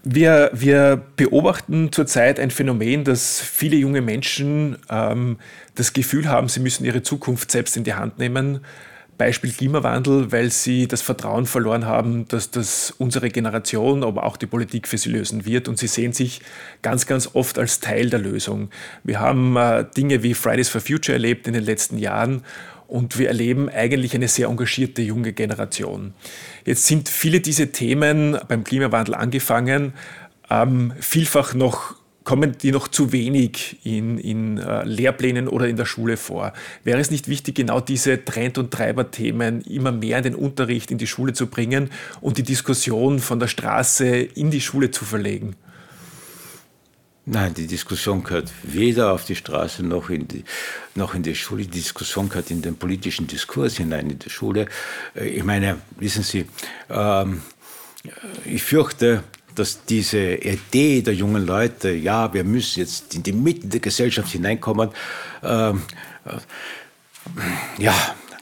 Wir, 0.04 0.50
wir 0.52 1.00
beobachten 1.16 1.92
zurzeit 1.92 2.40
ein 2.40 2.50
Phänomen, 2.50 3.04
dass 3.04 3.40
viele 3.40 3.76
junge 3.76 4.00
Menschen 4.00 4.76
ähm, 4.90 5.38
das 5.76 5.92
Gefühl 5.92 6.28
haben, 6.28 6.48
sie 6.48 6.58
müssen 6.58 6.84
ihre 6.84 7.02
Zukunft 7.02 7.52
selbst 7.52 7.76
in 7.76 7.84
die 7.84 7.94
Hand 7.94 8.18
nehmen. 8.18 8.60
Beispiel 9.16 9.52
Klimawandel, 9.52 10.32
weil 10.32 10.50
sie 10.50 10.88
das 10.88 11.02
Vertrauen 11.02 11.46
verloren 11.46 11.86
haben, 11.86 12.26
dass 12.26 12.50
das 12.50 12.92
unsere 12.98 13.28
Generation, 13.28 14.02
aber 14.02 14.24
auch 14.24 14.36
die 14.36 14.46
Politik 14.46 14.88
für 14.88 14.98
sie 14.98 15.10
lösen 15.10 15.44
wird. 15.44 15.68
Und 15.68 15.78
sie 15.78 15.86
sehen 15.86 16.12
sich 16.12 16.40
ganz, 16.80 17.06
ganz 17.06 17.30
oft 17.34 17.56
als 17.56 17.78
Teil 17.78 18.10
der 18.10 18.18
Lösung. 18.18 18.70
Wir 19.04 19.20
haben 19.20 19.56
äh, 19.56 19.84
Dinge 19.96 20.24
wie 20.24 20.34
Fridays 20.34 20.68
for 20.68 20.80
Future 20.80 21.14
erlebt 21.14 21.46
in 21.46 21.52
den 21.52 21.62
letzten 21.62 21.98
Jahren 21.98 22.42
und 22.92 23.18
wir 23.18 23.28
erleben 23.28 23.70
eigentlich 23.70 24.14
eine 24.14 24.28
sehr 24.28 24.48
engagierte 24.48 25.00
junge 25.00 25.32
Generation. 25.32 26.12
Jetzt 26.66 26.86
sind 26.86 27.08
viele 27.08 27.40
dieser 27.40 27.72
Themen 27.72 28.36
beim 28.48 28.64
Klimawandel 28.64 29.14
angefangen, 29.14 29.94
ähm, 30.50 30.92
vielfach 31.00 31.54
noch 31.54 31.94
kommen 32.24 32.56
die 32.60 32.70
noch 32.70 32.86
zu 32.86 33.10
wenig 33.10 33.78
in, 33.82 34.18
in 34.18 34.58
äh, 34.58 34.84
Lehrplänen 34.84 35.48
oder 35.48 35.66
in 35.66 35.76
der 35.76 35.86
Schule 35.86 36.16
vor. 36.16 36.52
Wäre 36.84 37.00
es 37.00 37.10
nicht 37.10 37.28
wichtig, 37.28 37.56
genau 37.56 37.80
diese 37.80 38.24
Trend- 38.24 38.58
und 38.58 38.70
Treiberthemen 38.70 39.62
immer 39.62 39.90
mehr 39.90 40.18
in 40.18 40.24
den 40.24 40.34
Unterricht, 40.36 40.90
in 40.90 40.98
die 40.98 41.08
Schule 41.08 41.32
zu 41.32 41.48
bringen 41.48 41.90
und 42.20 42.38
die 42.38 42.44
Diskussion 42.44 43.18
von 43.18 43.40
der 43.40 43.48
Straße 43.48 44.06
in 44.06 44.50
die 44.50 44.60
Schule 44.60 44.90
zu 44.90 45.04
verlegen? 45.04 45.56
Nein, 47.24 47.54
die 47.54 47.68
Diskussion 47.68 48.24
gehört 48.24 48.50
weder 48.64 49.12
auf 49.12 49.24
die 49.24 49.36
Straße 49.36 49.84
noch 49.84 50.10
in 50.10 50.26
die, 50.26 50.44
noch 50.96 51.14
in 51.14 51.22
die 51.22 51.36
Schule. 51.36 51.62
Die 51.62 51.70
Diskussion 51.70 52.28
gehört 52.28 52.50
in 52.50 52.62
den 52.62 52.76
politischen 52.76 53.28
Diskurs 53.28 53.76
hinein 53.76 54.10
in 54.10 54.18
die 54.18 54.30
Schule. 54.30 54.66
Äh, 55.14 55.28
ich 55.28 55.44
meine, 55.44 55.78
wissen 55.98 56.24
Sie, 56.24 56.46
ähm, 56.90 57.42
ich 58.44 58.64
fürchte, 58.64 59.22
dass 59.54 59.84
diese 59.84 60.34
Idee 60.34 61.02
der 61.02 61.14
jungen 61.14 61.46
Leute, 61.46 61.90
ja, 61.90 62.32
wir 62.34 62.42
müssen 62.42 62.80
jetzt 62.80 63.14
in 63.14 63.22
die 63.22 63.32
Mitte 63.32 63.68
der 63.68 63.80
Gesellschaft 63.80 64.32
hineinkommen, 64.32 64.90
ähm, 65.44 65.82
äh, 66.24 67.82
ja, 67.82 67.94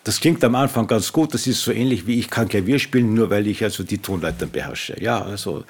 das 0.04 0.18
klingt 0.18 0.42
am 0.44 0.54
Anfang 0.54 0.86
ganz 0.86 1.12
gut. 1.12 1.34
Das 1.34 1.46
ist 1.46 1.60
so 1.60 1.72
ähnlich 1.72 2.06
wie 2.06 2.18
ich 2.18 2.30
kann 2.30 2.48
Klavier 2.48 2.78
spielen, 2.78 3.12
nur 3.12 3.28
weil 3.28 3.46
ich 3.46 3.62
also 3.62 3.82
die 3.82 3.98
Tonleitern 3.98 4.50
beherrsche. 4.50 4.96
Ja, 5.00 5.22
also 5.22 5.64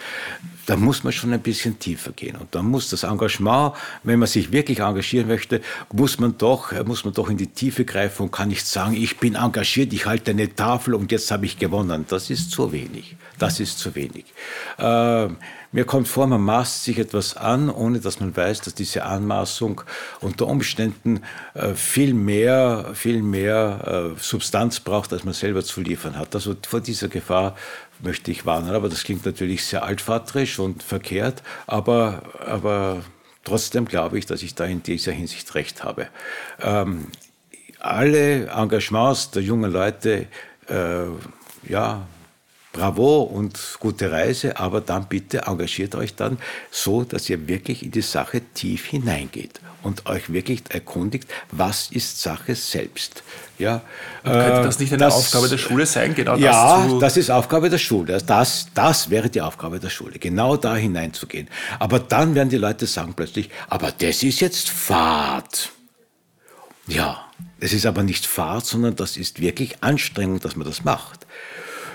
da 0.67 0.77
muss 0.77 1.03
man 1.03 1.13
schon 1.13 1.33
ein 1.33 1.41
bisschen 1.41 1.79
tiefer 1.81 2.13
gehen. 2.13 2.37
Und 2.37 2.55
da 2.55 2.63
muss 2.63 2.91
das 2.91 3.03
Engagement, 3.03 3.75
wenn 4.05 4.21
man 4.21 4.29
sich 4.29 4.53
wirklich 4.53 4.79
engagieren 4.79 5.27
möchte, 5.27 5.61
muss 5.93 6.21
man 6.21 6.39
doch, 6.39 6.73
muss 6.85 7.05
man 7.05 7.13
doch 7.13 7.29
in 7.29 7.39
die 7.39 7.49
Tiefe 7.49 7.85
greifen 7.85 8.25
und 8.25 8.31
kann 8.31 8.49
nicht 8.49 8.67
sagen, 8.67 8.95
ich 8.95 9.19
bin 9.19 9.35
engagiert, 9.35 9.93
ich 9.93 10.07
halte 10.07 10.31
eine 10.31 10.55
Tafel 10.55 10.95
und 10.95 11.11
jetzt 11.11 11.31
habe 11.33 11.47
ich 11.47 11.59
gewonnen. 11.59 12.05
Das 12.09 12.31
ist 12.31 12.53
zu 12.53 12.71
wenig. 12.71 13.17
Das 13.39 13.59
ist 13.59 13.79
zu 13.81 13.95
wenig. 13.97 14.27
Äh, 14.79 15.29
mir 15.73 15.85
kommt 15.85 16.09
vor, 16.09 16.27
man 16.27 16.41
maßt 16.41 16.85
sich 16.85 16.99
etwas 16.99 17.37
an, 17.37 17.71
ohne 17.71 18.01
dass 18.01 18.19
man 18.19 18.37
weiß, 18.37 18.63
dass 18.63 18.75
diese 18.75 19.05
Anmaßung 19.05 19.83
unter 20.21 20.49
Umständen 20.49 21.23
äh, 21.55 21.75
viel 21.75 22.13
mehr, 22.13 22.91
viel 22.95 23.23
mehr 23.23 24.15
äh, 24.17 24.21
Substanz 24.21 24.81
braucht, 24.81 25.13
als 25.13 25.25
man 25.25 25.35
selber 25.35 25.63
zu 25.63 25.81
liefern 25.81 26.19
hat. 26.19 26.35
Also 26.35 26.57
vor 26.67 26.81
dieser 26.81 27.09
Gefahr 27.09 27.55
möchte 28.01 28.33
ich 28.33 28.47
warnen. 28.47 28.75
Aber 28.75 28.89
das 28.89 29.05
klingt 29.05 29.25
natürlich 29.25 29.65
sehr 29.65 29.85
altvaterisch 29.85 30.59
und 30.59 30.83
verkehrt, 30.83 31.43
aber, 31.67 32.23
aber 32.45 33.03
trotzdem 33.45 33.85
glaube 33.85 34.19
ich, 34.19 34.27
dass 34.27 34.43
ich 34.43 34.55
da 34.55 34.65
in 34.65 34.83
dieser 34.83 35.13
Hinsicht 35.13 35.55
recht 35.55 35.85
habe. 35.85 36.09
Ähm, 36.61 37.07
alle 37.79 38.47
Engagements 38.49 39.31
der 39.31 39.43
jungen 39.43 39.71
Leute, 39.71 40.27
äh, 40.69 41.05
ja, 41.69 42.07
bravo 42.73 43.23
und 43.23 43.59
gute 43.81 44.13
Reise, 44.13 44.57
aber 44.59 44.81
dann 44.81 45.07
bitte 45.09 45.43
engagiert 45.47 45.95
euch 45.95 46.15
dann 46.15 46.39
so, 46.71 47.05
dass 47.05 47.29
ihr 47.29 47.49
wirklich 47.49 47.83
in 47.83 47.91
die 47.91 48.03
Sache 48.03 48.43
tief 48.55 48.87
hineingeht 48.87 49.61
und 49.83 50.07
euch 50.07 50.33
wirklich 50.33 50.63
erkundigt, 50.69 51.29
was 51.51 51.91
ist 51.91 52.21
Sache 52.21 52.55
selbst. 52.55 53.23
Ja, 53.59 53.83
und 54.25 54.33
könnte 54.33 54.63
das 54.63 54.79
nicht 54.79 54.93
eine 54.93 55.05
das, 55.05 55.15
Aufgabe 55.15 55.49
der 55.49 55.59
Schule 55.59 55.85
sein? 55.85 56.15
Genau 56.15 56.33
das 56.33 56.41
ja, 56.41 56.87
zu 56.89 56.99
das 56.99 57.17
ist 57.17 57.31
Aufgabe 57.31 57.69
der 57.69 57.79
Schule. 57.79 58.19
Das, 58.25 58.69
das 58.75 59.11
wäre 59.11 59.29
die 59.29 59.43
Aufgabe 59.43 59.81
der 59.81 59.91
Schule, 59.91 60.19
genau 60.19 60.57
da 60.57 60.77
hineinzugehen. 60.77 61.49
Aber 61.79 61.99
dann 61.99 62.35
werden 62.35 62.49
die 62.49 62.57
Leute 62.57 62.87
sagen 62.87 63.13
plötzlich, 63.15 63.51
aber 63.69 63.93
das 63.93 64.23
ist 64.23 64.41
jetzt 64.41 64.71
Fahrt. 64.71 65.71
Ja, 66.87 67.27
es 67.61 67.73
ist 67.73 67.85
aber 67.85 68.03
nicht 68.03 68.25
Fahrt, 68.25 68.65
sondern 68.65 68.97
das 68.97 69.17
ist 69.17 69.41
wirklich 69.41 69.83
Anstrengung, 69.83 70.41
dass 70.41 70.57
man 70.57 70.67
das 70.67 70.85
macht. 70.85 71.27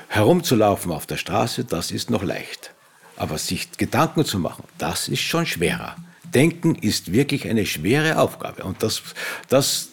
Herumzulaufen 0.07 0.91
auf 0.91 1.05
der 1.05 1.17
Straße, 1.17 1.65
das 1.65 1.91
ist 1.91 2.09
noch 2.09 2.23
leicht. 2.23 2.73
Aber 3.17 3.37
sich 3.37 3.71
Gedanken 3.77 4.25
zu 4.25 4.39
machen, 4.39 4.63
das 4.77 5.07
ist 5.07 5.21
schon 5.21 5.45
schwerer. 5.45 5.95
Denken 6.33 6.75
ist 6.75 7.13
wirklich 7.13 7.47
eine 7.47 7.65
schwere 7.65 8.19
Aufgabe. 8.19 8.63
Und 8.63 8.83
das, 8.83 9.01
das, 9.47 9.89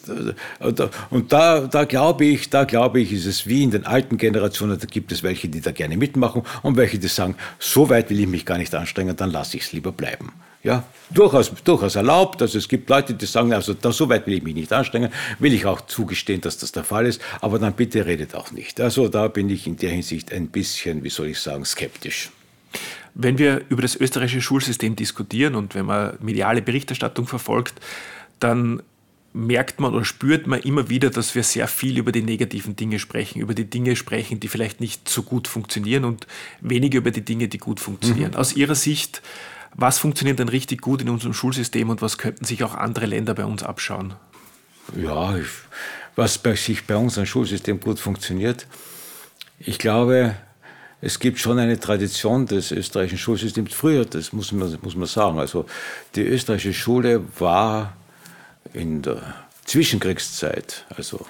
äh, 0.59 0.73
und 1.09 1.31
da, 1.31 1.61
da 1.61 1.85
glaube 1.85 2.25
ich, 2.25 2.49
da 2.49 2.65
glaube 2.65 2.99
ich, 2.99 3.13
ist 3.13 3.25
es 3.25 3.47
wie 3.47 3.63
in 3.63 3.71
den 3.71 3.85
alten 3.85 4.17
Generationen, 4.17 4.77
da 4.77 4.85
gibt 4.85 5.11
es 5.13 5.23
welche, 5.23 5.47
die 5.47 5.61
da 5.61 5.71
gerne 5.71 5.95
mitmachen 5.95 6.43
und 6.61 6.75
welche, 6.75 6.99
die 6.99 7.07
sagen, 7.07 7.35
so 7.59 7.89
weit 7.89 8.09
will 8.09 8.19
ich 8.19 8.27
mich 8.27 8.45
gar 8.45 8.57
nicht 8.57 8.75
anstrengen, 8.75 9.15
dann 9.15 9.31
lasse 9.31 9.55
ich 9.55 9.63
es 9.63 9.71
lieber 9.71 9.93
bleiben. 9.93 10.33
Ja, 10.63 10.85
durchaus, 11.09 11.51
durchaus 11.63 11.95
erlaubt. 11.95 12.41
Also 12.41 12.57
es 12.57 12.69
gibt 12.69 12.89
Leute, 12.89 13.13
die 13.13 13.25
sagen, 13.25 13.51
also 13.53 13.73
da, 13.73 13.91
so 13.91 14.07
weit 14.07 14.25
will 14.25 14.35
ich 14.35 14.43
mich 14.43 14.55
nicht 14.55 14.71
anstrengen, 14.71 15.11
will 15.39 15.53
ich 15.53 15.65
auch 15.65 15.81
zugestehen, 15.81 16.39
dass 16.39 16.57
das 16.57 16.71
der 16.71 16.85
Fall 16.85 17.05
ist, 17.05 17.21
aber 17.41 17.59
dann 17.59 17.73
bitte 17.73 18.05
redet 18.05 18.33
auch 18.33 18.51
nicht. 18.51 18.79
Also 18.79 19.09
da 19.09 19.27
bin 19.27 19.49
ich 19.49 19.67
in 19.67 19.75
der 19.75 19.91
Hinsicht 19.91 20.31
ein 20.31 20.47
bisschen, 20.47 21.03
wie 21.03 21.09
soll 21.09 21.27
ich 21.27 21.39
sagen, 21.39 21.65
skeptisch. 21.65 22.31
Wenn 23.13 23.37
wir 23.37 23.63
über 23.69 23.81
das 23.81 23.95
österreichische 23.95 24.41
Schulsystem 24.41 24.95
diskutieren 24.95 25.55
und 25.55 25.75
wenn 25.75 25.85
man 25.85 26.17
mediale 26.21 26.61
Berichterstattung 26.61 27.27
verfolgt, 27.27 27.75
dann 28.39 28.81
merkt 29.33 29.79
man 29.79 29.93
oder 29.93 30.05
spürt 30.05 30.47
man 30.47 30.61
immer 30.61 30.89
wieder, 30.89 31.09
dass 31.09 31.35
wir 31.35 31.43
sehr 31.43 31.67
viel 31.67 31.97
über 31.97 32.11
die 32.11 32.21
negativen 32.21 32.75
Dinge 32.75 32.99
sprechen, 32.99 33.41
über 33.41 33.53
die 33.53 33.69
Dinge 33.69 33.95
sprechen, 33.95 34.39
die 34.39 34.47
vielleicht 34.47 34.79
nicht 34.79 35.09
so 35.09 35.23
gut 35.23 35.47
funktionieren 35.47 36.05
und 36.05 36.27
weniger 36.61 36.99
über 36.99 37.11
die 37.11 37.25
Dinge, 37.25 37.47
die 37.47 37.57
gut 37.57 37.79
funktionieren. 37.79 38.31
Mhm. 38.31 38.37
Aus 38.37 38.55
Ihrer 38.55 38.75
Sicht, 38.75 39.21
was 39.75 39.99
funktioniert 39.99 40.39
denn 40.39 40.49
richtig 40.49 40.81
gut 40.81 41.01
in 41.01 41.09
unserem 41.09 41.33
Schulsystem 41.33 41.89
und 41.89 42.01
was 42.01 42.17
könnten 42.17 42.45
sich 42.45 42.63
auch 42.63 42.75
andere 42.75 43.05
Länder 43.05 43.33
bei 43.33 43.45
uns 43.45 43.63
abschauen? 43.63 44.13
Ja, 44.95 45.35
was 46.15 46.37
bei 46.37 46.55
sich 46.55 46.85
bei 46.85 46.95
unserem 46.95 47.25
Schulsystem 47.25 47.79
gut 47.79 47.99
funktioniert, 47.99 48.67
ich 49.59 49.79
glaube, 49.79 50.35
es 51.01 51.19
gibt 51.19 51.39
schon 51.39 51.59
eine 51.59 51.79
Tradition 51.79 52.45
des 52.45 52.71
österreichischen 52.71 53.17
Schulsystems. 53.17 53.73
Früher, 53.73 54.05
das 54.05 54.31
muss 54.31 54.53
man, 54.53 54.77
muss 54.81 54.95
man 54.95 55.07
sagen, 55.07 55.37
also 55.37 55.65
die 56.15 56.21
österreichische 56.21 56.73
Schule 56.73 57.21
war 57.39 57.97
in 58.73 59.01
der 59.01 59.35
Zwischenkriegszeit, 59.65 60.85
also 60.89 61.25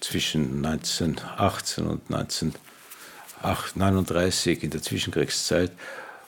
zwischen 0.00 0.64
1918 0.64 1.86
und 1.86 2.02
1939 2.10 4.62
in 4.62 4.70
der 4.70 4.82
Zwischenkriegszeit, 4.82 5.72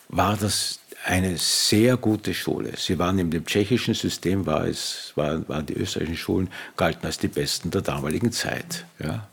war 0.08 0.36
das 0.36 0.80
eine 1.04 1.36
sehr 1.36 1.96
gute 1.96 2.32
Schule. 2.32 2.72
Sie 2.76 2.98
waren 2.98 3.18
in 3.18 3.30
dem 3.30 3.44
tschechischen 3.44 3.94
System, 3.94 4.46
war 4.46 4.66
es, 4.66 5.12
waren, 5.16 5.48
waren 5.48 5.66
die 5.66 5.74
österreichischen 5.74 6.16
Schulen, 6.16 6.48
galten 6.76 7.06
als 7.06 7.18
die 7.18 7.28
besten 7.28 7.70
der 7.70 7.82
damaligen 7.82 8.30
Zeit. 8.32 8.84
Ja. 8.98 9.26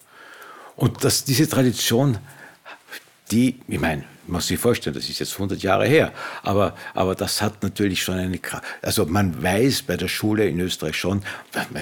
Und 0.76 1.03
das, 1.03 1.24
diese 1.26 1.47
Tradition, 1.47 2.17
die, 3.32 3.59
ich 3.67 3.80
meine, 3.80 4.03
man 4.26 4.38
muss 4.38 4.47
sich 4.47 4.59
vorstellen, 4.59 4.95
das 4.95 5.09
ist 5.09 5.20
jetzt 5.20 5.34
100 5.34 5.61
Jahre 5.61 5.86
her, 5.86 6.11
aber, 6.43 6.76
aber 6.93 7.15
das 7.15 7.41
hat 7.41 7.61
natürlich 7.61 8.01
schon 8.01 8.15
eine 8.15 8.38
Kraft. 8.38 8.63
Also 8.82 9.05
man 9.05 9.41
weiß 9.41 9.84
bei 9.84 9.97
der 9.97 10.07
Schule 10.07 10.47
in 10.47 10.59
Österreich 10.59 10.95
schon, 10.95 11.24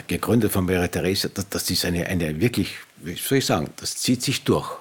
gegründet 0.07 0.51
von 0.51 0.65
Maria 0.65 0.87
Theresa, 0.87 1.29
das, 1.33 1.47
das 1.49 1.69
ist 1.69 1.85
eine, 1.85 2.07
eine 2.07 2.39
wirklich, 2.41 2.75
wie 2.97 3.15
soll 3.15 3.39
ich 3.39 3.45
sagen, 3.45 3.69
das 3.77 3.95
zieht 3.95 4.21
sich 4.23 4.43
durch. 4.43 4.77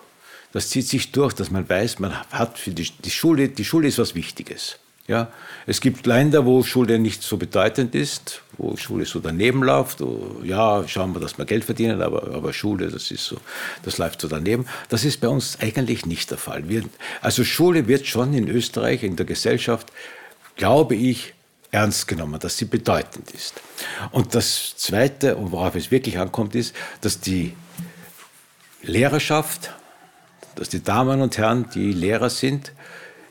Das 0.53 0.71
zieht 0.71 0.89
sich 0.89 1.13
durch, 1.13 1.35
dass 1.35 1.51
man 1.51 1.69
weiß, 1.69 1.99
man 1.99 2.15
hat 2.31 2.59
für 2.59 2.71
die, 2.71 2.91
die 3.05 3.11
Schule, 3.11 3.49
die 3.49 3.65
Schule 3.65 3.89
ist 3.89 3.99
was 3.99 4.15
Wichtiges. 4.15 4.79
Ja, 5.09 5.31
es 5.67 5.81
gibt 5.81 6.05
Länder, 6.07 6.45
wo 6.47 6.65
Schule 6.65 6.99
nicht 6.99 7.23
so 7.23 7.37
bedeutend 7.37 7.95
ist, 7.95 8.43
wo 8.59 8.77
Schule 8.77 9.05
so 9.05 9.21
daneben 9.21 9.63
läuft. 9.63 10.03
Ja, 10.43 10.87
schauen 10.89 11.15
wir, 11.15 11.21
dass 11.21 11.39
wir 11.39 11.45
Geld 11.45 11.65
verdienen, 11.65 12.03
aber, 12.03 12.35
aber 12.35 12.53
Schule, 12.53 12.89
das 12.89 13.13
ist 13.13 13.25
so, 13.25 13.37
das 13.85 13.99
läuft 13.99 14.21
so 14.21 14.27
daneben. 14.27 14.67
Das 14.89 15.05
ist 15.05 15.21
bei 15.21 15.29
uns 15.29 15.59
eigentlich 15.61 16.07
nicht 16.07 16.33
der 16.33 16.39
Fall. 16.39 16.69
Wir, 16.69 16.83
also 17.21 17.45
Schule 17.45 17.87
wird 17.87 18.07
schon 18.07 18.35
in 18.35 18.49
Österreich, 18.49 19.05
in 19.05 19.15
der 19.15 19.27
Gesellschaft, 19.27 19.93
glaube 20.57 20.97
ich, 20.97 21.35
ernst 21.71 22.09
genommen, 22.09 22.41
dass 22.41 22.57
sie 22.57 22.65
bedeutend 22.65 23.31
ist. 23.31 23.61
Und 24.11 24.35
das 24.35 24.77
Zweite, 24.77 25.37
und 25.37 25.53
worauf 25.53 25.77
es 25.77 25.93
wirklich 25.93 26.19
ankommt, 26.19 26.57
ist, 26.57 26.75
dass 27.01 27.21
die 27.21 27.55
Lehrerschaft, 28.83 29.73
dass 30.57 30.69
die 30.69 30.83
Damen 30.83 31.21
und 31.21 31.39
Herren, 31.39 31.69
die 31.75 31.93
Lehrer 31.93 32.31
sind, 32.31 32.73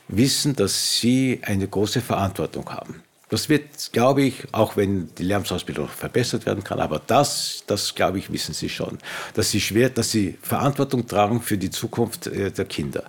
wissen, 0.07 0.55
dass 0.55 0.99
sie 0.99 1.39
eine 1.43 1.67
große 1.67 2.01
Verantwortung 2.01 2.69
haben. 2.69 3.01
Das 3.29 3.49
wird, 3.49 3.91
glaube 3.91 4.21
ich, 4.21 4.43
auch 4.51 4.77
wenn 4.77 5.09
die 5.15 5.23
Lehramtsausbildung 5.23 5.87
verbessert 5.87 6.45
werden 6.45 6.63
kann, 6.63 6.79
aber 6.79 7.01
das, 7.05 7.63
das 7.65 7.95
glaube 7.95 8.19
ich, 8.19 8.31
wissen 8.31 8.53
Sie 8.53 8.69
schon, 8.69 8.99
dass 9.33 9.49
Sie 9.49 9.59
schwer, 9.59 9.89
dass 9.89 10.11
Sie 10.11 10.37
Verantwortung 10.41 11.07
tragen 11.07 11.41
für 11.41 11.57
die 11.57 11.71
Zukunft 11.71 12.27
äh, 12.27 12.51
der 12.51 12.65
Kinder. 12.65 13.05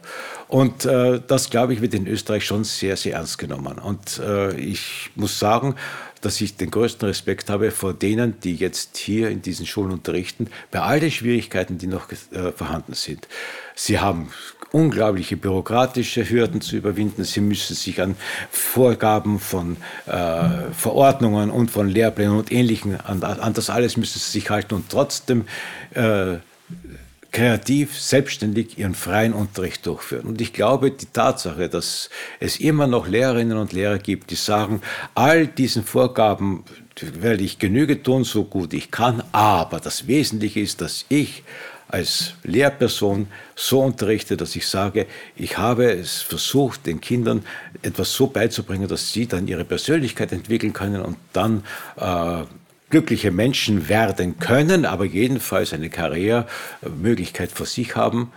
Und 0.48 0.86
äh, 0.86 1.20
das, 1.26 1.50
glaube 1.50 1.74
ich, 1.74 1.82
wird 1.82 1.92
in 1.92 2.06
Österreich 2.06 2.46
schon 2.46 2.64
sehr, 2.64 2.96
sehr 2.96 3.14
ernst 3.14 3.36
genommen. 3.36 3.78
Und 3.78 4.18
äh, 4.18 4.56
ich 4.58 5.10
muss 5.16 5.38
sagen, 5.38 5.74
dass 6.22 6.40
ich 6.40 6.56
den 6.56 6.70
größten 6.70 7.06
Respekt 7.06 7.50
habe 7.50 7.70
vor 7.70 7.92
denen, 7.92 8.40
die 8.40 8.56
jetzt 8.56 8.96
hier 8.96 9.28
in 9.28 9.42
diesen 9.42 9.66
Schulen 9.66 9.92
unterrichten, 9.92 10.48
bei 10.70 10.80
all 10.80 10.98
den 10.98 11.10
Schwierigkeiten, 11.10 11.76
die 11.76 11.88
noch 11.88 12.10
äh, 12.10 12.52
vorhanden 12.52 12.94
sind. 12.94 13.28
Sie 13.74 14.00
haben 14.00 14.30
unglaubliche 14.72 15.36
bürokratische 15.36 16.28
Hürden 16.28 16.60
zu 16.60 16.76
überwinden. 16.76 17.24
Sie 17.24 17.40
müssen 17.40 17.74
sich 17.74 18.00
an 18.00 18.16
Vorgaben 18.50 19.38
von 19.38 19.76
äh, 20.06 20.72
Verordnungen 20.72 21.50
und 21.50 21.70
von 21.70 21.88
Lehrplänen 21.88 22.36
und 22.36 22.52
Ähnlichem, 22.52 22.96
an, 23.04 23.22
an, 23.22 23.54
das 23.54 23.70
alles 23.70 23.96
müssen 23.96 24.18
sie 24.18 24.30
sich 24.30 24.50
halten 24.50 24.74
und 24.74 24.88
trotzdem 24.88 25.46
äh, 25.94 26.36
kreativ, 27.32 28.00
selbstständig 28.00 28.78
ihren 28.78 28.94
freien 28.94 29.34
Unterricht 29.34 29.86
durchführen. 29.86 30.26
Und 30.26 30.40
ich 30.40 30.54
glaube, 30.54 30.90
die 30.90 31.06
Tatsache, 31.06 31.68
dass 31.68 32.08
es 32.40 32.58
immer 32.58 32.86
noch 32.86 33.06
Lehrerinnen 33.06 33.58
und 33.58 33.74
Lehrer 33.74 33.98
gibt, 33.98 34.30
die 34.30 34.36
sagen, 34.36 34.80
all 35.14 35.46
diesen 35.46 35.84
Vorgaben 35.84 36.64
werde 36.98 37.44
ich 37.44 37.58
Genüge 37.58 38.02
tun, 38.02 38.24
so 38.24 38.44
gut 38.44 38.72
ich 38.72 38.90
kann, 38.90 39.22
aber 39.32 39.80
das 39.80 40.06
Wesentliche 40.06 40.60
ist, 40.60 40.80
dass 40.80 41.04
ich 41.10 41.42
als 41.88 42.34
Lehrperson 42.42 43.28
so 43.54 43.80
unterrichte, 43.80 44.36
dass 44.36 44.56
ich 44.56 44.66
sage, 44.66 45.06
ich 45.36 45.56
habe 45.58 45.92
es 45.92 46.22
versucht, 46.22 46.86
den 46.86 47.00
Kindern 47.00 47.44
etwas 47.82 48.12
so 48.12 48.26
beizubringen, 48.26 48.88
dass 48.88 49.12
sie 49.12 49.26
dann 49.26 49.46
ihre 49.46 49.64
Persönlichkeit 49.64 50.32
entwickeln 50.32 50.72
können 50.72 51.02
und 51.02 51.16
dann 51.32 51.64
äh, 51.96 52.44
glückliche 52.90 53.30
Menschen 53.30 53.88
werden 53.88 54.38
können, 54.38 54.84
aber 54.84 55.04
jedenfalls 55.04 55.72
eine 55.72 55.90
Karrieremöglichkeit 55.90 57.50
für 57.50 57.66
sich 57.66 57.96
haben, 57.96 58.32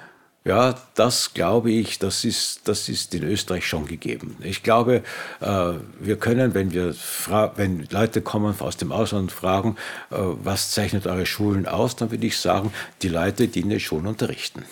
ja, 0.46 0.76
das 0.96 1.34
glaube 1.34 1.70
ich, 1.72 2.00
das 2.00 2.24
ist, 2.24 2.68
das 2.68 2.88
ist 2.88 3.14
in 3.14 3.24
Österreich 3.24 3.68
schon 3.68 3.86
gegeben. 3.86 4.38
Ich 4.42 4.64
glaube, 4.64 5.04
äh, 5.42 5.74
wir 6.00 6.18
können, 6.18 6.54
wenn, 6.54 6.72
wir 6.72 6.96
wenn 7.56 7.88
Leute 7.92 8.22
kommen 8.22 8.56
aus 8.60 8.78
dem 8.78 8.92
Ausland 8.92 9.24
und 9.24 9.32
fragen, 9.32 9.76
äh, 10.12 10.16
was 10.18 10.72
zeichnet 10.72 11.08
eure 11.08 11.26
Schulen 11.26 11.68
aus, 11.68 11.98
dann 11.98 12.12
würde 12.12 12.26
ich 12.26 12.38
sagen, 12.38 12.72
die 13.02 13.10
Leute, 13.10 13.48
die 13.48 13.60
in 13.60 13.70
den 13.70 13.80
Schulen 13.80 14.08
unterrichten. 14.08 14.64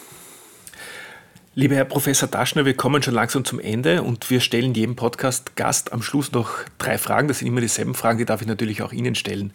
Lieber 1.59 1.73
Herr 1.73 1.85
Professor 1.85 2.29
Daschner, 2.29 2.65
wir 2.65 2.75
kommen 2.75 3.01
schon 3.01 3.15
langsam 3.15 3.43
zum 3.43 3.59
Ende 3.59 4.03
und 4.03 4.29
wir 4.29 4.41
stellen 4.41 4.75
jedem 4.75 4.95
Podcast-Gast 4.95 5.91
am 5.91 6.03
Schluss 6.03 6.31
noch 6.31 6.51
drei 6.77 6.99
Fragen. 6.99 7.27
Das 7.27 7.39
sind 7.39 7.47
immer 7.47 7.61
dieselben 7.61 7.95
Fragen, 7.95 8.19
die 8.19 8.25
darf 8.25 8.41
ich 8.41 8.47
natürlich 8.47 8.83
auch 8.83 8.93
Ihnen 8.93 9.15
stellen. 9.15 9.51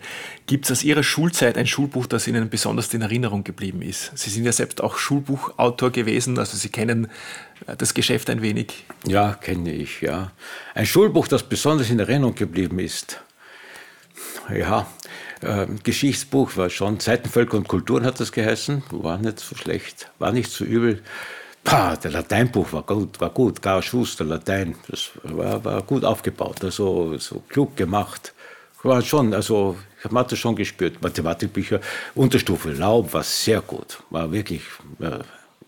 Gibt 0.48 0.64
es 0.64 0.72
aus 0.72 0.82
Ihrer 0.82 1.05
Schulzeit 1.05 1.57
ein 1.57 1.68
Schulbuch, 1.68 2.09
das 2.09 2.26
Ihnen 2.26 2.50
besonders 2.50 2.92
in 2.92 3.03
Erinnerung 3.03 3.44
geblieben 3.44 3.82
ist? 3.82 4.11
Sie 4.18 4.30
sind 4.30 4.42
ja 4.44 4.50
selbst 4.50 4.80
auch 4.80 4.96
Schulbuchautor 4.96 5.92
gewesen, 5.92 6.40
also 6.40 6.57
Sie 6.57 6.70
kennen 6.70 7.07
äh, 7.68 7.76
das 7.76 7.94
Geschäft 7.94 8.30
ein 8.30 8.42
wenig. 8.42 8.84
Ja, 9.07 9.34
kenne 9.34 9.72
ich, 9.72 10.00
ja. 10.00 10.32
Ein 10.74 10.86
Schulbuch, 10.86 11.28
das 11.28 11.44
besonders 11.44 11.88
in 11.88 12.00
Erinnerung 12.00 12.34
geblieben 12.34 12.80
ist. 12.80 13.22
Ja, 14.53 14.88
äh, 15.40 15.68
Geschichtsbuch 15.84 16.57
war 16.57 16.68
schon, 16.68 16.98
Zeitenvölker 16.98 17.57
und 17.57 17.68
Kulturen 17.68 18.05
hat 18.05 18.18
das 18.18 18.32
geheißen, 18.32 18.82
war 18.90 19.18
nicht 19.18 19.38
so 19.38 19.55
schlecht, 19.55 20.11
war 20.18 20.32
nicht 20.32 20.50
so 20.50 20.64
übel. 20.64 21.00
Pah, 21.64 21.96
der 21.96 22.10
Lateinbuch 22.10 22.72
war 22.72 22.82
gut, 22.82 23.20
war 23.20 23.30
gut. 23.30 23.62
Karl 23.62 23.82
Schuster, 23.82 24.24
Latein, 24.24 24.74
das 24.88 25.10
war, 25.22 25.64
war 25.64 25.82
gut 25.82 26.04
aufgebaut, 26.04 26.62
also 26.64 27.16
so 27.18 27.42
klug 27.48 27.76
gemacht. 27.76 28.32
War 28.82 29.00
schon, 29.00 29.32
also 29.32 29.76
ich 29.98 30.04
habe 30.04 30.14
Mathe 30.14 30.36
schon 30.36 30.56
gespürt. 30.56 31.00
Mathematikbücher, 31.00 31.80
Unterstufe 32.16 32.72
Laub 32.72 33.14
war 33.14 33.22
sehr 33.22 33.60
gut, 33.60 34.02
war 34.10 34.32
wirklich 34.32 34.62
äh, 34.98 35.20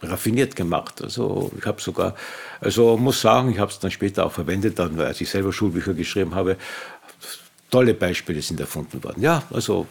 raffiniert 0.02 0.56
gemacht. 0.56 1.00
Also 1.00 1.52
ich 1.56 1.64
habe 1.64 1.80
sogar, 1.80 2.16
also 2.60 2.96
muss 2.96 3.20
sagen, 3.20 3.50
ich 3.52 3.58
habe 3.58 3.70
es 3.70 3.78
dann 3.78 3.92
später 3.92 4.26
auch 4.26 4.32
verwendet, 4.32 4.78
dann, 4.78 4.98
als 5.00 5.20
ich 5.20 5.30
selber 5.30 5.52
Schulbücher 5.52 5.94
geschrieben 5.94 6.34
habe, 6.34 6.56
tolle 7.74 7.94
Beispiele 7.94 8.40
sind 8.40 8.60
erfunden 8.60 9.02
worden. 9.02 9.20
Ja, 9.20 9.42
also, 9.50 9.88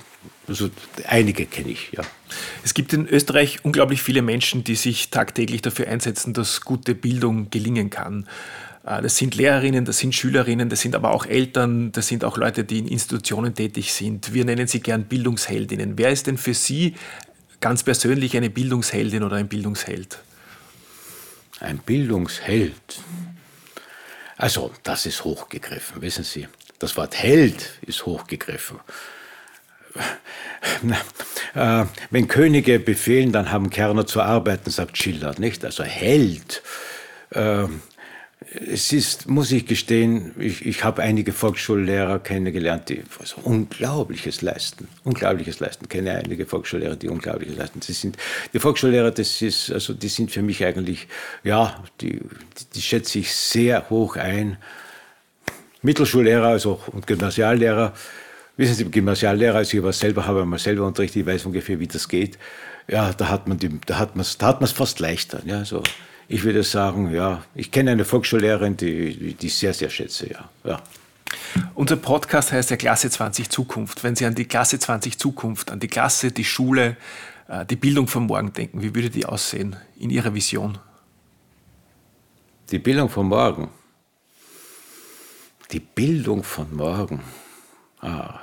also 0.48 0.70
einige 1.06 1.46
kenne 1.46 1.72
ich, 1.72 1.92
ja. 1.92 2.02
Es 2.64 2.74
gibt 2.74 2.94
in 2.94 3.06
Österreich 3.10 3.66
unglaublich 3.66 4.02
viele 4.02 4.22
Menschen, 4.22 4.64
die 4.64 4.76
sich 4.76 5.10
tagtäglich 5.10 5.62
dafür 5.62 5.90
einsetzen, 5.90 6.34
dass 6.34 6.62
gute 6.62 6.96
Bildung 6.96 7.50
gelingen 7.50 7.90
kann. 7.90 8.26
Äh, 8.86 9.02
das 9.02 9.18
sind 9.18 9.36
Lehrerinnen, 9.36 9.84
das 9.84 9.98
sind 9.98 10.16
Schülerinnen, 10.16 10.70
das 10.70 10.80
sind 10.80 10.96
aber 10.96 11.12
auch 11.12 11.26
Eltern, 11.26 11.92
das 11.92 12.08
sind 12.08 12.24
auch 12.24 12.38
Leute, 12.38 12.64
die 12.64 12.80
in 12.80 12.88
Institutionen 12.88 13.54
tätig 13.54 13.92
sind. 13.92 14.34
Wir 14.34 14.46
nennen 14.46 14.68
sie 14.68 14.80
gern 14.80 15.04
Bildungsheldinnen. 15.04 15.98
Wer 15.98 16.10
ist 16.12 16.28
denn 16.28 16.38
für 16.38 16.54
Sie 16.54 16.96
ganz 17.60 17.84
persönlich 17.84 18.38
eine 18.38 18.50
Bildungsheldin 18.50 19.24
oder 19.24 19.36
ein 19.36 19.50
Bildungsheld? 19.50 20.20
Ein 21.60 21.80
Bildungsheld. 21.80 23.02
Also, 24.38 24.72
das 24.84 25.06
ist 25.06 25.26
hochgegriffen, 25.26 26.02
wissen 26.02 26.24
Sie. 26.24 26.48
Das 26.84 26.98
Wort 26.98 27.16
Held 27.16 27.80
ist 27.88 28.06
hochgegriffen. 28.06 28.78
Äh, 31.56 31.86
wenn 32.10 32.28
Könige 32.28 32.78
befehlen, 32.78 33.32
dann 33.32 33.52
haben 33.52 33.70
Kerner 33.70 34.06
zu 34.06 34.22
arbeiten, 34.22 34.70
sagt 34.70 34.98
Schiller, 34.98 35.34
nicht? 35.38 35.64
Also 35.64 35.84
Held. 35.84 36.62
Äh, 37.30 37.68
es 38.70 38.92
ist, 38.92 39.30
muss 39.30 39.52
ich 39.54 39.66
gestehen, 39.66 40.34
ich, 40.38 40.66
ich 40.66 40.84
habe 40.84 41.04
einige 41.04 41.32
Volksschullehrer 41.32 42.20
kennengelernt, 42.20 42.90
die 42.90 43.04
also 43.18 43.38
Unglaubliches 43.44 44.42
leisten. 44.42 44.90
Unglaubliches 45.06 45.62
leisten. 45.62 45.88
Kenne 45.88 46.12
einige 46.16 46.46
Volksschullehrer, 46.46 46.98
die 46.98 47.08
Unglaubliches 47.08 47.56
leisten. 47.56 47.82
Sie 47.82 47.94
sind, 47.94 48.18
die 48.52 48.60
Volksschullehrer, 48.60 49.12
das 49.12 49.42
ist, 49.42 49.72
also 49.72 49.94
die 49.94 50.10
sind 50.10 50.32
für 50.32 50.42
mich 50.42 50.66
eigentlich, 50.66 51.08
ja, 51.46 51.82
die, 52.02 52.20
die 52.76 52.82
schätze 52.82 53.20
ich 53.20 53.34
sehr 53.34 53.90
hoch 53.90 54.18
ein. 54.18 54.58
Mittelschullehrer 55.84 56.48
also, 56.48 56.80
und 56.92 57.06
Gymnasiallehrer. 57.06 57.94
Wissen 58.58 58.76
Sie, 58.76 58.86
Gymnasiallehrer, 58.86 59.58
also 59.58 59.78
ich 59.78 59.84
war 59.84 59.94
selber, 59.94 60.26
habe 60.26 60.46
mal 60.46 60.60
selber 60.60 60.86
unterrichtet, 60.86 61.22
ich 61.22 61.26
weiß 61.26 61.46
ungefähr, 61.46 61.80
wie 61.80 61.88
das 61.88 62.08
geht. 62.08 62.38
Ja, 62.88 63.14
da 63.14 63.30
hat 63.30 63.48
man 63.48 63.58
die, 63.58 63.80
da 63.86 64.00
hat 64.00 64.16
man 64.16 64.26
da 64.38 64.48
hat 64.48 64.62
man 64.62 64.66
es 64.66 64.72
fast 64.72 65.00
leichter. 65.00 65.42
Ja, 65.46 65.60
also 65.60 65.84
ich 66.28 66.44
würde 66.44 66.64
sagen, 66.64 67.14
ja, 67.14 67.44
ich 67.56 67.72
kenne 67.72 67.92
eine 67.92 68.06
Volksschullehrerin, 68.06 68.78
die, 68.78 69.34
die 69.34 69.48
ich 69.48 69.56
sehr, 69.56 69.74
sehr 69.74 69.90
schätze, 69.90 70.30
ja. 70.30 70.50
ja. 70.64 70.82
Unser 71.74 71.98
Podcast 71.98 72.52
heißt 72.52 72.70
ja 72.70 72.78
Klasse 72.78 73.10
20 73.10 73.50
Zukunft. 73.50 74.04
Wenn 74.04 74.16
Sie 74.16 74.26
an 74.26 74.36
die 74.36 74.46
Klasse 74.46 74.80
20 74.80 75.18
Zukunft, 75.18 75.72
an 75.72 75.80
die 75.80 75.88
Klasse, 75.88 76.32
die 76.32 76.46
Schule, 76.46 76.98
äh, 77.48 77.66
die 77.66 77.76
Bildung 77.76 78.08
von 78.08 78.28
morgen 78.28 78.54
denken, 78.54 78.82
wie 78.82 78.94
würde 78.94 79.10
die 79.10 79.26
aussehen 79.26 79.76
in 80.00 80.10
Ihrer 80.10 80.34
Vision? 80.34 80.78
Die 82.72 82.80
Bildung 82.80 83.10
von 83.10 83.28
morgen. 83.28 83.70
Die 85.74 85.80
Bildung 85.80 86.44
von 86.44 86.76
morgen. 86.76 87.22
Ah. 88.00 88.42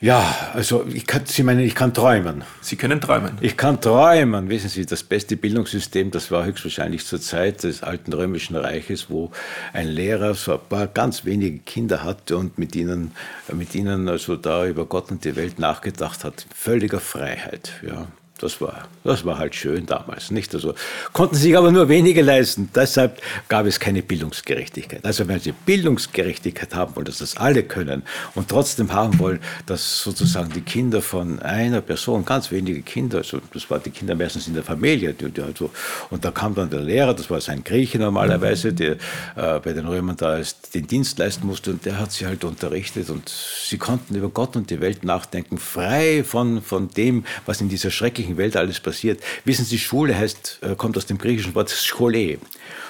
Ja, 0.00 0.50
also 0.54 0.84
ich 0.92 1.06
kann, 1.06 1.26
Sie 1.26 1.44
meinen, 1.44 1.60
ich 1.60 1.76
kann 1.76 1.94
träumen. 1.94 2.42
Sie 2.60 2.74
können 2.74 3.00
träumen. 3.00 3.38
Ich 3.40 3.56
kann 3.56 3.80
träumen. 3.80 4.48
Wissen 4.48 4.68
Sie, 4.68 4.84
das 4.84 5.04
beste 5.04 5.36
Bildungssystem, 5.36 6.10
das 6.10 6.32
war 6.32 6.44
höchstwahrscheinlich 6.44 7.06
zur 7.06 7.20
Zeit 7.20 7.62
des 7.62 7.84
alten 7.84 8.12
römischen 8.12 8.56
Reiches, 8.56 9.08
wo 9.10 9.30
ein 9.72 9.86
Lehrer 9.86 10.34
so 10.34 10.54
ein 10.54 10.60
paar 10.68 10.88
ganz 10.88 11.24
wenige 11.24 11.60
Kinder 11.60 12.02
hatte 12.02 12.36
und 12.36 12.58
mit 12.58 12.74
ihnen, 12.74 13.12
mit 13.52 13.76
ihnen 13.76 14.08
also 14.08 14.34
da 14.34 14.66
über 14.66 14.86
Gott 14.86 15.12
und 15.12 15.24
die 15.24 15.36
Welt 15.36 15.60
nachgedacht 15.60 16.24
hat. 16.24 16.46
Völliger 16.52 16.98
Freiheit. 16.98 17.70
Ja. 17.86 18.08
Das 18.42 18.60
war, 18.60 18.88
das 19.04 19.24
war 19.24 19.38
halt 19.38 19.54
schön 19.54 19.86
damals, 19.86 20.32
nicht? 20.32 20.52
Also 20.52 20.74
konnten 21.12 21.36
sich 21.36 21.56
aber 21.56 21.70
nur 21.70 21.88
wenige 21.88 22.22
leisten. 22.22 22.70
Deshalb 22.74 23.22
gab 23.48 23.66
es 23.66 23.78
keine 23.78 24.02
Bildungsgerechtigkeit. 24.02 25.04
Also 25.04 25.28
wenn 25.28 25.38
Sie 25.38 25.52
Bildungsgerechtigkeit 25.52 26.74
haben 26.74 26.96
wollen, 26.96 27.04
dass 27.04 27.18
das 27.18 27.36
alle 27.36 27.62
können 27.62 28.02
und 28.34 28.48
trotzdem 28.48 28.92
haben 28.92 29.16
wollen, 29.20 29.38
dass 29.66 30.02
sozusagen 30.02 30.50
die 30.52 30.60
Kinder 30.60 31.00
von 31.00 31.38
einer 31.40 31.80
Person, 31.82 32.24
ganz 32.24 32.50
wenige 32.50 32.82
Kinder, 32.82 33.18
also 33.18 33.40
das 33.54 33.70
waren 33.70 33.82
die 33.84 33.90
Kinder 33.90 34.16
meistens 34.16 34.48
in 34.48 34.54
der 34.54 34.64
Familie, 34.64 35.14
die, 35.14 35.30
die 35.30 35.40
also, 35.40 35.70
und 36.10 36.24
da 36.24 36.32
kam 36.32 36.56
dann 36.56 36.68
der 36.68 36.80
Lehrer, 36.80 37.14
das 37.14 37.30
war 37.30 37.40
sein 37.40 37.62
Grieche 37.62 38.00
normalerweise, 38.00 38.72
der 38.72 38.96
äh, 39.36 39.60
bei 39.60 39.72
den 39.72 39.86
Römern 39.86 40.16
da 40.16 40.40
den 40.74 40.86
Dienst 40.88 41.16
leisten 41.20 41.46
musste 41.46 41.70
und 41.70 41.86
der 41.86 42.00
hat 42.00 42.10
sie 42.10 42.26
halt 42.26 42.42
unterrichtet 42.42 43.08
und 43.08 43.28
sie 43.28 43.78
konnten 43.78 44.16
über 44.16 44.30
Gott 44.30 44.56
und 44.56 44.68
die 44.70 44.80
Welt 44.80 45.04
nachdenken, 45.04 45.58
frei 45.58 46.24
von, 46.24 46.60
von 46.60 46.88
dem, 46.88 47.24
was 47.46 47.60
in 47.60 47.68
dieser 47.68 47.92
schrecklichen 47.92 48.31
westlichen 48.32 48.36
Welt 48.36 48.56
alles 48.56 48.80
passiert. 48.80 49.22
Wissen 49.44 49.64
Sie, 49.64 49.78
Schule 49.78 50.16
heißt, 50.16 50.58
äh, 50.62 50.74
kommt 50.74 50.96
aus 50.96 51.06
dem 51.06 51.18
griechischen 51.18 51.54
Wort 51.54 51.70
Schole. 51.70 52.38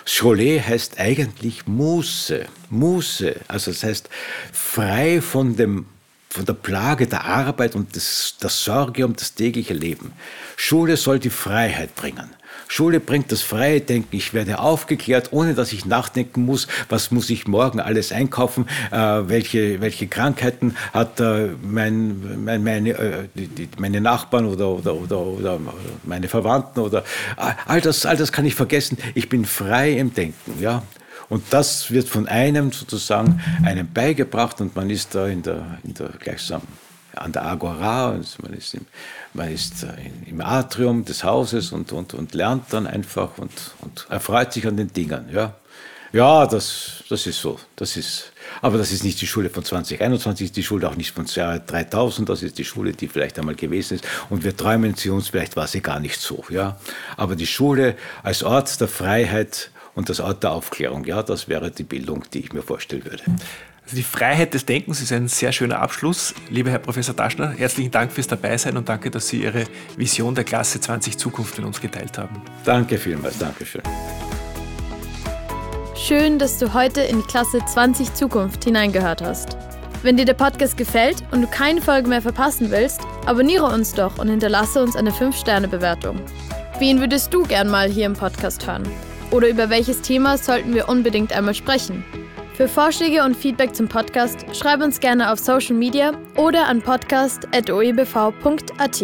Schole 0.04 0.60
heißt 0.64 0.98
eigentlich 0.98 1.66
Muße. 1.66 2.46
Muße, 2.70 3.36
also 3.48 3.70
das 3.70 3.82
heißt 3.82 4.08
frei 4.52 5.20
von 5.20 5.56
dem 5.56 5.86
von 6.30 6.46
der 6.46 6.54
Plage 6.54 7.06
der 7.06 7.26
Arbeit 7.26 7.74
und 7.74 7.94
des, 7.94 8.38
der 8.40 8.48
Sorge 8.48 9.04
um 9.04 9.14
das 9.14 9.34
tägliche 9.34 9.74
Leben. 9.74 10.12
Schule 10.56 10.96
soll 10.96 11.18
die 11.18 11.28
Freiheit 11.28 11.94
bringen. 11.94 12.30
Schule 12.72 13.00
bringt 13.00 13.30
das 13.30 13.42
freie 13.42 13.82
Denken. 13.82 14.16
Ich 14.16 14.32
werde 14.32 14.58
aufgeklärt, 14.58 15.28
ohne 15.32 15.52
dass 15.52 15.74
ich 15.74 15.84
nachdenken 15.84 16.46
muss, 16.46 16.68
was 16.88 17.10
muss 17.10 17.28
ich 17.28 17.46
morgen 17.46 17.80
alles 17.80 18.12
einkaufen, 18.12 18.66
äh, 18.90 18.96
welche, 18.96 19.82
welche 19.82 20.06
Krankheiten 20.06 20.74
hat 20.94 21.20
äh, 21.20 21.50
mein, 21.60 22.42
mein, 22.42 22.64
meine, 22.64 22.90
äh, 22.92 23.28
die, 23.34 23.48
die, 23.48 23.68
meine 23.76 24.00
Nachbarn 24.00 24.46
oder, 24.46 24.70
oder, 24.70 24.94
oder, 24.94 25.18
oder 25.18 25.58
meine 26.04 26.28
Verwandten 26.28 26.80
oder 26.80 27.00
äh, 27.36 27.52
all 27.66 27.82
das, 27.82 28.06
all 28.06 28.16
das 28.16 28.32
kann 28.32 28.46
ich 28.46 28.54
vergessen. 28.54 28.96
Ich 29.14 29.28
bin 29.28 29.44
frei 29.44 29.92
im 29.92 30.14
Denken. 30.14 30.58
Ja? 30.58 30.82
Und 31.28 31.44
das 31.50 31.90
wird 31.90 32.08
von 32.08 32.26
einem 32.26 32.72
sozusagen 32.72 33.38
einem 33.66 33.92
beigebracht 33.92 34.62
und 34.62 34.74
man 34.74 34.88
ist 34.88 35.14
da 35.14 35.26
in 35.26 35.42
der, 35.42 35.78
in 35.84 35.92
der 35.92 36.08
gleichsam 36.18 36.62
an 37.16 37.32
der 37.32 37.44
Agora, 37.44 38.18
man 38.42 38.52
ist 38.54 38.74
im, 38.74 38.86
man 39.34 39.52
ist 39.52 39.82
äh, 39.82 39.88
im 40.28 40.40
Atrium 40.40 41.04
des 41.04 41.24
Hauses 41.24 41.72
und, 41.72 41.92
und, 41.92 42.14
und 42.14 42.34
lernt 42.34 42.72
dann 42.72 42.86
einfach 42.86 43.38
und, 43.38 43.52
und 43.80 44.06
erfreut 44.08 44.52
sich 44.52 44.66
an 44.66 44.76
den 44.76 44.92
Dingen. 44.92 45.28
Ja, 45.32 45.54
ja 46.12 46.46
das, 46.46 47.04
das 47.08 47.26
ist 47.26 47.40
so. 47.40 47.58
Das 47.76 47.96
ist, 47.96 48.32
aber 48.60 48.78
das 48.78 48.92
ist 48.92 49.04
nicht 49.04 49.20
die 49.20 49.26
Schule 49.26 49.50
von 49.50 49.64
2021, 49.64 50.46
ist 50.46 50.56
die 50.56 50.62
Schule 50.62 50.88
auch 50.88 50.96
nicht 50.96 51.12
von 51.12 51.26
3000, 51.26 52.28
das 52.28 52.42
ist 52.42 52.58
die 52.58 52.64
Schule, 52.64 52.92
die 52.92 53.08
vielleicht 53.08 53.38
einmal 53.38 53.54
gewesen 53.54 53.94
ist. 53.94 54.06
Und 54.30 54.44
wir 54.44 54.56
träumen 54.56 54.94
sie 54.94 55.10
uns, 55.10 55.28
vielleicht 55.28 55.56
war 55.56 55.66
sie 55.66 55.80
gar 55.80 56.00
nicht 56.00 56.20
so. 56.20 56.44
Ja? 56.48 56.78
Aber 57.16 57.36
die 57.36 57.46
Schule 57.46 57.96
als 58.22 58.42
Ort 58.42 58.80
der 58.80 58.88
Freiheit 58.88 59.70
und 59.94 60.08
das 60.08 60.20
Ort 60.20 60.42
der 60.42 60.52
Aufklärung, 60.52 61.04
ja, 61.04 61.22
das 61.22 61.48
wäre 61.48 61.70
die 61.70 61.84
Bildung, 61.84 62.24
die 62.32 62.40
ich 62.40 62.52
mir 62.52 62.62
vorstellen 62.62 63.04
würde. 63.04 63.22
Also 63.92 64.00
die 64.00 64.08
Freiheit 64.08 64.54
des 64.54 64.64
Denkens 64.64 65.02
ist 65.02 65.12
ein 65.12 65.28
sehr 65.28 65.52
schöner 65.52 65.80
Abschluss. 65.80 66.34
Lieber 66.48 66.70
Herr 66.70 66.78
Professor 66.78 67.14
Daschner, 67.14 67.50
herzlichen 67.50 67.90
Dank 67.90 68.10
fürs 68.10 68.26
Dabeisein 68.26 68.78
und 68.78 68.88
danke, 68.88 69.10
dass 69.10 69.28
Sie 69.28 69.42
Ihre 69.42 69.64
Vision 69.98 70.34
der 70.34 70.44
Klasse 70.44 70.80
20 70.80 71.18
Zukunft 71.18 71.58
mit 71.58 71.66
uns 71.66 71.78
geteilt 71.78 72.16
haben. 72.16 72.40
Danke 72.64 72.96
vielmals, 72.96 73.36
danke 73.36 73.66
schön. 73.66 73.82
Schön, 75.94 76.38
dass 76.38 76.56
du 76.56 76.72
heute 76.72 77.02
in 77.02 77.18
die 77.18 77.26
Klasse 77.26 77.58
20 77.62 78.14
Zukunft 78.14 78.64
hineingehört 78.64 79.20
hast. 79.20 79.58
Wenn 80.02 80.16
dir 80.16 80.24
der 80.24 80.32
Podcast 80.32 80.78
gefällt 80.78 81.22
und 81.30 81.42
du 81.42 81.46
keine 81.46 81.82
Folge 81.82 82.08
mehr 82.08 82.22
verpassen 82.22 82.70
willst, 82.70 83.02
abonniere 83.26 83.66
uns 83.66 83.92
doch 83.92 84.16
und 84.16 84.30
hinterlasse 84.30 84.82
uns 84.82 84.96
eine 84.96 85.10
5-Sterne-Bewertung. 85.10 86.18
Wen 86.78 86.98
würdest 86.98 87.34
du 87.34 87.42
gern 87.42 87.68
mal 87.68 87.90
hier 87.90 88.06
im 88.06 88.14
Podcast 88.14 88.66
hören? 88.66 88.88
Oder 89.30 89.48
über 89.48 89.68
welches 89.68 90.00
Thema 90.00 90.38
sollten 90.38 90.72
wir 90.72 90.88
unbedingt 90.88 91.34
einmal 91.34 91.54
sprechen? 91.54 92.02
Für 92.54 92.68
Vorschläge 92.68 93.24
und 93.24 93.36
Feedback 93.36 93.74
zum 93.74 93.88
Podcast 93.88 94.44
schreib 94.54 94.82
uns 94.82 95.00
gerne 95.00 95.32
auf 95.32 95.38
Social 95.38 95.74
Media 95.74 96.12
oder 96.36 96.68
an 96.68 96.82
podcast.oebv.at. 96.82 99.02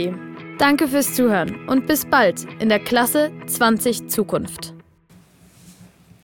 Danke 0.59 0.89
fürs 0.89 1.15
Zuhören 1.15 1.67
und 1.69 1.87
bis 1.87 2.05
bald 2.05 2.45
in 2.61 2.69
der 2.69 2.81
Klasse 2.81 3.31
20 3.47 4.09
Zukunft. 4.09 4.78